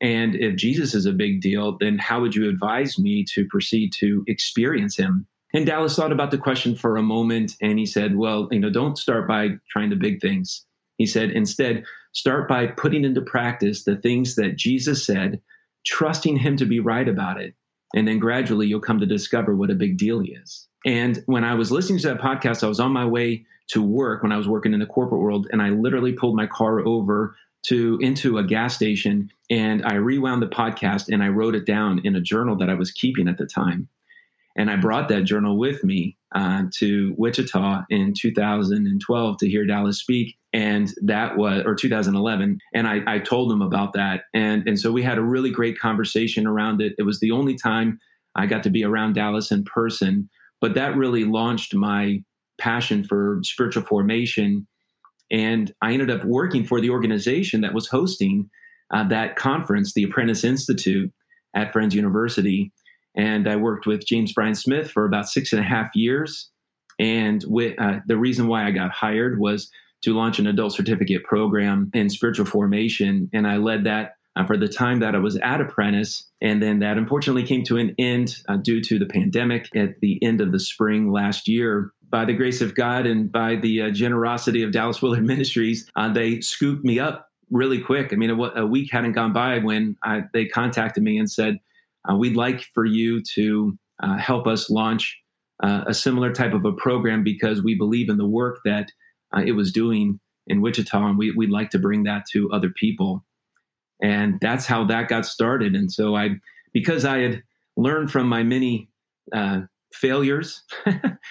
And 0.00 0.34
if 0.34 0.56
Jesus 0.56 0.94
is 0.94 1.06
a 1.06 1.12
big 1.12 1.42
deal, 1.42 1.76
then 1.78 1.98
how 1.98 2.20
would 2.22 2.34
you 2.34 2.48
advise 2.48 2.98
me 2.98 3.24
to 3.34 3.46
proceed 3.46 3.92
to 4.00 4.24
experience 4.26 4.96
him 4.96 5.26
and 5.52 5.66
Dallas 5.66 5.96
thought 5.96 6.12
about 6.12 6.30
the 6.30 6.38
question 6.38 6.76
for 6.76 6.96
a 6.96 7.02
moment 7.02 7.56
and 7.60 7.78
he 7.78 7.86
said, 7.86 8.16
Well, 8.16 8.48
you 8.50 8.60
know, 8.60 8.70
don't 8.70 8.98
start 8.98 9.26
by 9.26 9.50
trying 9.70 9.90
the 9.90 9.96
big 9.96 10.20
things. 10.20 10.64
He 10.96 11.06
said, 11.06 11.30
Instead, 11.30 11.84
start 12.12 12.48
by 12.48 12.68
putting 12.68 13.04
into 13.04 13.20
practice 13.20 13.84
the 13.84 13.96
things 13.96 14.36
that 14.36 14.56
Jesus 14.56 15.04
said, 15.04 15.40
trusting 15.86 16.36
him 16.36 16.56
to 16.56 16.66
be 16.66 16.80
right 16.80 17.08
about 17.08 17.40
it. 17.40 17.54
And 17.94 18.06
then 18.06 18.18
gradually 18.18 18.66
you'll 18.66 18.80
come 18.80 19.00
to 19.00 19.06
discover 19.06 19.56
what 19.56 19.70
a 19.70 19.74
big 19.74 19.96
deal 19.98 20.20
he 20.20 20.32
is. 20.32 20.68
And 20.86 21.22
when 21.26 21.44
I 21.44 21.54
was 21.54 21.72
listening 21.72 21.98
to 22.00 22.08
that 22.08 22.20
podcast, 22.20 22.62
I 22.62 22.68
was 22.68 22.80
on 22.80 22.92
my 22.92 23.04
way 23.04 23.44
to 23.70 23.82
work 23.82 24.22
when 24.22 24.32
I 24.32 24.36
was 24.36 24.48
working 24.48 24.72
in 24.72 24.80
the 24.80 24.86
corporate 24.86 25.20
world, 25.20 25.46
and 25.52 25.62
I 25.62 25.70
literally 25.70 26.12
pulled 26.12 26.36
my 26.36 26.46
car 26.46 26.80
over 26.80 27.36
to 27.66 27.98
into 28.00 28.38
a 28.38 28.44
gas 28.44 28.74
station 28.74 29.30
and 29.50 29.84
I 29.84 29.94
rewound 29.94 30.42
the 30.42 30.46
podcast 30.46 31.12
and 31.12 31.22
I 31.22 31.28
wrote 31.28 31.54
it 31.54 31.66
down 31.66 32.00
in 32.04 32.16
a 32.16 32.20
journal 32.20 32.56
that 32.56 32.70
I 32.70 32.74
was 32.74 32.90
keeping 32.90 33.28
at 33.28 33.36
the 33.36 33.46
time. 33.46 33.88
And 34.56 34.70
I 34.70 34.76
brought 34.76 35.08
that 35.08 35.22
journal 35.22 35.58
with 35.58 35.84
me 35.84 36.16
uh, 36.34 36.64
to 36.78 37.14
Wichita 37.16 37.82
in 37.90 38.14
2012 38.18 39.36
to 39.38 39.48
hear 39.48 39.66
Dallas 39.66 39.98
speak. 39.98 40.36
And 40.52 40.92
that 41.02 41.36
was, 41.36 41.62
or 41.64 41.74
2011. 41.74 42.58
And 42.74 42.88
I, 42.88 43.00
I 43.06 43.18
told 43.20 43.52
him 43.52 43.62
about 43.62 43.92
that. 43.92 44.22
And, 44.34 44.66
and 44.66 44.78
so 44.78 44.90
we 44.90 45.02
had 45.02 45.18
a 45.18 45.22
really 45.22 45.50
great 45.50 45.78
conversation 45.78 46.46
around 46.46 46.80
it. 46.80 46.94
It 46.98 47.04
was 47.04 47.20
the 47.20 47.30
only 47.30 47.56
time 47.56 47.98
I 48.34 48.46
got 48.46 48.62
to 48.64 48.70
be 48.70 48.84
around 48.84 49.14
Dallas 49.14 49.50
in 49.50 49.64
person. 49.64 50.28
But 50.60 50.74
that 50.74 50.96
really 50.96 51.24
launched 51.24 51.74
my 51.74 52.22
passion 52.58 53.04
for 53.04 53.40
spiritual 53.42 53.84
formation. 53.84 54.66
And 55.30 55.72
I 55.80 55.92
ended 55.92 56.10
up 56.10 56.24
working 56.24 56.64
for 56.64 56.80
the 56.80 56.90
organization 56.90 57.60
that 57.62 57.74
was 57.74 57.88
hosting 57.88 58.50
uh, 58.92 59.04
that 59.08 59.36
conference, 59.36 59.94
the 59.94 60.02
Apprentice 60.02 60.44
Institute 60.44 61.12
at 61.54 61.72
Friends 61.72 61.94
University. 61.94 62.72
And 63.16 63.48
I 63.48 63.56
worked 63.56 63.86
with 63.86 64.06
James 64.06 64.32
Bryan 64.32 64.54
Smith 64.54 64.90
for 64.90 65.04
about 65.04 65.28
six 65.28 65.52
and 65.52 65.60
a 65.60 65.64
half 65.64 65.90
years. 65.94 66.50
And 66.98 67.42
with, 67.46 67.74
uh, 67.80 68.00
the 68.06 68.16
reason 68.16 68.46
why 68.46 68.66
I 68.66 68.70
got 68.70 68.90
hired 68.90 69.40
was 69.40 69.70
to 70.02 70.14
launch 70.14 70.38
an 70.38 70.46
adult 70.46 70.74
certificate 70.74 71.24
program 71.24 71.90
in 71.94 72.08
spiritual 72.08 72.46
formation. 72.46 73.28
And 73.32 73.46
I 73.46 73.56
led 73.56 73.84
that 73.84 74.14
uh, 74.36 74.46
for 74.46 74.56
the 74.56 74.68
time 74.68 75.00
that 75.00 75.14
I 75.14 75.18
was 75.18 75.36
at 75.36 75.60
Apprentice. 75.60 76.28
And 76.40 76.62
then 76.62 76.78
that 76.80 76.96
unfortunately 76.96 77.44
came 77.44 77.64
to 77.64 77.78
an 77.78 77.94
end 77.98 78.36
uh, 78.48 78.56
due 78.56 78.80
to 78.82 78.98
the 78.98 79.06
pandemic 79.06 79.68
at 79.74 80.00
the 80.00 80.18
end 80.22 80.40
of 80.40 80.52
the 80.52 80.60
spring 80.60 81.12
last 81.12 81.48
year. 81.48 81.92
By 82.10 82.24
the 82.24 82.32
grace 82.32 82.60
of 82.60 82.74
God 82.74 83.06
and 83.06 83.30
by 83.30 83.56
the 83.56 83.82
uh, 83.82 83.90
generosity 83.90 84.62
of 84.62 84.72
Dallas 84.72 85.00
Willard 85.00 85.24
Ministries, 85.26 85.88
uh, 85.96 86.12
they 86.12 86.40
scooped 86.40 86.84
me 86.84 86.98
up 86.98 87.28
really 87.50 87.80
quick. 87.80 88.12
I 88.12 88.16
mean, 88.16 88.30
a, 88.30 88.42
a 88.60 88.66
week 88.66 88.90
hadn't 88.90 89.12
gone 89.12 89.32
by 89.32 89.58
when 89.58 89.96
I, 90.02 90.22
they 90.32 90.46
contacted 90.46 91.02
me 91.02 91.18
and 91.18 91.30
said, 91.30 91.58
uh, 92.08 92.16
we'd 92.16 92.36
like 92.36 92.62
for 92.74 92.84
you 92.84 93.22
to 93.34 93.76
uh, 94.02 94.16
help 94.16 94.46
us 94.46 94.70
launch 94.70 95.18
uh, 95.62 95.84
a 95.86 95.94
similar 95.94 96.32
type 96.32 96.54
of 96.54 96.64
a 96.64 96.72
program 96.72 97.22
because 97.22 97.62
we 97.62 97.74
believe 97.74 98.08
in 98.08 98.16
the 98.16 98.26
work 98.26 98.60
that 98.64 98.90
uh, 99.36 99.42
it 99.44 99.52
was 99.52 99.72
doing 99.72 100.18
in 100.46 100.62
Wichita, 100.62 101.06
and 101.06 101.18
we, 101.18 101.32
would 101.32 101.50
like 101.50 101.70
to 101.70 101.78
bring 101.78 102.04
that 102.04 102.24
to 102.32 102.50
other 102.50 102.70
people. 102.70 103.24
and 104.02 104.38
that's 104.40 104.66
how 104.66 104.84
that 104.86 105.08
got 105.08 105.26
started. 105.26 105.74
And 105.74 105.92
so 105.92 106.16
I, 106.16 106.30
because 106.72 107.04
I 107.04 107.18
had 107.18 107.42
learned 107.76 108.10
from 108.10 108.28
my 108.28 108.42
many 108.42 108.88
uh, 109.32 109.60
failures 109.92 110.62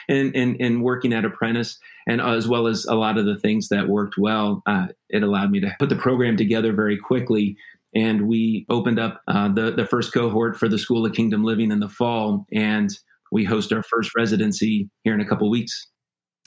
in, 0.07 0.31
in, 0.33 0.55
in 0.57 0.81
working 0.81 1.13
at 1.13 1.25
Apprentice, 1.25 1.79
and 2.07 2.21
as 2.21 2.47
well 2.47 2.67
as 2.67 2.85
a 2.85 2.95
lot 2.95 3.17
of 3.17 3.25
the 3.25 3.37
things 3.37 3.69
that 3.69 3.87
worked 3.87 4.15
well, 4.17 4.61
uh, 4.67 4.87
it 5.09 5.23
allowed 5.23 5.51
me 5.51 5.59
to 5.61 5.75
put 5.79 5.89
the 5.89 5.95
program 5.95 6.37
together 6.37 6.73
very 6.73 6.97
quickly. 6.97 7.57
And 7.95 8.27
we 8.27 8.65
opened 8.69 8.99
up 8.99 9.21
uh, 9.27 9.51
the 9.51 9.71
the 9.71 9.85
first 9.85 10.13
cohort 10.13 10.57
for 10.57 10.69
the 10.69 10.77
School 10.77 11.05
of 11.05 11.13
Kingdom 11.13 11.43
Living 11.43 11.71
in 11.71 11.79
the 11.79 11.89
fall, 11.89 12.45
and 12.53 12.89
we 13.31 13.43
host 13.43 13.73
our 13.73 13.83
first 13.83 14.15
residency 14.15 14.89
here 15.03 15.13
in 15.13 15.21
a 15.21 15.27
couple 15.27 15.49
weeks. 15.49 15.87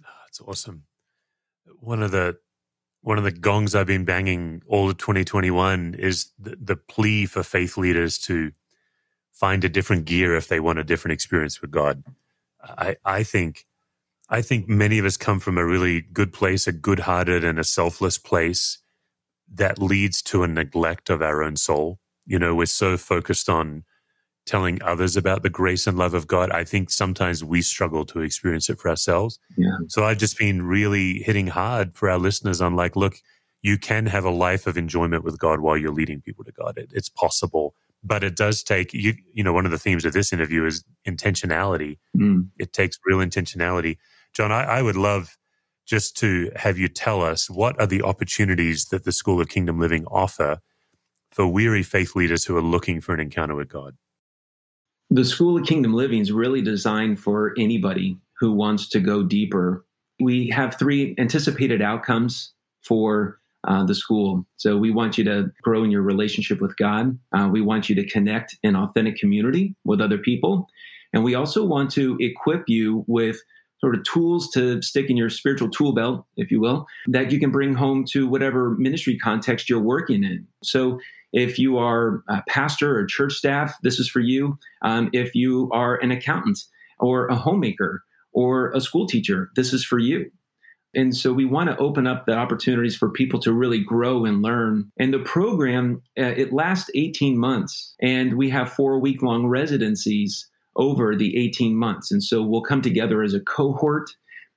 Oh, 0.05 0.09
that's 0.25 0.41
awesome. 0.41 0.85
One 1.81 2.03
of 2.03 2.11
the 2.13 2.37
one 3.03 3.19
of 3.19 3.25
the 3.25 3.33
gongs 3.33 3.75
I've 3.75 3.87
been 3.87 4.05
banging 4.05 4.63
all 4.69 4.89
of 4.89 4.97
2021 4.97 5.95
is 5.99 6.31
the, 6.39 6.57
the 6.61 6.77
plea 6.77 7.27
for 7.27 7.43
faith 7.43 7.77
leaders 7.77 8.17
to 8.21 8.53
find 9.33 9.65
a 9.65 9.69
different 9.69 10.05
gear 10.05 10.37
if 10.37 10.47
they 10.47 10.61
want 10.61 10.79
a 10.79 10.85
different 10.85 11.13
experience 11.13 11.61
with 11.61 11.73
God. 11.73 12.05
I, 12.63 12.97
I 13.05 13.25
think 13.25 13.67
I 14.29 14.41
think 14.41 14.69
many 14.69 14.99
of 14.99 15.05
us 15.05 15.17
come 15.17 15.41
from 15.41 15.59
a 15.59 15.67
really 15.67 16.01
good 16.01 16.33
place, 16.33 16.67
a 16.67 16.73
good 16.73 17.01
hearted 17.01 17.45
and 17.45 17.59
a 17.59 17.65
selfless 17.65 18.19
place 18.19 18.79
that 19.55 19.79
leads 19.79 20.23
to 20.23 20.43
a 20.43 20.49
neglect 20.49 21.11
of 21.11 21.23
our 21.23 21.43
own 21.43 21.57
soul. 21.57 21.99
You 22.25 22.39
know, 22.39 22.55
we're 22.55 22.67
so 22.67 22.97
focused 22.97 23.49
on 23.49 23.85
telling 24.45 24.83
others 24.83 25.17
about 25.17 25.43
the 25.43 25.51
grace 25.51 25.87
and 25.87 25.97
love 25.97 26.15
of 26.15 26.27
God. 26.27 26.51
I 26.51 26.65
think 26.65 26.91
sometimes 26.91 27.45
we 27.45 27.63
struggle 27.63 28.05
to 28.07 28.21
experience 28.21 28.69
it 28.69 28.79
for 28.79 28.89
ourselves. 28.89 29.39
Yeah. 29.57 29.71
So 29.89 30.05
I've 30.05 30.19
just 30.19 30.37
been 30.37 30.63
really 30.63 31.23
hitting 31.23 31.47
hard 31.47 31.95
for 31.95 32.11
our 32.11 32.19
listeners 32.19 32.61
on 32.61 32.75
like, 32.75 32.97
look, 32.97 33.15
you 33.63 33.79
can 33.79 34.07
have 34.07 34.25
a 34.25 34.31
life 34.31 34.67
of 34.67 34.77
enjoyment 34.77 35.23
with 35.23 35.39
God 35.39 35.61
while 35.61 35.77
you're 35.77 35.93
leading 35.93 36.21
people 36.21 36.45
to 36.45 36.53
God. 36.53 36.77
It, 36.77 36.91
it's 36.93 37.09
possible 37.09 37.75
but 38.03 38.25
it 38.25 38.37
does 38.37 38.63
take 38.63 38.93
you 38.93 39.15
you 39.33 39.45
know 39.45 39.53
one 39.53 39.65
of 39.65 39.71
the 39.71 39.79
themes 39.79 40.05
of 40.05 40.13
this 40.13 40.33
interview 40.33 40.65
is 40.65 40.85
intentionality 41.07 41.99
mm. 42.17 42.49
it 42.59 42.73
takes 42.73 42.99
real 43.05 43.19
intentionality 43.19 43.97
john 44.35 44.51
I, 44.51 44.65
I, 44.65 44.83
would 44.83 44.97
love 44.97 45.37
just 45.87 46.17
to 46.17 46.51
have 46.57 46.79
you 46.79 46.89
tell 46.89 47.23
us 47.23 47.51
what 47.51 47.79
are 47.81 47.87
the 47.87 48.03
opportunities 48.03 48.87
that 48.87 49.05
the 49.05 49.13
school 49.13 49.41
of 49.41 49.49
kingdom 49.49 49.79
living 49.79 50.05
offer 50.07 50.59
for 51.31 51.47
weary 51.47 51.83
faith 51.83 52.15
leaders 52.15 52.45
who 52.45 52.57
are 52.57 52.63
looking 52.63 53.01
for 53.01 53.15
an 53.15 53.21
encounter 53.21 53.55
with 53.55 53.69
god 53.69 53.97
the 55.11 55.25
school 55.25 55.59
of 55.59 55.67
kingdom 55.67 55.93
living 55.93 56.21
is 56.21 56.33
really 56.33 56.63
designed 56.63 57.19
for 57.21 57.55
anybody 57.59 58.17
who 58.39 58.53
wants 58.53 58.89
to 58.89 59.01
go 59.01 59.23
deeper 59.23 59.85
we 60.21 60.49
have 60.49 60.79
three 60.79 61.15
anticipated 61.19 61.83
outcomes 61.83 62.53
for 62.83 63.41
uh, 63.67 63.85
the 63.85 63.95
school. 63.95 64.45
So 64.57 64.77
we 64.77 64.91
want 64.91 65.19
you 65.19 65.25
to 65.25 65.51
grow 65.63 65.85
in 65.85 65.91
your 65.91 66.03
relationship 66.03 66.61
with 66.61 66.77
God. 66.77 67.19
Uh, 67.37 67.49
we 67.51 67.61
want 67.61 67.89
you 67.89 67.95
to 67.97 68.07
connect 68.07 68.57
in 68.63 68.75
authentic 68.75 69.17
community 69.17 69.77
with 69.85 70.01
other 70.01 70.19
people. 70.19 70.69
And 71.13 71.23
we 71.23 71.35
also 71.35 71.65
want 71.65 71.91
to 71.93 72.17
equip 72.21 72.65
you 72.69 73.05
with 73.07 73.41
sort 73.83 73.97
of 73.97 74.05
tools 74.05 74.49
to 74.51 74.81
stick 74.81 75.11
in 75.11 75.17
your 75.17 75.29
spiritual 75.29 75.69
tool 75.69 75.93
belt, 75.93 76.25
if 76.37 76.51
you 76.51 76.61
will, 76.61 76.87
that 77.09 77.33
you 77.33 77.41
can 77.41 77.51
bring 77.51 77.75
home 77.75 78.05
to 78.05 78.29
whatever 78.29 78.77
ministry 78.79 79.19
context 79.19 79.69
you're 79.69 79.81
working 79.81 80.23
in. 80.23 80.47
So 80.63 81.01
if 81.33 81.59
you 81.59 81.79
are 81.79 82.23
a 82.29 82.43
pastor 82.49 82.97
or 82.97 83.07
church 83.07 83.33
staff, 83.33 83.75
this 83.83 83.99
is 83.99 84.09
for 84.09 84.21
you. 84.21 84.59
Um, 84.83 85.11
if 85.13 85.35
you 85.35 85.69
are 85.73 85.97
an 85.97 86.13
accountant 86.13 86.61
or 87.01 87.27
a 87.27 87.35
homemaker 87.35 88.05
or 88.33 88.71
a 88.71 88.81
school 88.81 89.07
teacher, 89.07 89.51
this 89.57 89.73
is 89.73 89.85
for 89.85 89.99
you. 89.99 90.31
And 90.95 91.17
so 91.17 91.33
we 91.33 91.47
want 91.47 91.71
to 91.71 91.77
open 91.79 92.07
up 92.07 92.27
the 92.27 92.35
opportunities 92.35 92.95
for 92.95 93.11
people 93.11 93.41
to 93.41 93.53
really 93.53 93.83
grow 93.83 94.27
and 94.27 94.43
learn. 94.43 94.93
And 94.99 95.13
the 95.13 95.21
program, 95.21 96.03
uh, 96.19 96.35
it 96.37 96.53
lasts 96.53 96.91
18 96.95 97.39
months, 97.39 97.95
and 98.01 98.37
we 98.37 98.51
have 98.51 98.73
four 98.73 98.99
week 99.01 99.23
long 99.23 99.47
residencies 99.47 100.47
over 100.77 101.15
the 101.17 101.37
18 101.37 101.77
months. 101.77 102.11
And 102.11 102.23
so 102.23 102.43
we'll 102.43 102.63
come 102.63 102.83
together 102.83 103.23
as 103.23 103.35
a 103.35 103.41
cohort 103.41 104.11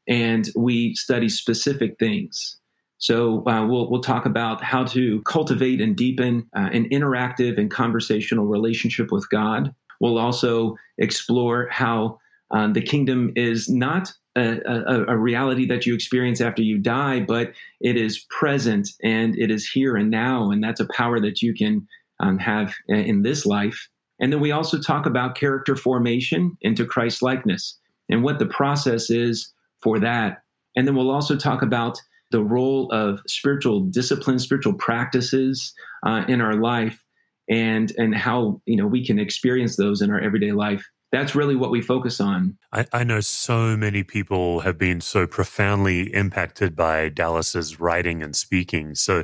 and 0.08 0.50
we 0.56 0.94
study 0.96 1.30
specific 1.30 1.98
things. 2.00 2.58
So 2.98 3.46
uh, 3.48 3.66
we'll, 3.68 3.90
we'll 3.90 4.02
talk 4.02 4.26
about 4.26 4.64
how 4.64 4.86
to 4.86 5.22
cultivate 5.24 5.82
and 5.82 5.96
deepen 5.96 6.48
uh, 6.56 6.70
an 6.72 6.90
interactive 6.90 7.58
and 7.58 7.70
conversational 7.70 8.46
relationship 8.46 9.12
with 9.12 9.30
God. 9.30 9.74
We'll 10.00 10.18
also 10.18 10.76
explore 10.98 11.68
how 11.72 12.20
uh, 12.52 12.72
the 12.72 12.82
kingdom 12.82 13.32
is 13.36 13.70
not 13.70 14.14
a, 14.38 14.60
a, 14.66 15.06
a, 15.08 15.18
reality 15.18 15.66
that 15.68 15.86
you 15.86 15.96
experience 15.96 16.42
after 16.42 16.62
you 16.62 16.78
die, 16.78 17.22
but 17.22 17.54
it 17.80 17.96
is 17.96 18.26
present 18.30 18.90
and 19.02 19.38
it 19.38 19.50
is 19.50 19.68
here 19.68 19.96
and 19.96 20.12
now. 20.12 20.52
And 20.52 20.64
that's 20.64 20.82
a 20.82 20.88
power 20.88 21.20
that 21.22 21.42
you 21.42 21.54
can 21.54 21.88
um, 22.20 22.38
have 22.38 22.74
in 22.88 23.24
this 23.24 23.46
life. 23.46 23.88
And 24.20 24.32
then 24.32 24.40
we 24.40 24.52
also 24.52 24.80
talk 24.80 25.06
about 25.06 25.36
character 25.36 25.76
formation 25.76 26.58
into 26.62 26.86
Christ 26.86 27.22
likeness 27.22 27.78
and 28.10 28.24
what 28.24 28.40
the 28.40 28.46
process 28.46 29.10
is 29.10 29.52
for 29.82 30.00
that. 30.00 30.44
And 30.76 30.88
then 30.88 30.96
we'll 30.96 31.12
also 31.12 31.36
talk 31.36 31.62
about 31.62 32.00
the 32.32 32.44
role 32.44 32.90
of 32.92 33.20
spiritual 33.28 33.82
discipline, 33.82 34.40
spiritual 34.40 34.74
practices 34.74 35.74
uh, 36.06 36.24
in 36.28 36.42
our 36.42 36.56
life, 36.56 37.02
and 37.50 37.94
and 37.98 38.16
how 38.16 38.62
you 38.66 38.76
know 38.76 38.88
we 38.88 39.06
can 39.06 39.20
experience 39.20 39.78
those 39.78 40.02
in 40.02 40.10
our 40.10 40.20
everyday 40.20 40.52
life 40.52 40.84
that's 41.16 41.36
really 41.36 41.56
what 41.56 41.72
we 41.72 41.82
focus 41.82 42.20
on. 42.20 42.58
I, 42.74 42.86
I, 42.92 43.04
know 43.04 43.22
so 43.22 43.78
many 43.78 44.04
people 44.04 44.62
have 44.62 44.78
been 44.78 45.00
so 45.00 45.26
profoundly 45.26 46.14
impacted 46.14 46.76
by 46.76 47.10
Dallas's 47.10 47.80
writing 47.80 48.22
and 48.22 48.36
speaking. 48.36 48.96
So, 48.96 49.24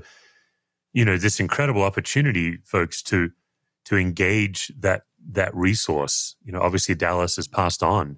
you 0.94 1.04
know, 1.04 1.18
this 1.18 1.40
incredible 1.40 1.82
opportunity, 1.82 2.60
folks, 2.64 3.02
to 3.04 3.32
to 3.86 3.98
engage 3.98 4.72
that 4.80 5.04
that 5.30 5.54
resource. 5.56 6.36
You 6.44 6.52
know, 6.52 6.62
obviously 6.62 6.96
Dallas 6.96 7.36
has 7.36 7.48
passed 7.48 7.84
on, 7.84 8.18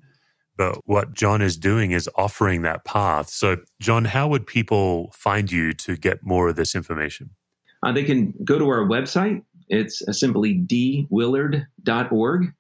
but 0.58 0.78
what 0.86 1.14
John 1.14 1.42
is 1.42 1.58
doing 1.58 1.92
is 1.92 2.10
offering 2.16 2.62
that 2.62 2.86
path. 2.86 3.30
So, 3.30 3.58
John, 3.80 4.06
how 4.06 4.28
would 4.30 4.48
people 4.48 5.12
find 5.14 5.52
you 5.52 5.74
to 5.74 5.98
get 5.98 6.24
more 6.24 6.50
of 6.50 6.56
this 6.56 6.76
information? 6.76 7.32
Uh, 7.84 7.92
they 7.92 8.04
can 8.04 8.34
go 8.44 8.58
to 8.58 8.70
our 8.70 8.88
website. 8.88 9.44
It's 9.68 10.02
simply 10.18 10.56
dwillard.org 10.56 12.54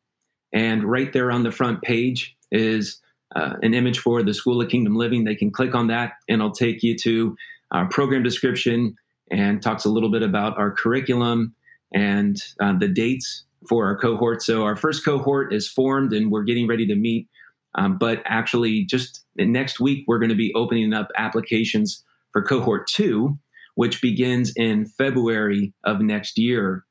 and 0.53 0.83
right 0.83 1.11
there 1.11 1.31
on 1.31 1.43
the 1.43 1.51
front 1.51 1.81
page 1.81 2.37
is 2.51 3.01
uh, 3.35 3.55
an 3.63 3.73
image 3.73 3.99
for 3.99 4.21
the 4.21 4.33
School 4.33 4.61
of 4.61 4.69
Kingdom 4.69 4.95
Living. 4.95 5.23
They 5.23 5.35
can 5.35 5.51
click 5.51 5.73
on 5.73 5.87
that 5.87 6.13
and 6.29 6.39
it'll 6.39 6.51
take 6.51 6.83
you 6.83 6.95
to 6.99 7.35
our 7.71 7.89
program 7.89 8.21
description 8.21 8.95
and 9.31 9.61
talks 9.61 9.83
a 9.83 9.89
little 9.89 10.11
bit 10.11 10.21
about 10.21 10.57
our 10.59 10.71
curriculum 10.71 11.55
and 11.93 12.37
uh, 12.59 12.77
the 12.77 12.87
dates 12.87 13.45
for 13.69 13.85
our 13.85 13.97
cohort. 13.97 14.41
So 14.41 14.63
our 14.63 14.75
first 14.75 15.05
cohort 15.05 15.53
is 15.53 15.67
formed 15.69 16.11
and 16.13 16.31
we're 16.31 16.43
getting 16.43 16.67
ready 16.67 16.85
to 16.87 16.95
meet. 16.95 17.27
Um, 17.75 17.97
but 17.97 18.21
actually, 18.25 18.85
just 18.85 19.23
next 19.37 19.79
week, 19.79 20.03
we're 20.07 20.19
going 20.19 20.29
to 20.29 20.35
be 20.35 20.53
opening 20.53 20.93
up 20.93 21.09
applications 21.17 22.03
for 22.31 22.43
cohort 22.43 22.87
two, 22.87 23.37
which 23.75 24.01
begins 24.01 24.51
in 24.55 24.85
February 24.85 25.73
of 25.83 26.01
next 26.01 26.37
year. 26.37 26.83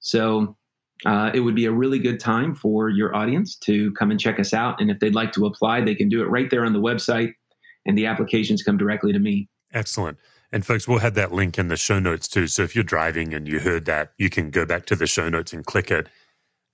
So 0.00 0.56
uh, 1.04 1.30
it 1.34 1.40
would 1.40 1.54
be 1.54 1.66
a 1.66 1.72
really 1.72 1.98
good 1.98 2.18
time 2.18 2.54
for 2.54 2.88
your 2.88 3.14
audience 3.14 3.56
to 3.56 3.92
come 3.92 4.10
and 4.10 4.18
check 4.18 4.40
us 4.40 4.54
out. 4.54 4.80
And 4.80 4.90
if 4.90 4.98
they'd 4.98 5.14
like 5.14 5.32
to 5.32 5.46
apply, 5.46 5.82
they 5.82 5.94
can 5.94 6.08
do 6.08 6.22
it 6.22 6.30
right 6.30 6.50
there 6.50 6.64
on 6.64 6.72
the 6.72 6.80
website, 6.80 7.34
and 7.84 7.96
the 7.96 8.06
applications 8.06 8.62
come 8.62 8.78
directly 8.78 9.12
to 9.12 9.18
me. 9.18 9.48
Excellent. 9.74 10.18
And 10.56 10.64
folks, 10.64 10.88
we'll 10.88 11.00
have 11.00 11.16
that 11.16 11.32
link 11.32 11.58
in 11.58 11.68
the 11.68 11.76
show 11.76 11.98
notes 11.98 12.26
too. 12.26 12.46
So 12.46 12.62
if 12.62 12.74
you're 12.74 12.82
driving 12.82 13.34
and 13.34 13.46
you 13.46 13.60
heard 13.60 13.84
that, 13.84 14.14
you 14.16 14.30
can 14.30 14.48
go 14.48 14.64
back 14.64 14.86
to 14.86 14.96
the 14.96 15.06
show 15.06 15.28
notes 15.28 15.52
and 15.52 15.66
click 15.66 15.90
it. 15.90 16.08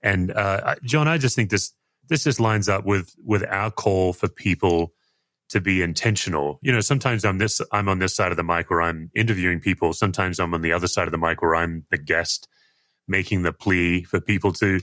And 0.01 0.31
uh, 0.31 0.75
John, 0.85 1.09
I 1.09 1.17
just 1.17 1.35
think 1.35 1.49
this 1.49 1.73
this 2.07 2.23
just 2.23 2.39
lines 2.39 2.69
up 2.69 2.85
with 2.85 3.13
with 3.25 3.43
our 3.49 3.71
call 3.71 4.13
for 4.13 4.29
people 4.29 4.93
to 5.49 5.59
be 5.59 5.81
intentional. 5.81 6.59
You 6.61 6.71
know, 6.71 6.79
sometimes 6.79 7.25
I'm 7.25 7.39
this 7.39 7.59
I'm 7.73 7.89
on 7.89 7.99
this 7.99 8.15
side 8.15 8.31
of 8.31 8.37
the 8.37 8.43
mic 8.45 8.69
where 8.69 8.81
I'm 8.81 9.11
interviewing 9.17 9.59
people. 9.59 9.91
Sometimes 9.91 10.39
I'm 10.39 10.53
on 10.53 10.61
the 10.61 10.71
other 10.71 10.87
side 10.87 11.09
of 11.09 11.11
the 11.11 11.17
mic 11.17 11.41
where 11.41 11.53
I'm 11.53 11.85
the 11.91 11.97
guest 11.97 12.47
making 13.09 13.41
the 13.41 13.51
plea 13.51 14.03
for 14.03 14.21
people 14.21 14.53
to 14.53 14.79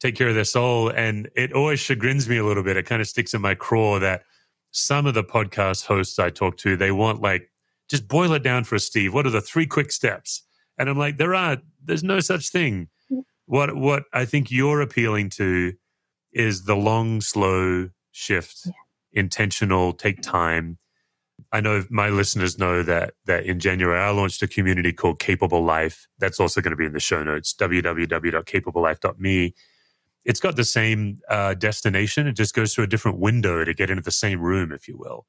take 0.00 0.16
care 0.16 0.28
of 0.28 0.34
their 0.34 0.44
soul. 0.44 0.90
And 0.90 1.30
it 1.34 1.54
always 1.54 1.80
chagrins 1.80 2.28
me 2.28 2.36
a 2.36 2.44
little 2.44 2.62
bit. 2.62 2.76
It 2.76 2.84
kind 2.84 3.00
of 3.00 3.08
sticks 3.08 3.32
in 3.32 3.40
my 3.40 3.54
craw 3.54 3.98
that 4.00 4.24
some 4.70 5.06
of 5.06 5.14
the 5.14 5.24
podcast 5.24 5.86
hosts 5.86 6.18
I 6.18 6.28
talk 6.28 6.58
to, 6.58 6.76
they 6.76 6.92
want 6.92 7.22
like, 7.22 7.50
just 7.94 8.08
boil 8.08 8.32
it 8.32 8.42
down 8.42 8.64
for 8.64 8.74
us, 8.74 8.84
Steve. 8.84 9.14
What 9.14 9.26
are 9.26 9.30
the 9.30 9.40
three 9.40 9.66
quick 9.66 9.92
steps? 9.92 10.42
And 10.78 10.88
I'm 10.88 10.98
like, 10.98 11.16
there 11.16 11.34
are, 11.34 11.58
there's 11.82 12.04
no 12.04 12.20
such 12.20 12.50
thing. 12.50 12.88
What, 13.46 13.76
what 13.76 14.04
I 14.12 14.24
think 14.24 14.50
you're 14.50 14.80
appealing 14.80 15.30
to 15.30 15.74
is 16.32 16.64
the 16.64 16.76
long, 16.76 17.20
slow 17.20 17.90
shift, 18.10 18.62
yeah. 18.66 18.72
intentional, 19.12 19.92
take 19.92 20.22
time, 20.22 20.78
I 21.52 21.60
know 21.60 21.84
my 21.90 22.08
listeners 22.08 22.58
know 22.58 22.82
that 22.82 23.12
that 23.26 23.44
in 23.46 23.60
January 23.60 23.96
I 23.98 24.10
launched 24.10 24.42
a 24.42 24.48
community 24.48 24.92
called 24.92 25.20
Capable 25.20 25.64
Life. 25.64 26.06
That's 26.18 26.40
also 26.40 26.60
going 26.60 26.72
to 26.72 26.76
be 26.76 26.84
in 26.84 26.92
the 26.92 27.00
show 27.00 27.22
notes. 27.22 27.54
www.capablelife.me. 27.54 29.54
It's 30.24 30.40
got 30.40 30.56
the 30.56 30.64
same 30.64 31.18
uh, 31.28 31.54
destination. 31.54 32.26
It 32.26 32.32
just 32.32 32.54
goes 32.54 32.74
through 32.74 32.84
a 32.84 32.88
different 32.88 33.18
window 33.18 33.64
to 33.64 33.74
get 33.74 33.90
into 33.90 34.02
the 34.02 34.10
same 34.10 34.40
room, 34.40 34.72
if 34.72 34.88
you 34.88 34.96
will. 34.96 35.26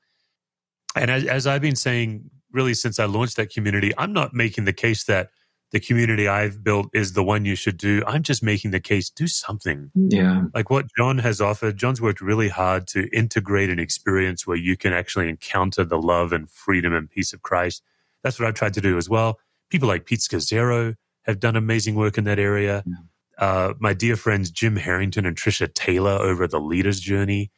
And 0.96 1.12
as, 1.12 1.26
as 1.26 1.46
I've 1.46 1.62
been 1.62 1.76
saying, 1.76 2.32
really 2.56 2.74
since 2.74 3.00
I 3.00 3.06
launched 3.06 3.36
that 3.38 3.54
community, 3.54 3.92
I'm 3.98 4.14
not 4.14 4.34
making 4.34 4.66
the 4.66 4.74
case 4.74 5.04
that 5.04 5.30
the 5.72 5.80
community 5.80 6.28
I've 6.28 6.64
built 6.64 6.88
is 6.94 7.14
the 7.14 7.24
one 7.24 7.44
you 7.44 7.56
should 7.56 7.78
do. 7.78 8.02
I'm 8.08 8.24
just 8.24 8.42
making 8.42 8.72
the 8.72 8.80
case 8.80 9.10
do 9.10 9.28
something. 9.28 9.92
Yeah. 9.94 10.46
Like 10.54 10.70
what 10.70 10.86
John 10.98 11.18
has 11.18 11.42
offered. 11.42 11.78
John's 11.78 12.02
worked 12.02 12.22
really 12.22 12.50
hard 12.50 12.88
to 12.88 13.10
integrate 13.12 13.70
an 13.70 13.80
experience 13.80 14.48
where 14.48 14.58
you 14.58 14.78
can 14.78 14.94
actually 14.94 15.28
encounter 15.28 15.84
the 15.84 15.98
love 15.98 16.32
and 16.32 16.50
freedom 16.50 16.94
and 16.94 17.10
peace 17.10 17.34
of 17.34 17.42
Christ. 17.42 17.84
That's 18.24 18.40
what 18.40 18.48
I've 18.48 18.54
tried 18.54 18.74
to 18.76 18.82
do 18.82 18.98
as 18.98 19.10
well. 19.10 19.40
People 19.70 19.88
like 19.88 20.06
Pete 20.06 20.22
Scazzero 20.22 20.96
have 21.24 21.40
done 21.40 21.56
amazing 21.56 21.96
work 21.96 22.18
in 22.18 22.24
that 22.24 22.40
area. 22.40 22.84
Yeah. 22.86 22.96
Uh, 23.38 23.74
my 23.80 23.94
dear 23.94 24.16
friends 24.16 24.50
Jim 24.50 24.78
Harrington 24.78 25.26
and 25.26 25.36
Trisha 25.36 25.74
Taylor 25.74 26.14
over 26.14 26.48
the 26.48 26.60
Leaders 26.60 27.02
Journey. 27.02 27.52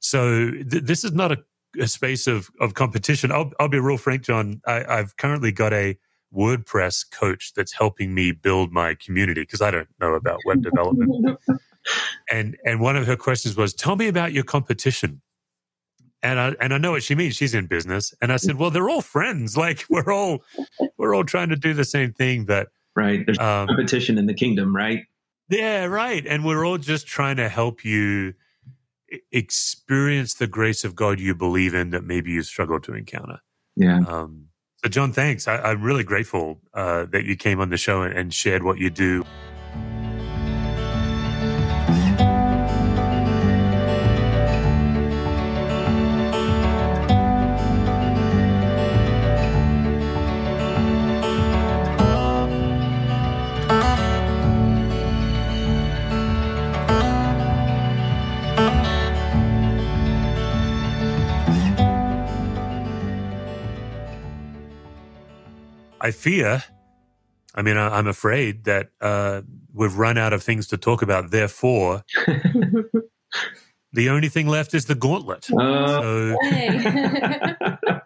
So 0.00 0.50
th- 0.50 0.84
this 0.84 1.02
is 1.02 1.12
not 1.12 1.32
a, 1.32 1.38
a, 1.80 1.86
space 1.86 2.26
of, 2.26 2.50
of 2.60 2.74
competition. 2.74 3.32
I'll, 3.32 3.52
I'll 3.58 3.68
be 3.68 3.78
real 3.78 3.98
frank, 3.98 4.22
John. 4.22 4.60
I, 4.66 4.84
I've 4.84 5.16
currently 5.16 5.52
got 5.52 5.72
a 5.72 5.98
WordPress 6.34 7.10
coach 7.10 7.52
that's 7.54 7.72
helping 7.72 8.14
me 8.14 8.32
build 8.32 8.72
my 8.72 8.94
community 8.94 9.42
because 9.42 9.62
I 9.62 9.70
don't 9.70 9.88
know 10.00 10.14
about 10.14 10.40
web 10.44 10.62
development. 10.62 11.38
and 12.30 12.56
and 12.64 12.80
one 12.80 12.96
of 12.96 13.06
her 13.06 13.16
questions 13.16 13.56
was, 13.56 13.74
"Tell 13.74 13.96
me 13.96 14.08
about 14.08 14.32
your 14.32 14.44
competition." 14.44 15.22
And 16.22 16.38
I 16.38 16.54
and 16.60 16.74
I 16.74 16.78
know 16.78 16.90
what 16.90 17.02
she 17.02 17.14
means. 17.14 17.36
She's 17.36 17.54
in 17.54 17.66
business, 17.66 18.12
and 18.20 18.32
I 18.32 18.36
said, 18.36 18.56
"Well, 18.56 18.70
they're 18.70 18.90
all 18.90 19.00
friends. 19.00 19.56
Like 19.56 19.84
we're 19.88 20.12
all 20.12 20.42
we're 20.96 21.14
all 21.14 21.24
trying 21.24 21.48
to 21.48 21.56
do 21.56 21.72
the 21.74 21.84
same 21.84 22.12
thing, 22.12 22.44
but 22.44 22.68
right. 22.94 23.24
There's 23.24 23.38
um, 23.38 23.68
competition 23.68 24.18
in 24.18 24.26
the 24.26 24.34
kingdom, 24.34 24.74
right? 24.74 25.04
Yeah, 25.48 25.86
right. 25.86 26.26
And 26.26 26.44
we're 26.44 26.64
all 26.66 26.78
just 26.78 27.06
trying 27.06 27.36
to 27.36 27.48
help 27.48 27.84
you 27.84 28.34
experience 29.32 30.34
the 30.34 30.46
grace 30.46 30.84
of 30.84 30.94
God 30.94 31.20
you 31.20 31.34
believe 31.34 31.74
in 31.74 31.90
that 31.90 32.04
maybe 32.04 32.30
you 32.30 32.42
struggle 32.42 32.80
to 32.80 32.94
encounter. 32.94 33.40
Yeah. 33.76 34.00
Um, 34.06 34.46
so, 34.82 34.88
John, 34.88 35.12
thanks. 35.12 35.48
I, 35.48 35.72
am 35.72 35.82
really 35.82 36.04
grateful 36.04 36.60
uh, 36.74 37.06
that 37.06 37.24
you 37.24 37.36
came 37.36 37.60
on 37.60 37.70
the 37.70 37.76
show 37.76 38.02
and, 38.02 38.16
and 38.16 38.32
shared 38.32 38.62
what 38.62 38.78
you 38.78 38.90
do. 38.90 39.24
I 66.00 66.10
fear, 66.10 66.62
I 67.54 67.62
mean, 67.62 67.76
I, 67.76 67.98
am 67.98 68.06
afraid 68.06 68.64
that 68.64 68.90
uh, 69.00 69.42
we've 69.72 69.96
run 69.96 70.18
out 70.18 70.32
of 70.32 70.42
things 70.42 70.66
to 70.68 70.76
talk 70.76 71.02
about. 71.02 71.30
Therefore, 71.30 72.04
the 73.92 74.10
only 74.10 74.28
thing 74.28 74.46
left 74.46 74.74
is 74.74 74.84
the 74.84 74.94
gauntlet. 74.94 75.50
Uh, 75.50 76.00
so, 76.00 76.36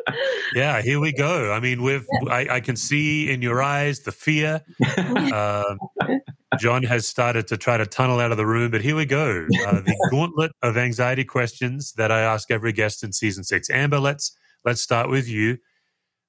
yeah, 0.55 0.81
here 0.81 1.01
we 1.01 1.13
go. 1.13 1.53
I 1.53 1.61
mean, 1.61 1.83
we've 1.83 2.07
I, 2.31 2.47
I, 2.51 2.61
can 2.61 2.77
see 2.77 3.31
in 3.31 3.43
your 3.43 3.63
eyes 3.63 4.01
the 4.01 4.13
fear. 4.13 4.63
Uh, 4.97 5.75
John 6.59 6.83
has 6.85 7.07
started 7.07 7.47
to 7.49 7.57
try 7.57 7.77
to 7.77 7.87
tunnel 7.87 8.21
out 8.21 8.31
of 8.31 8.37
the 8.37 8.47
room, 8.47 8.71
but 8.71 8.81
here 8.81 8.97
we 8.97 9.07
go. 9.07 9.47
Uh, 9.67 9.81
the 9.81 10.09
gauntlet 10.11 10.53
of 10.63 10.77
anxiety 10.77 11.25
questions 11.25 11.93
that 11.95 12.13
I 12.13 12.21
ask 12.21 12.51
every 12.51 12.73
guest 12.73 13.03
in 13.03 13.13
season 13.13 13.45
six. 13.45 13.69
Amber, 13.71 13.99
let's 13.99 14.37
let's 14.65 14.81
start 14.81 15.11
with 15.11 15.29
you. 15.29 15.59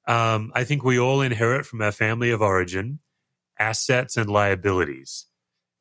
Um, 0.07 0.51
I 0.53 0.63
think 0.63 0.83
we 0.83 0.99
all 0.99 1.21
inherit 1.21 1.65
from 1.65 1.81
our 1.81 1.91
family 1.91 2.31
of 2.31 2.41
origin 2.41 2.99
assets 3.59 4.17
and 4.17 4.29
liabilities. 4.29 5.27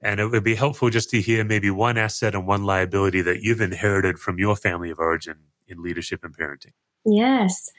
And 0.02 0.20
it 0.20 0.26
would 0.26 0.44
be 0.44 0.54
helpful 0.54 0.90
just 0.90 1.10
to 1.10 1.20
hear 1.20 1.44
maybe 1.44 1.70
one 1.70 1.96
asset 1.96 2.34
and 2.34 2.46
one 2.46 2.64
liability 2.64 3.22
that 3.22 3.42
you've 3.42 3.60
inherited 3.60 4.18
from 4.18 4.38
your 4.38 4.56
family 4.56 4.90
of 4.90 4.98
origin 4.98 5.38
in 5.68 5.82
leadership 5.82 6.24
and 6.24 6.36
parenting. 6.36 6.72
Yes. 7.04 7.70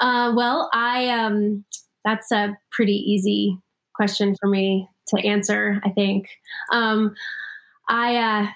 Uh, 0.00 0.32
well, 0.36 0.70
I 0.72 1.08
um, 1.08 1.64
that's 2.04 2.30
a 2.32 2.56
pretty 2.70 2.94
easy 2.94 3.58
question 3.94 4.34
for 4.40 4.48
me 4.48 4.88
to 5.08 5.26
answer. 5.26 5.80
I 5.84 5.90
think 5.90 6.28
um, 6.72 7.14
I 7.88 8.16
uh, 8.16 8.46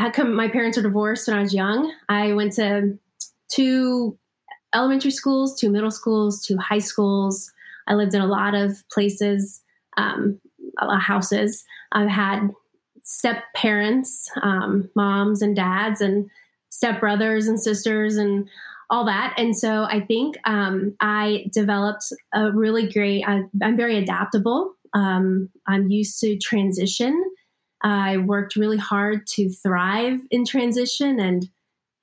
had 0.00 0.12
come. 0.12 0.34
My 0.34 0.48
parents 0.48 0.76
were 0.76 0.82
divorced 0.82 1.28
when 1.28 1.36
I 1.36 1.40
was 1.40 1.54
young. 1.54 1.92
I 2.08 2.32
went 2.32 2.54
to 2.54 2.98
two 3.50 4.18
elementary 4.76 5.10
schools 5.10 5.58
to 5.60 5.70
middle 5.70 5.90
schools 5.90 6.44
to 6.46 6.56
high 6.56 6.78
schools. 6.78 7.52
I 7.88 7.94
lived 7.94 8.14
in 8.14 8.20
a 8.20 8.26
lot 8.26 8.54
of 8.54 8.82
places, 8.90 9.62
um, 9.96 10.40
houses. 10.78 11.64
I've 11.92 12.08
had 12.08 12.50
step 13.02 13.44
parents, 13.54 14.28
um, 14.42 14.90
moms 14.94 15.40
and 15.40 15.56
dads, 15.56 16.00
and 16.00 16.28
step 16.68 17.00
brothers 17.00 17.46
and 17.46 17.60
sisters, 17.60 18.16
and 18.16 18.48
all 18.90 19.04
that. 19.06 19.34
And 19.36 19.56
so 19.56 19.84
I 19.84 20.00
think 20.00 20.36
um, 20.44 20.94
I 21.00 21.46
developed 21.52 22.04
a 22.34 22.52
really 22.52 22.90
great, 22.90 23.24
I, 23.26 23.42
am 23.62 23.76
very 23.76 23.96
adaptable. 23.96 24.74
Um, 24.94 25.50
I'm 25.66 25.90
used 25.90 26.20
to 26.20 26.36
transition. 26.38 27.24
I 27.82 28.18
worked 28.18 28.56
really 28.56 28.78
hard 28.78 29.26
to 29.28 29.48
thrive 29.48 30.20
in 30.30 30.44
transition 30.44 31.20
and 31.20 31.48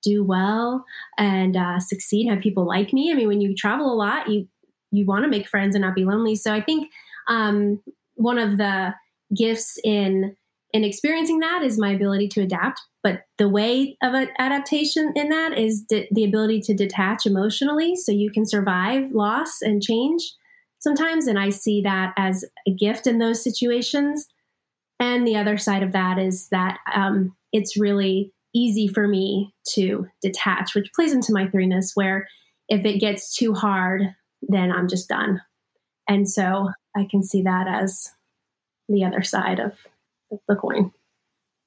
do 0.03 0.23
well 0.23 0.85
and 1.17 1.55
uh, 1.55 1.79
succeed, 1.79 2.29
have 2.29 2.41
people 2.41 2.67
like 2.67 2.93
me. 2.93 3.11
I 3.11 3.15
mean, 3.15 3.27
when 3.27 3.41
you 3.41 3.55
travel 3.55 3.91
a 3.91 3.95
lot, 3.95 4.29
you 4.29 4.47
you 4.91 5.05
want 5.05 5.23
to 5.23 5.29
make 5.29 5.47
friends 5.47 5.75
and 5.75 5.81
not 5.81 5.95
be 5.95 6.05
lonely. 6.05 6.35
So 6.35 6.53
I 6.53 6.61
think 6.61 6.91
um, 7.27 7.81
one 8.15 8.37
of 8.37 8.57
the 8.57 8.93
gifts 9.35 9.79
in 9.83 10.35
in 10.71 10.83
experiencing 10.83 11.39
that 11.39 11.61
is 11.63 11.77
my 11.77 11.91
ability 11.91 12.27
to 12.29 12.41
adapt. 12.41 12.81
But 13.03 13.23
the 13.37 13.49
way 13.49 13.97
of 14.01 14.13
adaptation 14.39 15.13
in 15.15 15.29
that 15.29 15.57
is 15.57 15.81
de- 15.81 16.07
the 16.11 16.23
ability 16.23 16.61
to 16.61 16.73
detach 16.73 17.25
emotionally, 17.25 17.95
so 17.95 18.11
you 18.11 18.31
can 18.31 18.45
survive 18.45 19.11
loss 19.11 19.61
and 19.61 19.81
change 19.81 20.33
sometimes. 20.79 21.27
And 21.27 21.39
I 21.39 21.49
see 21.49 21.81
that 21.81 22.13
as 22.17 22.45
a 22.67 22.71
gift 22.71 23.07
in 23.07 23.19
those 23.19 23.43
situations. 23.43 24.27
And 24.99 25.27
the 25.27 25.35
other 25.35 25.57
side 25.57 25.83
of 25.83 25.91
that 25.91 26.17
is 26.17 26.49
that 26.49 26.77
um, 26.93 27.35
it's 27.51 27.77
really 27.77 28.31
easy 28.53 28.87
for 28.87 29.07
me 29.07 29.53
to 29.69 30.07
detach, 30.21 30.75
which 30.75 30.93
plays 30.93 31.13
into 31.13 31.33
my 31.33 31.47
threeness, 31.47 31.91
where 31.95 32.27
if 32.69 32.85
it 32.85 32.99
gets 32.99 33.35
too 33.35 33.53
hard, 33.53 34.01
then 34.41 34.71
I'm 34.71 34.87
just 34.87 35.09
done. 35.09 35.41
And 36.07 36.29
so 36.29 36.69
I 36.95 37.07
can 37.09 37.23
see 37.23 37.41
that 37.43 37.67
as 37.67 38.11
the 38.89 39.03
other 39.05 39.23
side 39.23 39.59
of 39.59 39.73
the 40.47 40.55
coin. 40.55 40.91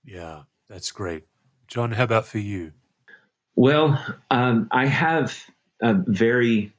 Yeah, 0.05 0.43
that's 0.69 0.93
great. 0.93 1.25
John, 1.67 1.93
how 1.93 2.05
about 2.05 2.27
for 2.27 2.39
you? 2.39 2.73
Well, 3.57 4.01
um, 4.31 4.69
I 4.71 4.87
have 4.87 5.45
a 5.83 5.95
very, 6.07 6.73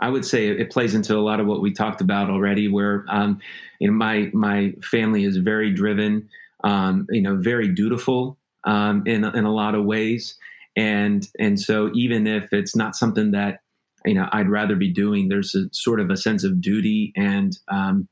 I 0.00 0.08
would 0.08 0.24
say 0.24 0.48
it 0.48 0.70
plays 0.70 0.94
into 0.94 1.16
a 1.16 1.20
lot 1.20 1.40
of 1.40 1.46
what 1.46 1.60
we 1.60 1.72
talked 1.72 2.00
about 2.00 2.30
already, 2.30 2.68
where 2.68 3.04
um, 3.08 3.40
you 3.80 3.88
know 3.88 3.94
my 3.94 4.30
my 4.32 4.74
family 4.80 5.24
is 5.24 5.36
very 5.36 5.72
driven, 5.72 6.28
um, 6.62 7.06
you 7.10 7.20
know, 7.20 7.36
very 7.36 7.68
dutiful, 7.68 8.38
um, 8.64 9.02
in 9.06 9.24
in 9.24 9.44
a 9.44 9.52
lot 9.52 9.74
of 9.74 9.84
ways. 9.84 10.36
And 10.76 11.26
and 11.38 11.60
so 11.60 11.90
even 11.94 12.26
if 12.26 12.52
it's 12.52 12.74
not 12.74 12.96
something 12.96 13.30
that 13.30 13.60
you 14.04 14.14
know 14.14 14.28
I'd 14.32 14.48
rather 14.48 14.76
be 14.76 14.92
doing, 14.92 15.28
there's 15.28 15.54
a 15.54 15.68
sort 15.72 16.00
of 16.00 16.10
a 16.10 16.16
sense 16.16 16.44
of 16.44 16.60
duty 16.60 17.12
and 17.16 17.56
um, 17.68 18.08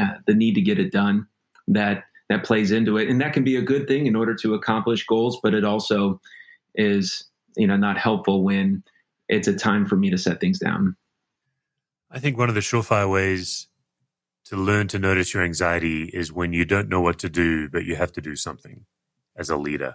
uh, 0.00 0.14
the 0.26 0.34
need 0.34 0.54
to 0.54 0.60
get 0.60 0.78
it 0.78 0.92
done 0.92 1.26
that 1.68 2.04
that 2.28 2.44
plays 2.44 2.70
into 2.70 2.96
it, 2.96 3.08
and 3.08 3.20
that 3.20 3.32
can 3.32 3.44
be 3.44 3.56
a 3.56 3.62
good 3.62 3.88
thing 3.88 4.06
in 4.06 4.16
order 4.16 4.34
to 4.34 4.54
accomplish 4.54 5.06
goals. 5.06 5.38
But 5.42 5.54
it 5.54 5.64
also 5.64 6.20
is 6.74 7.24
you 7.56 7.66
know 7.66 7.76
not 7.76 7.98
helpful 7.98 8.44
when 8.44 8.82
it's 9.28 9.48
a 9.48 9.56
time 9.56 9.86
for 9.86 9.96
me 9.96 10.10
to 10.10 10.18
set 10.18 10.40
things 10.40 10.58
down. 10.58 10.96
I 12.10 12.18
think 12.18 12.36
one 12.36 12.50
of 12.50 12.54
the 12.54 12.60
surefire 12.60 13.10
ways 13.10 13.68
to 14.44 14.56
learn 14.56 14.88
to 14.88 14.98
notice 14.98 15.32
your 15.32 15.42
anxiety 15.42 16.10
is 16.12 16.30
when 16.30 16.52
you 16.52 16.66
don't 16.66 16.88
know 16.88 17.00
what 17.00 17.18
to 17.20 17.30
do, 17.30 17.70
but 17.70 17.84
you 17.86 17.96
have 17.96 18.12
to 18.12 18.20
do 18.20 18.36
something 18.36 18.84
as 19.36 19.50
a 19.50 19.56
leader. 19.56 19.94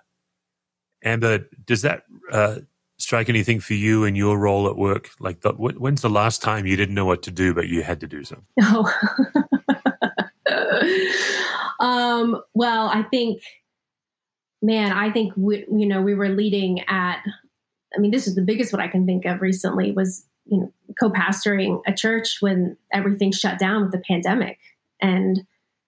Amber, 1.03 1.47
does 1.65 1.83
that 1.83 2.03
uh, 2.31 2.59
strike 2.97 3.29
anything 3.29 3.59
for 3.59 3.73
you 3.73 4.03
in 4.03 4.15
your 4.15 4.37
role 4.37 4.67
at 4.67 4.75
work? 4.75 5.09
Like, 5.19 5.41
the, 5.41 5.53
when's 5.53 6.01
the 6.01 6.09
last 6.09 6.41
time 6.41 6.65
you 6.65 6.75
didn't 6.75 6.95
know 6.95 7.05
what 7.05 7.23
to 7.23 7.31
do, 7.31 7.53
but 7.53 7.67
you 7.67 7.83
had 7.83 7.99
to 8.01 8.07
do 8.07 8.23
something? 8.23 8.45
Oh. 8.61 8.91
um, 11.79 12.41
well, 12.53 12.87
I 12.87 13.03
think, 13.03 13.41
man, 14.61 14.91
I 14.91 15.11
think 15.11 15.33
we, 15.35 15.65
you 15.71 15.85
know 15.85 16.01
we 16.01 16.15
were 16.15 16.29
leading 16.29 16.81
at. 16.87 17.21
I 17.95 17.99
mean, 17.99 18.11
this 18.11 18.27
is 18.27 18.35
the 18.35 18.41
biggest 18.41 18.73
one 18.73 18.81
I 18.81 18.87
can 18.87 19.05
think 19.05 19.25
of 19.25 19.41
recently 19.41 19.91
was 19.91 20.25
you 20.45 20.57
know 20.57 20.73
co-pastoring 20.99 21.81
a 21.85 21.93
church 21.93 22.37
when 22.39 22.77
everything 22.91 23.31
shut 23.31 23.59
down 23.59 23.83
with 23.83 23.91
the 23.91 23.99
pandemic 23.99 24.57
and 25.01 25.45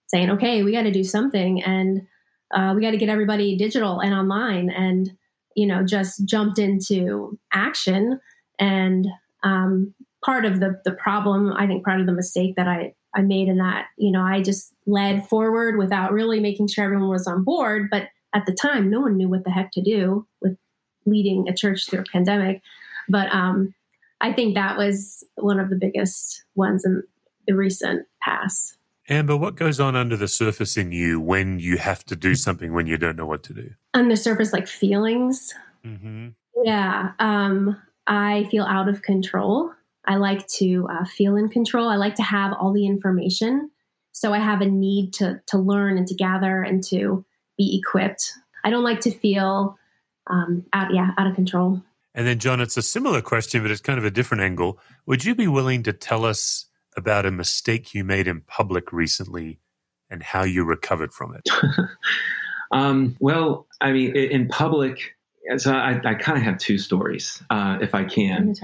saying, 0.08 0.30
okay, 0.32 0.64
we 0.64 0.72
got 0.72 0.84
to 0.84 0.92
do 0.92 1.04
something 1.04 1.62
and 1.64 2.08
uh, 2.54 2.74
we 2.76 2.82
got 2.82 2.92
to 2.92 2.98
get 2.98 3.10
everybody 3.10 3.56
digital 3.56 4.00
and 4.00 4.14
online 4.14 4.70
and 4.70 5.12
you 5.56 5.66
know 5.66 5.84
just 5.84 6.26
jumped 6.26 6.60
into 6.60 7.38
action 7.52 8.20
and 8.60 9.08
um, 9.44 9.94
part 10.24 10.46
of 10.46 10.60
the 10.60 10.82
the 10.86 10.92
problem 10.92 11.54
i 11.54 11.66
think 11.66 11.84
part 11.84 12.00
of 12.00 12.06
the 12.06 12.14
mistake 12.14 12.56
that 12.56 12.68
i 12.68 12.94
I 13.16 13.22
made 13.22 13.48
in 13.48 13.58
that, 13.58 13.88
you 13.98 14.12
know, 14.12 14.22
I 14.22 14.42
just 14.42 14.74
led 14.86 15.28
forward 15.28 15.78
without 15.78 16.14
really 16.14 16.40
making 16.40 16.68
sure 16.68 16.84
everyone 16.84 17.10
was 17.10 17.28
on 17.28 17.44
board. 17.44 17.90
But 17.90 18.10
at 18.34 18.46
the 18.46 18.54
time, 18.54 18.90
no 18.90 19.02
one 19.02 19.18
knew 19.18 19.28
what 19.28 19.44
the 19.44 19.52
heck 19.52 19.72
to 19.72 19.82
do 19.82 20.28
with 20.42 20.58
leading 21.06 21.48
a 21.50 21.56
church 21.56 21.90
through 21.90 22.02
a 22.02 22.12
pandemic. 22.12 22.62
But 23.08 23.34
um, 23.34 23.74
I 24.22 24.34
think 24.34 24.56
that 24.56 24.78
was 24.78 25.24
one 25.36 25.60
of 25.60 25.70
the 25.70 25.76
biggest 25.76 26.44
ones 26.56 26.86
in 26.86 27.04
the 27.48 27.56
recent 27.56 28.06
past. 28.22 28.76
Amber, 29.10 29.36
what 29.36 29.56
goes 29.56 29.80
on 29.80 29.96
under 29.96 30.16
the 30.16 30.28
surface 30.28 30.78
in 30.78 30.92
you 30.92 31.20
when 31.20 31.58
you 31.58 31.78
have 31.78 32.06
to 32.06 32.16
do 32.16 32.36
something 32.36 32.74
when 32.74 32.86
you 32.86 32.96
don't 32.96 33.16
know 33.16 33.26
what 33.26 33.42
to 33.44 33.54
do? 33.54 33.72
On 33.96 34.08
the 34.08 34.16
surface, 34.16 34.54
like 34.54 34.68
feelings. 34.68 35.54
Mm-hmm. 35.84 36.30
Yeah. 36.64 37.14
Um, 37.18 37.76
I 38.06 38.48
feel 38.52 38.66
out 38.66 38.88
of 38.88 39.02
control. 39.02 39.72
I 40.06 40.18
like 40.18 40.46
to 40.58 40.88
uh, 40.92 41.06
feel 41.06 41.36
in 41.36 41.50
control. 41.50 41.90
I 41.90 41.96
like 41.96 42.16
to 42.16 42.24
have 42.24 42.54
all 42.54 42.72
the 42.72 42.86
information. 42.86 43.72
So 44.12 44.34
I 44.34 44.40
have 44.40 44.62
a 44.62 44.66
need 44.66 45.14
to, 45.14 45.42
to 45.48 45.58
learn 45.58 45.98
and 45.98 46.08
to 46.08 46.14
gather 46.14 46.62
and 46.62 46.84
to 46.86 47.26
be 47.58 47.82
equipped. 47.82 48.34
I 48.64 48.70
don't 48.70 48.84
like 48.84 49.02
to 49.02 49.12
feel 49.12 49.78
um, 50.30 50.66
out, 50.74 50.94
yeah, 50.94 51.12
out 51.18 51.26
of 51.26 51.36
control. 51.36 51.82
And 52.14 52.28
then, 52.28 52.38
John, 52.38 52.60
it's 52.62 52.78
a 52.78 52.82
similar 52.82 53.22
question, 53.22 53.62
but 53.62 53.72
it's 53.72 53.82
kind 53.82 53.98
of 53.98 54.06
a 54.06 54.12
different 54.12 54.44
angle. 54.44 54.80
Would 55.06 55.26
you 55.26 55.36
be 55.36 55.48
willing 55.48 55.84
to 55.84 55.94
tell 55.94 56.26
us 56.26 56.69
about 56.98 57.26
a 57.26 57.32
mistake 57.32 57.94
you 57.94 58.04
made 58.04 58.28
in 58.28 58.42
public 58.42 58.92
recently 58.92 59.60
and 60.10 60.24
how 60.24 60.44
you 60.44 60.64
recovered 60.64 61.14
from 61.14 61.36
it? 61.36 61.48
um, 62.72 63.16
well, 63.20 63.68
I 63.82 63.92
mean, 63.92 64.16
in 64.16 64.48
public, 64.48 65.16
so 65.58 65.74
I, 65.74 66.00
I 66.04 66.14
kind 66.16 66.38
of 66.38 66.44
have 66.44 66.58
two 66.58 66.78
stories, 66.78 67.42
uh, 67.50 67.78
if 67.82 67.96
I 67.96 68.04
can. 68.04 68.56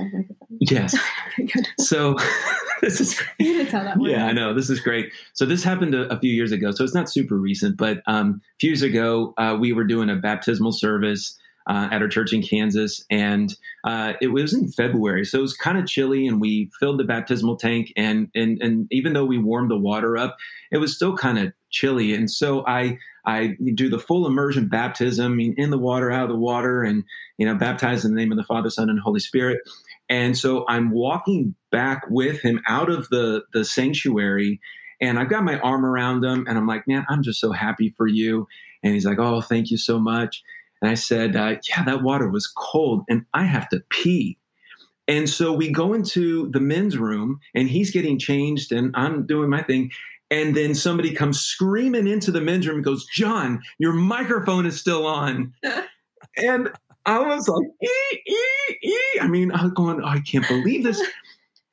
Yes. 0.59 0.95
so 1.79 2.15
this 2.81 2.99
is 2.99 3.19
great. 3.19 3.71
Yeah, 3.99 4.25
I 4.25 4.33
know. 4.33 4.53
This 4.53 4.69
is 4.69 4.79
great. 4.79 5.11
So 5.33 5.45
this 5.45 5.63
happened 5.63 5.95
a, 5.95 6.13
a, 6.13 6.19
few 6.19 6.33
years 6.33 6.51
ago. 6.51 6.71
So 6.71 6.83
it's 6.83 6.93
not 6.93 7.09
super 7.09 7.37
recent, 7.37 7.77
but 7.77 8.01
um, 8.07 8.41
a 8.43 8.57
few 8.59 8.69
years 8.71 8.81
ago, 8.81 9.33
uh, 9.37 9.57
we 9.59 9.73
were 9.73 9.83
doing 9.83 10.09
a 10.09 10.15
baptismal 10.15 10.73
service 10.73 11.37
uh, 11.67 11.89
at 11.91 12.01
our 12.01 12.07
church 12.07 12.31
in 12.31 12.41
Kansas, 12.41 13.03
and 13.09 13.55
uh, 13.83 14.13
it 14.21 14.27
was 14.27 14.53
in 14.53 14.67
February, 14.67 15.25
so 15.25 15.39
it 15.39 15.41
was 15.41 15.55
kind 15.55 15.77
of 15.77 15.87
chilly. 15.87 16.27
And 16.27 16.39
we 16.39 16.69
filled 16.79 16.99
the 16.99 17.03
baptismal 17.03 17.57
tank, 17.57 17.91
and 17.95 18.29
and 18.35 18.61
and 18.61 18.87
even 18.91 19.13
though 19.13 19.25
we 19.25 19.37
warmed 19.37 19.71
the 19.71 19.77
water 19.77 20.17
up, 20.17 20.37
it 20.71 20.77
was 20.77 20.95
still 20.95 21.15
kind 21.15 21.39
of 21.39 21.53
chilly. 21.71 22.13
And 22.13 22.29
so 22.29 22.65
I 22.67 22.97
I 23.25 23.57
do 23.73 23.89
the 23.89 23.99
full 23.99 24.27
immersion 24.27 24.67
baptism 24.67 25.39
in 25.39 25.71
the 25.71 25.77
water, 25.77 26.11
out 26.11 26.23
of 26.25 26.29
the 26.29 26.35
water, 26.35 26.83
and 26.83 27.03
you 27.37 27.45
know 27.45 27.55
baptize 27.55 28.05
in 28.05 28.13
the 28.13 28.19
name 28.19 28.31
of 28.31 28.37
the 28.37 28.43
Father, 28.43 28.69
Son, 28.69 28.89
and 28.89 28.99
Holy 28.99 29.19
Spirit. 29.19 29.59
And 30.07 30.37
so 30.37 30.65
I'm 30.67 30.91
walking 30.91 31.55
back 31.71 32.03
with 32.09 32.41
him 32.41 32.61
out 32.67 32.89
of 32.89 33.09
the 33.09 33.43
the 33.53 33.65
sanctuary, 33.65 34.59
and 35.01 35.17
I've 35.17 35.29
got 35.29 35.43
my 35.43 35.59
arm 35.59 35.83
around 35.83 36.23
him, 36.23 36.45
and 36.47 36.57
I'm 36.57 36.67
like, 36.67 36.87
man, 36.87 37.05
I'm 37.09 37.23
just 37.23 37.39
so 37.39 37.51
happy 37.51 37.93
for 37.97 38.07
you. 38.07 38.47
And 38.83 38.93
he's 38.93 39.05
like, 39.05 39.17
oh, 39.17 39.41
thank 39.41 39.71
you 39.71 39.77
so 39.77 39.97
much. 39.97 40.43
And 40.85 40.91
I 40.91 40.93
said, 40.93 41.35
uh, 41.35 41.55
Yeah, 41.67 41.83
that 41.83 42.03
water 42.03 42.29
was 42.29 42.45
cold 42.45 43.05
and 43.09 43.25
I 43.33 43.45
have 43.45 43.67
to 43.69 43.81
pee. 43.89 44.37
And 45.07 45.27
so 45.27 45.51
we 45.51 45.71
go 45.71 45.93
into 45.93 46.51
the 46.51 46.59
men's 46.59 46.95
room 46.95 47.39
and 47.55 47.67
he's 47.67 47.89
getting 47.89 48.19
changed 48.19 48.71
and 48.71 48.91
I'm 48.95 49.25
doing 49.25 49.49
my 49.49 49.63
thing. 49.63 49.91
And 50.29 50.55
then 50.55 50.75
somebody 50.75 51.11
comes 51.11 51.41
screaming 51.41 52.07
into 52.07 52.31
the 52.31 52.39
men's 52.39 52.67
room 52.67 52.77
and 52.77 52.85
goes, 52.85 53.03
John, 53.05 53.63
your 53.79 53.93
microphone 53.93 54.67
is 54.67 54.79
still 54.79 55.07
on. 55.07 55.55
and 56.37 56.71
I 57.07 57.19
was 57.19 57.47
like, 57.47 57.67
ee, 57.83 58.19
ee, 58.27 58.75
ee. 58.83 59.19
I 59.19 59.27
mean, 59.27 59.51
I 59.51 59.63
was 59.63 59.71
going, 59.73 60.01
oh, 60.03 60.07
I 60.07 60.19
can't 60.19 60.47
believe 60.47 60.83
this. 60.83 61.01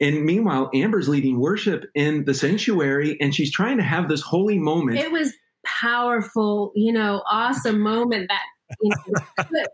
And 0.01 0.25
meanwhile, 0.25 0.71
Amber's 0.73 1.09
leading 1.09 1.39
worship 1.39 1.85
in 1.95 2.25
the 2.25 2.33
sanctuary 2.33 3.19
and 3.21 3.35
she's 3.35 3.53
trying 3.53 3.77
to 3.77 3.83
have 3.83 4.09
this 4.09 4.23
holy 4.23 4.59
moment. 4.59 4.99
It 4.99 5.13
was 5.13 5.35
powerful, 5.67 6.73
you 6.75 6.95
know, 6.95 7.23
awesome 7.31 7.79
moment 7.79 8.29
that 8.29 8.43
you 8.81 8.91
know, 9.51 9.65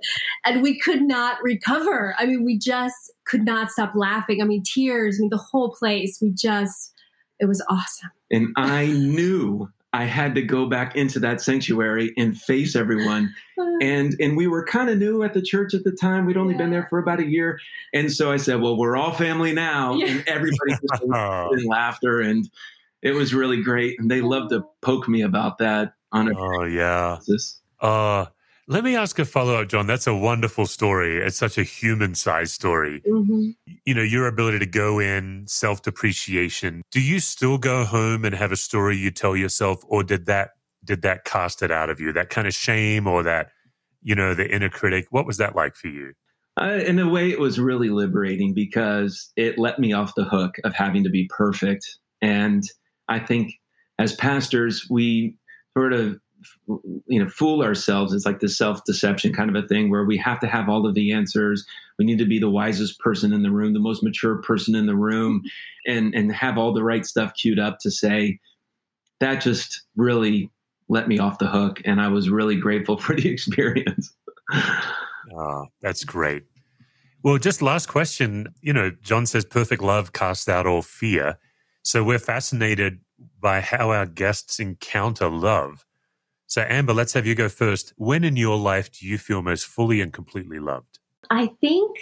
and 0.45 0.63
we 0.63 0.79
could 0.79 1.03
not 1.03 1.43
recover. 1.43 2.15
I 2.19 2.27
mean, 2.27 2.45
we 2.45 2.59
just 2.59 3.13
could 3.25 3.45
not 3.45 3.71
stop 3.71 3.93
laughing. 3.95 4.43
I 4.43 4.45
mean, 4.45 4.63
tears. 4.63 5.19
I 5.19 5.21
mean, 5.21 5.31
the 5.31 5.37
whole 5.37 5.75
place. 5.75 6.19
We 6.21 6.31
just, 6.31 6.93
it 7.39 7.47
was 7.47 7.65
awesome. 7.69 8.11
And 8.31 8.49
I 8.57 8.87
knew 8.87 9.71
I 9.93 10.05
had 10.05 10.35
to 10.35 10.43
go 10.43 10.67
back 10.67 10.97
into 10.97 11.19
that 11.21 11.41
sanctuary 11.41 12.13
and 12.17 12.39
face 12.39 12.77
everyone. 12.77 13.35
and 13.83 14.15
and 14.21 14.37
we 14.37 14.47
were 14.47 14.65
kind 14.65 14.91
of 14.91 14.99
new 14.99 15.23
at 15.23 15.33
the 15.33 15.43
church 15.43 15.75
at 15.75 15.85
the 15.85 15.93
time. 15.93 16.27
We'd 16.27 16.37
only 16.37 16.55
yeah. 16.55 16.59
been 16.59 16.71
there 16.71 16.87
for 16.91 16.99
about 16.99 17.21
a 17.21 17.27
year. 17.27 17.59
And 17.95 18.13
so 18.13 18.31
I 18.31 18.37
said, 18.37 18.61
Well, 18.61 18.77
we're 18.77 18.97
all 18.97 19.13
family 19.13 19.53
now. 19.53 19.95
Yeah. 19.95 20.09
And 20.09 20.29
everybody 20.29 20.73
just 20.73 21.03
in 21.03 21.67
laughter. 21.67 22.21
And 22.21 22.49
it 23.03 23.13
was 23.13 23.33
really 23.33 23.63
great. 23.63 23.99
And 23.99 24.11
they 24.11 24.21
loved 24.21 24.51
to 24.51 24.65
poke 24.83 25.09
me 25.09 25.23
about 25.23 25.59
that 25.59 25.95
on 26.13 26.29
a 26.29 26.33
Oh 26.37 26.65
yeah. 26.65 27.17
Basis. 27.19 27.61
Uh 27.81 28.27
let 28.69 28.85
me 28.85 28.95
ask 28.95 29.19
a 29.19 29.25
follow 29.25 29.55
up, 29.55 29.69
John. 29.69 29.87
That's 29.87 30.07
a 30.07 30.15
wonderful 30.15 30.67
story. 30.67 31.17
It's 31.25 31.39
such 31.39 31.57
a 31.57 31.63
human 31.63 32.15
sized 32.15 32.53
story. 32.53 33.03
Mm-hmm. 33.07 33.51
You 33.87 33.95
know, 33.95 34.03
your 34.03 34.27
ability 34.27 34.59
to 34.59 34.67
go 34.67 34.99
in, 34.99 35.47
self 35.47 35.81
depreciation. 35.81 36.83
Do 36.91 37.01
you 37.01 37.19
still 37.19 37.57
go 37.57 37.87
home 37.87 38.27
and 38.27 38.35
have 38.35 38.53
a 38.53 38.57
story 38.57 38.99
you 38.99 39.11
tell 39.11 39.35
yourself, 39.35 39.83
or 39.89 40.05
did 40.05 40.27
that 40.27 40.51
did 40.85 41.01
that 41.03 41.25
cast 41.25 41.63
it 41.63 41.71
out 41.71 41.89
of 41.89 41.99
you? 41.99 42.13
That 42.13 42.29
kind 42.29 42.47
of 42.47 42.53
shame 42.53 43.07
or 43.07 43.23
that, 43.23 43.49
you 44.03 44.15
know, 44.15 44.35
the 44.35 44.55
inner 44.55 44.69
critic. 44.69 45.07
What 45.11 45.27
was 45.27 45.39
that 45.39 45.57
like 45.57 45.75
for 45.75 45.89
you? 45.89 46.13
Uh, 46.61 46.81
in 46.85 46.99
a 46.99 47.09
way, 47.09 47.31
it 47.31 47.41
was 47.41 47.59
really 47.59 47.89
liberating 47.89 48.53
because 48.53 49.33
it 49.37 49.59
let 49.59 49.79
me 49.79 49.95
off 49.95 50.15
the 50.15 50.25
hook 50.25 50.57
of 50.65 50.75
having 50.75 51.05
to 51.05 51.11
be 51.11 51.27
perfect. 51.35 51.87
And 52.21 52.65
I 53.09 53.19
think 53.19 53.55
as 53.99 54.15
pastors, 54.15 54.87
we 54.91 55.37
sort 55.77 55.95
of 55.95 56.21
you 56.67 57.23
know 57.23 57.29
fool 57.29 57.63
ourselves. 57.63 58.13
It's 58.13 58.27
like 58.27 58.41
the 58.41 58.49
self-deception 58.49 59.33
kind 59.33 59.55
of 59.55 59.63
a 59.63 59.67
thing 59.67 59.91
where 59.91 60.05
we 60.05 60.17
have 60.19 60.41
to 60.41 60.47
have 60.47 60.69
all 60.69 60.87
of 60.87 60.95
the 60.95 61.13
answers. 61.13 61.67
We 61.99 62.05
need 62.05 62.19
to 62.19 62.27
be 62.27 62.39
the 62.39 62.51
wisest 62.51 62.99
person 63.01 63.33
in 63.33 63.43
the 63.43 63.51
room 63.51 63.73
the 63.73 63.81
most 63.81 64.03
mature 64.03 64.37
person 64.37 64.75
in 64.75 64.87
the 64.87 64.97
room 64.97 65.41
mm-hmm. 65.41 65.97
and 65.97 66.15
and 66.15 66.33
have 66.33 66.59
all 66.59 66.73
the 66.73 66.85
right 66.85 67.05
stuff 67.05 67.33
queued 67.35 67.59
up 67.59 67.79
to 67.81 67.91
say 67.91 68.39
that 69.21 69.41
just 69.41 69.83
really 69.97 70.51
let 70.89 71.09
me 71.09 71.19
off 71.19 71.39
the 71.39 71.49
hook 71.49 71.83
and 71.85 72.01
i 72.01 72.09
was 72.09 72.31
really 72.31 72.57
grateful 72.57 72.97
for 72.99 73.15
the 73.15 73.29
experience. 73.29 74.15
Oh, 75.31 75.67
that's 75.83 76.05
great. 76.05 76.45
Well 77.23 77.39
just 77.39 77.63
last 77.63 77.87
question. 77.87 78.49
You 78.63 78.73
know 78.73 78.91
john 79.03 79.27
says 79.27 79.45
perfect 79.45 79.83
love 79.83 80.13
casts 80.13 80.49
out 80.49 80.67
all 80.67 80.83
fear. 80.83 81.39
So 81.83 82.05
we're 82.05 82.19
fascinated 82.19 83.01
by 83.41 83.61
how 83.61 83.91
our 83.91 84.07
guests 84.07 84.61
encounter 84.61 85.29
love 85.29 85.85
so, 86.49 86.65
Amber, 86.67 86.95
let's 86.95 87.13
have 87.13 87.27
you 87.27 87.35
go 87.35 87.51
first. 87.51 87.93
When 87.97 88.25
in 88.25 88.35
your 88.35 88.57
life 88.57 88.91
do 88.91 89.07
you 89.07 89.19
feel 89.19 89.43
most 89.43 89.67
fully 89.67 90.01
and 90.01 90.11
completely 90.11 90.59
loved? 90.59 90.99
I 91.29 91.51
think, 91.61 91.99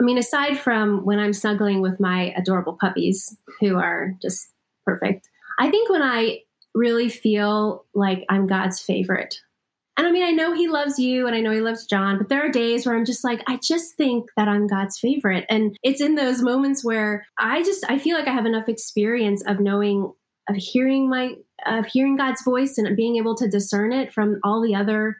I 0.00 0.04
mean, 0.04 0.16
aside 0.16 0.58
from 0.58 1.04
when 1.04 1.18
I'm 1.18 1.34
snuggling 1.34 1.82
with 1.82 2.00
my 2.00 2.32
adorable 2.34 2.78
puppies 2.80 3.36
who 3.60 3.76
are 3.76 4.14
just 4.22 4.48
perfect, 4.86 5.28
I 5.58 5.70
think 5.70 5.90
when 5.90 6.00
I 6.00 6.40
really 6.74 7.10
feel 7.10 7.84
like 7.94 8.24
I'm 8.30 8.46
God's 8.46 8.80
favorite. 8.80 9.38
And 9.98 10.06
I 10.06 10.12
mean, 10.12 10.24
I 10.24 10.30
know 10.30 10.54
He 10.54 10.66
loves 10.66 10.98
you 10.98 11.26
and 11.26 11.36
I 11.36 11.42
know 11.42 11.52
He 11.52 11.60
loves 11.60 11.84
John, 11.84 12.16
but 12.16 12.30
there 12.30 12.42
are 12.42 12.50
days 12.50 12.86
where 12.86 12.96
I'm 12.96 13.04
just 13.04 13.22
like, 13.22 13.42
I 13.46 13.58
just 13.62 13.96
think 13.96 14.30
that 14.38 14.48
I'm 14.48 14.66
God's 14.66 14.98
favorite. 14.98 15.44
And 15.50 15.76
it's 15.82 16.00
in 16.00 16.14
those 16.14 16.40
moments 16.40 16.82
where 16.82 17.26
I 17.38 17.62
just, 17.62 17.84
I 17.90 17.98
feel 17.98 18.16
like 18.16 18.28
I 18.28 18.32
have 18.32 18.46
enough 18.46 18.70
experience 18.70 19.44
of 19.46 19.60
knowing 19.60 20.10
of 20.48 20.56
hearing 20.56 21.08
my 21.08 21.34
of 21.66 21.86
hearing 21.86 22.16
God's 22.16 22.42
voice 22.42 22.78
and 22.78 22.96
being 22.96 23.16
able 23.16 23.34
to 23.36 23.48
discern 23.48 23.92
it 23.92 24.12
from 24.12 24.40
all 24.42 24.62
the 24.62 24.74
other 24.74 25.18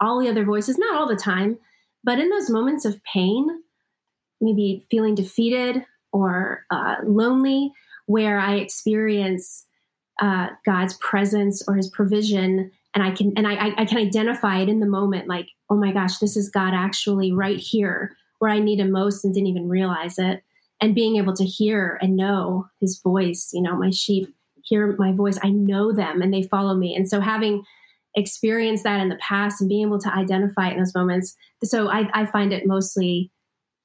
all 0.00 0.20
the 0.20 0.28
other 0.28 0.44
voices 0.44 0.78
not 0.78 0.96
all 0.96 1.06
the 1.06 1.16
time 1.16 1.58
but 2.04 2.18
in 2.18 2.28
those 2.30 2.50
moments 2.50 2.84
of 2.84 3.02
pain 3.04 3.48
maybe 4.40 4.84
feeling 4.90 5.14
defeated 5.14 5.84
or 6.12 6.64
uh, 6.70 6.96
lonely 7.04 7.72
where 8.06 8.38
I 8.38 8.56
experience 8.56 9.66
uh, 10.20 10.48
God's 10.66 10.94
presence 10.98 11.62
or 11.66 11.74
his 11.74 11.88
provision 11.88 12.70
and 12.94 13.02
I 13.02 13.12
can 13.12 13.32
and 13.36 13.46
I, 13.46 13.72
I 13.78 13.84
can 13.84 13.98
identify 13.98 14.58
it 14.58 14.68
in 14.68 14.80
the 14.80 14.86
moment 14.86 15.28
like 15.28 15.48
oh 15.70 15.76
my 15.76 15.92
gosh 15.92 16.18
this 16.18 16.36
is 16.36 16.50
God 16.50 16.74
actually 16.74 17.32
right 17.32 17.56
here 17.58 18.14
where 18.38 18.50
I 18.50 18.58
need 18.58 18.80
him 18.80 18.90
most 18.90 19.24
and 19.24 19.32
didn't 19.32 19.46
even 19.46 19.68
realize 19.68 20.18
it. 20.18 20.42
And 20.80 20.96
being 20.96 21.14
able 21.14 21.32
to 21.34 21.44
hear 21.44 21.96
and 22.02 22.16
know 22.16 22.66
his 22.80 23.00
voice 23.00 23.50
you 23.52 23.62
know 23.62 23.76
my 23.76 23.90
sheep 23.90 24.34
hear 24.72 24.94
my 24.98 25.12
voice, 25.12 25.38
I 25.42 25.50
know 25.50 25.92
them 25.92 26.22
and 26.22 26.32
they 26.32 26.42
follow 26.42 26.74
me. 26.74 26.94
And 26.94 27.08
so 27.08 27.20
having 27.20 27.62
experienced 28.14 28.84
that 28.84 29.00
in 29.00 29.10
the 29.10 29.16
past 29.16 29.60
and 29.60 29.68
being 29.68 29.86
able 29.86 29.98
to 30.00 30.14
identify 30.14 30.68
it 30.68 30.72
in 30.72 30.78
those 30.78 30.94
moments, 30.94 31.36
so 31.62 31.88
I, 31.90 32.08
I 32.14 32.26
find 32.26 32.52
it 32.52 32.66
mostly 32.66 33.30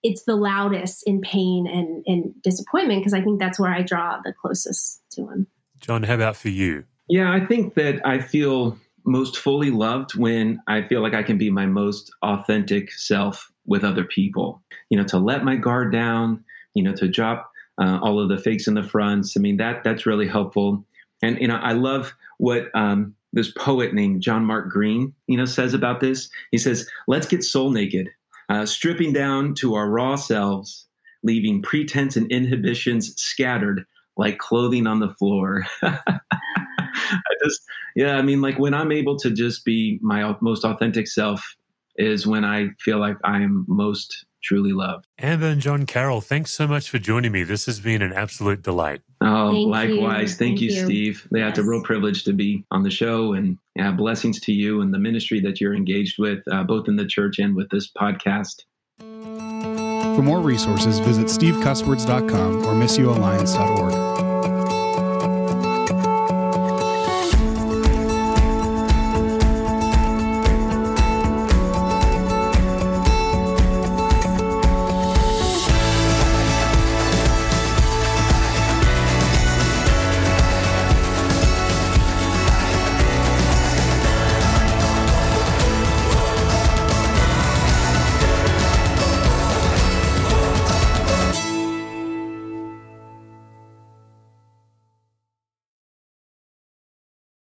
it's 0.03 0.23
the 0.23 0.35
loudest 0.35 1.03
in 1.05 1.19
pain 1.21 1.67
and, 1.67 2.03
and 2.05 2.33
disappointment 2.41 3.01
because 3.01 3.13
I 3.13 3.21
think 3.21 3.39
that's 3.39 3.59
where 3.59 3.71
I 3.71 3.81
draw 3.81 4.19
the 4.23 4.31
closest 4.31 5.01
to 5.13 5.27
him. 5.27 5.47
John, 5.81 6.03
how 6.03 6.15
about 6.15 6.37
for 6.37 6.49
you? 6.49 6.85
Yeah, 7.09 7.31
I 7.31 7.45
think 7.45 7.73
that 7.73 8.05
I 8.05 8.19
feel 8.19 8.77
most 9.05 9.37
fully 9.37 9.71
loved 9.71 10.15
when 10.15 10.61
I 10.67 10.83
feel 10.83 11.01
like 11.01 11.13
I 11.13 11.23
can 11.23 11.37
be 11.37 11.49
my 11.49 11.65
most 11.65 12.11
authentic 12.21 12.91
self 12.91 13.51
with 13.65 13.83
other 13.83 14.05
people. 14.05 14.61
You 14.89 14.97
know, 14.99 15.05
to 15.05 15.17
let 15.17 15.43
my 15.43 15.55
guard 15.55 15.91
down, 15.91 16.43
you 16.73 16.83
know, 16.83 16.93
to 16.93 17.07
drop 17.07 17.51
uh, 17.81 17.99
all 18.01 18.19
of 18.19 18.29
the 18.29 18.37
fakes 18.37 18.67
in 18.67 18.73
the 18.73 18.83
fronts. 18.83 19.35
I 19.37 19.39
mean, 19.39 19.57
that 19.57 19.83
that's 19.83 20.05
really 20.05 20.27
helpful. 20.27 20.85
And 21.21 21.39
you 21.39 21.47
know, 21.47 21.55
I 21.55 21.73
love 21.73 22.13
what 22.37 22.69
um, 22.75 23.15
this 23.33 23.51
poet 23.51 23.93
named 23.93 24.21
John 24.21 24.45
Mark 24.45 24.69
Green, 24.69 25.13
you 25.27 25.37
know, 25.37 25.45
says 25.45 25.73
about 25.73 25.99
this. 25.99 26.29
He 26.51 26.57
says, 26.57 26.89
"Let's 27.07 27.27
get 27.27 27.43
soul 27.43 27.71
naked, 27.71 28.09
uh, 28.49 28.65
stripping 28.65 29.13
down 29.13 29.53
to 29.55 29.75
our 29.75 29.89
raw 29.89 30.15
selves, 30.15 30.87
leaving 31.23 31.61
pretense 31.61 32.15
and 32.15 32.31
inhibitions 32.31 33.13
scattered 33.21 33.85
like 34.17 34.37
clothing 34.37 34.87
on 34.87 34.99
the 34.99 35.13
floor." 35.15 35.65
I 35.81 37.33
just, 37.43 37.61
yeah, 37.95 38.17
I 38.17 38.21
mean, 38.21 38.41
like 38.41 38.59
when 38.59 38.73
I'm 38.73 38.91
able 38.91 39.17
to 39.19 39.31
just 39.31 39.65
be 39.65 39.99
my 40.01 40.35
most 40.41 40.63
authentic 40.63 41.07
self 41.07 41.55
is 41.95 42.27
when 42.27 42.45
I 42.45 42.69
feel 42.79 42.99
like 42.99 43.17
I 43.23 43.41
am 43.41 43.65
most 43.67 44.25
truly 44.47 44.71
loved. 44.71 45.05
Amber 45.19 45.47
and 45.47 45.61
John 45.61 45.85
Carroll, 45.85 46.21
thanks 46.21 46.51
so 46.51 46.67
much 46.67 46.89
for 46.89 46.99
joining 46.99 47.31
me. 47.31 47.43
This 47.43 47.65
has 47.65 47.79
been 47.79 48.01
an 48.01 48.13
absolute 48.13 48.61
delight. 48.61 49.01
Oh, 49.21 49.51
Thank 49.51 49.67
likewise. 49.67 50.31
You. 50.31 50.37
Thank, 50.37 50.37
Thank, 50.37 50.61
you, 50.61 50.71
you. 50.71 50.85
Steve. 50.85 51.27
Yeah, 51.31 51.39
yes. 51.39 51.49
It's 51.49 51.59
a 51.59 51.63
real 51.63 51.83
privilege 51.83 52.23
to 52.23 52.33
be 52.33 52.63
on 52.71 52.83
the 52.83 52.89
show 52.89 53.33
and 53.33 53.57
yeah, 53.75 53.91
blessings 53.91 54.39
to 54.41 54.53
you 54.53 54.81
and 54.81 54.93
the 54.93 54.99
ministry 54.99 55.39
that 55.41 55.59
you're 55.59 55.75
engaged 55.75 56.17
with, 56.17 56.39
uh, 56.51 56.63
both 56.63 56.87
in 56.87 56.95
the 56.95 57.05
church 57.05 57.39
and 57.39 57.55
with 57.55 57.69
this 57.69 57.91
podcast. 57.91 58.63
For 58.99 60.23
more 60.23 60.39
resources, 60.39 60.99
visit 60.99 61.27
stevecusswords.com 61.27 62.65
or 62.65 62.73
missioalliance.org. 62.73 64.26